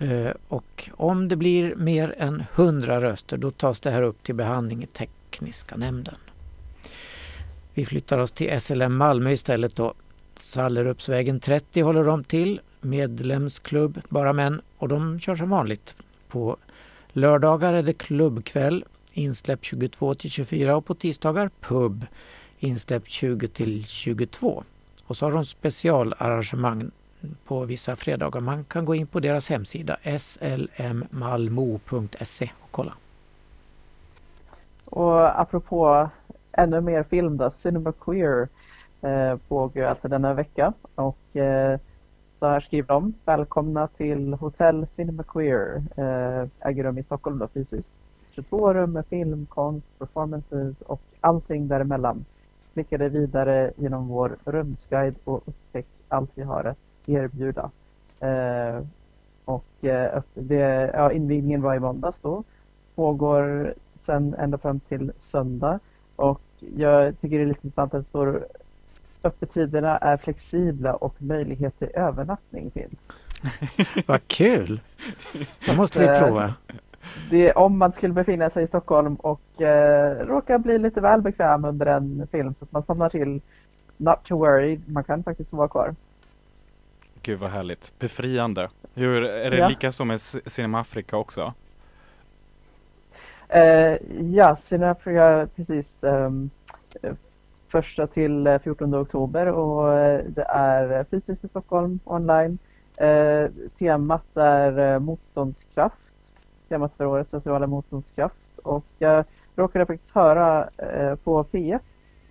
Eh, 0.00 0.32
och 0.48 0.90
om 0.96 1.28
det 1.28 1.36
blir 1.36 1.74
mer 1.74 2.14
än 2.18 2.44
100 2.54 3.00
röster 3.00 3.36
då 3.36 3.50
tas 3.50 3.80
det 3.80 3.90
här 3.90 4.02
upp 4.02 4.22
till 4.22 4.34
behandling 4.34 4.82
i 4.82 4.86
tekniska 4.86 5.76
nämnden. 5.76 6.14
Vi 7.74 7.84
flyttar 7.84 8.18
oss 8.18 8.30
till 8.30 8.60
SLM 8.60 8.96
Malmö 8.96 9.30
istället 9.30 9.76
då. 9.76 9.94
Sallerupsvägen 10.34 11.40
30 11.40 11.80
håller 11.80 12.04
de 12.04 12.24
till. 12.24 12.60
Medlemsklubb, 12.80 14.00
bara 14.08 14.32
män. 14.32 14.60
Och 14.78 14.88
de 14.88 15.20
kör 15.20 15.36
som 15.36 15.50
vanligt. 15.50 15.96
På 16.28 16.56
lördagar 17.08 17.72
är 17.72 17.82
det 17.82 17.92
klubbkväll, 17.92 18.84
insläpp 19.12 19.64
22 19.64 20.14
till 20.14 20.30
24 20.30 20.76
och 20.76 20.86
på 20.86 20.94
tisdagar 20.94 21.50
pub, 21.60 22.06
insläpp 22.58 23.08
20 23.08 23.48
till 23.48 23.86
22. 23.86 24.64
Och 25.04 25.16
så 25.16 25.26
har 25.26 25.32
de 25.32 25.44
specialarrangemang 25.44 26.90
på 27.44 27.64
vissa 27.64 27.96
fredagar. 27.96 28.40
Man 28.40 28.64
kan 28.64 28.84
gå 28.84 28.94
in 28.94 29.06
på 29.06 29.20
deras 29.20 29.48
hemsida 29.48 29.96
slmmalmo.se 30.18 30.90
och 32.60 32.70
kolla. 32.70 32.94
Och 34.86 35.40
apropå 35.40 36.10
ännu 36.52 36.80
mer 36.80 37.02
film 37.02 37.36
då, 37.36 37.50
Cinema 37.50 37.92
Queer 37.92 38.48
eh, 39.02 39.36
pågår 39.48 39.82
alltså 39.82 40.08
denna 40.08 40.34
vecka 40.34 40.72
och 40.94 41.36
eh, 41.36 41.78
så 42.32 42.46
här 42.46 42.60
skriver 42.60 42.88
de, 42.88 43.14
välkomna 43.24 43.86
till 43.86 44.34
Hotell 44.34 44.86
Cinema 44.86 45.22
Queer, 45.22 45.82
eh, 45.96 46.68
äger 46.68 46.84
rum 46.84 46.98
i 46.98 47.02
Stockholm 47.02 47.38
då 47.38 47.48
fysiskt. 47.48 47.92
22 48.30 48.74
rum 48.74 48.92
med 48.92 49.06
film, 49.06 49.46
konst, 49.46 49.98
performances 49.98 50.82
och 50.82 51.00
allting 51.20 51.68
däremellan. 51.68 52.24
Klicka 52.72 52.98
dig 52.98 53.08
vidare 53.08 53.72
genom 53.76 54.08
vår 54.08 54.36
rumsguide 54.44 55.14
och 55.24 55.42
upptäck 55.46 55.86
allt 56.12 56.38
vi 56.38 56.42
har 56.42 56.64
att 56.64 56.98
erbjuda. 57.06 57.70
Eh, 58.20 58.84
och 59.44 59.84
eh, 59.84 60.22
det, 60.34 60.90
ja, 60.94 61.12
invigningen 61.12 61.62
var 61.62 61.74
i 61.74 61.80
måndags 61.80 62.20
då 62.20 62.44
pågår 62.94 63.74
sen 63.94 64.34
ända 64.34 64.58
fram 64.58 64.80
till 64.80 65.12
söndag. 65.16 65.78
Och 66.16 66.40
jag 66.76 67.20
tycker 67.20 67.36
det 67.36 67.44
är 67.44 67.46
lite 67.46 67.66
intressant 67.66 67.94
att 67.94 68.00
det 68.00 68.08
står 68.08 68.46
öppettiderna 69.24 69.98
är 69.98 70.16
flexibla 70.16 70.94
och 70.94 71.14
möjlighet 71.18 71.78
till 71.78 71.88
övernattning 71.94 72.70
finns. 72.70 73.16
Vad 74.06 74.28
kul! 74.28 74.80
Det 75.66 75.76
måste 75.76 75.98
vi 75.98 76.06
Eh, 76.06 76.18
prova. 76.18 76.54
Det, 77.30 77.52
om 77.52 77.78
man 77.78 77.92
skulle 77.92 78.14
befinna 78.14 78.50
sig 78.50 78.64
i 78.64 78.66
Stockholm 78.66 79.14
och 79.14 79.62
eh, 79.62 80.26
råka 80.26 80.58
bli 80.58 80.78
lite 80.78 81.00
väl 81.00 81.22
bekväm 81.22 81.64
under 81.64 81.86
en 81.86 82.26
film 82.32 82.54
så 82.54 82.64
att 82.64 82.72
man 82.72 82.82
stannar 82.82 83.08
till 83.08 83.40
Not 84.00 84.24
to 84.24 84.36
worry, 84.36 84.80
man 84.86 85.04
kan 85.04 85.22
faktiskt 85.24 85.52
vara 85.52 85.68
kvar. 85.68 85.94
Gud 87.22 87.38
vad 87.38 87.50
härligt. 87.50 87.92
Befriande. 87.98 88.68
Hur, 88.94 89.22
är 89.24 89.50
det 89.50 89.56
Ja. 89.56 89.68
lika 89.68 89.92
som 89.92 90.08
med 90.08 90.20
Cinema 90.20 90.80
Africa 90.80 91.16
också? 91.16 91.54
Eh, 93.48 93.96
ja, 94.20 94.56
Sinafria 94.56 95.48
precis 95.56 96.04
ehm, 96.04 96.50
eh, 97.02 97.12
första 97.68 98.06
till 98.06 98.46
eh, 98.46 98.58
14 98.58 98.94
oktober 98.94 99.46
och 99.46 99.98
eh, 99.98 100.24
det 100.28 100.42
är 100.48 101.04
fysiskt 101.04 101.44
i 101.44 101.48
Stockholm 101.48 102.00
online. 102.04 102.58
Eh, 102.96 103.50
temat 103.78 104.36
är 104.36 104.78
eh, 104.94 104.98
motståndskraft. 104.98 106.32
Temat 106.68 106.92
för 106.96 107.04
årets 107.06 107.30
festival 107.30 107.62
är 107.62 107.66
motståndskraft 107.66 108.58
och 108.62 108.84
jag 108.98 109.24
råkade 109.56 109.86
faktiskt 109.86 110.14
höra 110.14 110.68
eh, 110.78 111.14
på 111.14 111.44
P1 111.44 111.80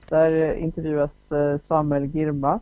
där 0.10 0.54
intervjuas 0.54 1.32
eh, 1.32 1.58
Samuel 1.58 2.06
Girma, 2.06 2.60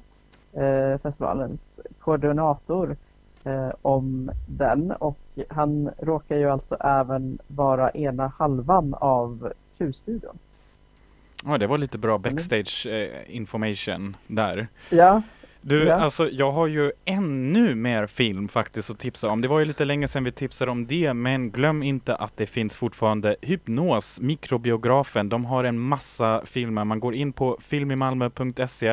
eh, 0.53 1.01
festivalens 1.01 1.81
koordinator 1.99 2.97
eh, 3.43 3.69
om 3.81 4.31
den 4.47 4.91
och 4.91 5.19
han 5.49 5.89
råkar 5.97 6.37
ju 6.37 6.49
alltså 6.49 6.75
även 6.75 7.39
vara 7.47 7.91
ena 7.91 8.27
halvan 8.27 8.93
av 8.93 9.53
Q-studion. 9.77 10.37
Ja, 11.45 11.57
det 11.57 11.67
var 11.67 11.77
lite 11.77 11.97
bra 11.97 12.17
backstage 12.17 12.87
eh, 12.87 13.35
information 13.35 14.15
där. 14.27 14.67
Ja, 14.89 15.21
Du, 15.69 15.83
Ja. 15.83 15.93
alltså 15.95 16.29
jag 16.29 16.51
har 16.51 16.67
ju 16.67 16.91
ännu 17.05 17.75
mer 17.75 18.07
film 18.07 18.47
faktiskt 18.47 18.89
att 18.89 18.99
tipsa 18.99 19.29
om. 19.29 19.41
Det 19.41 19.47
var 19.47 19.59
ju 19.59 19.65
lite 19.65 19.85
länge 19.85 20.07
sedan 20.07 20.23
vi 20.23 20.31
tipsade 20.31 20.71
om 20.71 20.87
det, 20.87 21.13
men 21.13 21.51
glöm 21.51 21.83
inte 21.83 22.15
att 22.15 22.37
det 22.37 22.45
finns 22.45 22.77
fortfarande 22.77 23.35
Hypnos, 23.41 24.19
mikrobiografen. 24.19 25.29
De 25.29 25.45
har 25.45 25.63
en 25.63 25.79
massa 25.79 26.41
filmer. 26.45 26.83
Man 26.83 26.99
går 26.99 27.15
in 27.15 27.33
på 27.33 27.57
filmimalmo.se. 27.61 28.87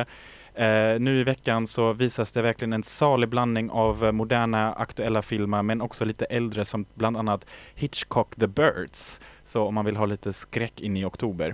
Eh, 0.55 0.99
nu 0.99 1.19
i 1.19 1.23
veckan 1.23 1.67
så 1.67 1.93
visas 1.93 2.31
det 2.31 2.41
verkligen 2.41 2.73
en 2.73 2.83
salig 2.83 3.29
blandning 3.29 3.69
av 3.69 4.05
eh, 4.05 4.11
moderna 4.11 4.73
aktuella 4.73 5.21
filmer, 5.21 5.61
men 5.63 5.81
också 5.81 6.05
lite 6.05 6.25
äldre 6.25 6.65
som 6.65 6.85
bland 6.93 7.17
annat 7.17 7.45
Hitchcock 7.75 8.35
The 8.35 8.47
Birds. 8.47 9.21
Så 9.45 9.63
om 9.67 9.73
man 9.75 9.85
vill 9.85 9.95
ha 9.95 10.05
lite 10.05 10.33
skräck 10.33 10.81
in 10.81 10.97
i 10.97 11.05
oktober. 11.05 11.53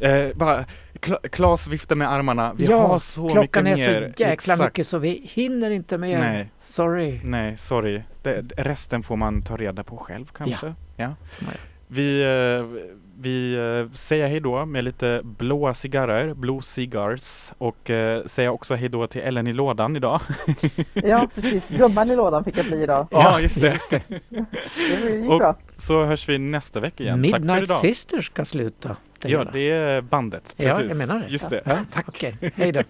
Eh, 0.00 0.26
bara, 0.34 0.64
Kla- 1.00 1.28
Klas 1.28 1.68
viftar 1.68 1.96
med 1.96 2.12
armarna. 2.12 2.52
Vi 2.56 2.72
har 2.72 2.98
så 2.98 3.28
klockan 3.28 3.64
mycket 3.64 3.88
är 3.88 4.00
mer. 4.00 4.12
så 4.16 4.22
jäkla 4.22 4.32
Exakt. 4.32 4.60
mycket 4.60 4.86
så 4.86 4.98
vi 4.98 5.28
hinner 5.34 5.70
inte 5.70 5.98
med. 5.98 6.20
Nej. 6.20 6.52
Sorry. 6.62 7.20
Nej, 7.24 7.56
sorry. 7.56 8.02
Det, 8.22 8.42
resten 8.56 9.02
får 9.02 9.16
man 9.16 9.42
ta 9.42 9.56
reda 9.56 9.84
på 9.84 9.96
själv 9.96 10.26
kanske. 10.36 10.66
Ja. 10.96 11.02
Göra. 11.04 11.14
Vi, 11.88 12.22
eh, 12.22 12.80
vi 13.20 13.54
eh, 13.54 13.92
säger 13.96 14.28
hej 14.28 14.40
då 14.40 14.66
med 14.66 14.84
lite 14.84 15.20
blåa 15.24 15.74
cigarrer, 15.74 16.34
blue 16.34 16.62
cigars 16.62 17.52
och 17.58 17.90
eh, 17.90 18.24
säger 18.24 18.48
också 18.48 18.74
hej 18.74 18.88
då 18.88 19.06
till 19.06 19.20
Ellen 19.20 19.46
i 19.46 19.52
lådan 19.52 19.96
idag. 19.96 20.20
ja 20.94 21.28
precis. 21.34 21.68
Gumman 21.68 22.10
i 22.10 22.16
lådan 22.16 22.44
fick 22.44 22.58
jag 22.58 22.66
bli 22.66 22.82
idag. 22.82 23.08
Ja, 23.10 23.40
just 23.40 23.60
det. 23.60 23.78
Det 24.28 25.16
gick 25.20 25.30
Och- 25.30 25.38
bra. 25.38 25.56
Så 25.76 26.04
hörs 26.04 26.28
vi 26.28 26.38
nästa 26.38 26.80
vecka 26.80 27.02
igen. 27.04 27.22
Tack 27.22 27.30
för 27.32 27.38
Midnight 27.38 27.62
idag. 27.62 27.76
Sisters 27.78 28.26
ska 28.26 28.44
sluta. 28.44 28.96
Det 29.20 29.28
Ja, 29.28 29.38
hela. 29.38 29.50
det 29.50 29.70
är 29.70 30.00
bandet. 30.00 30.54
ja, 30.56 30.70
Precis. 30.76 30.88
jag 30.88 30.98
menar 30.98 31.18
det. 31.20 31.26
Just 31.28 31.52
ja. 31.52 31.60
det. 31.64 31.84
Ja, 31.94 32.00
Okej, 32.06 32.36
hej 32.56 32.72
då. 32.72 32.82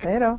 Hej 0.00 0.20
då. 0.20 0.38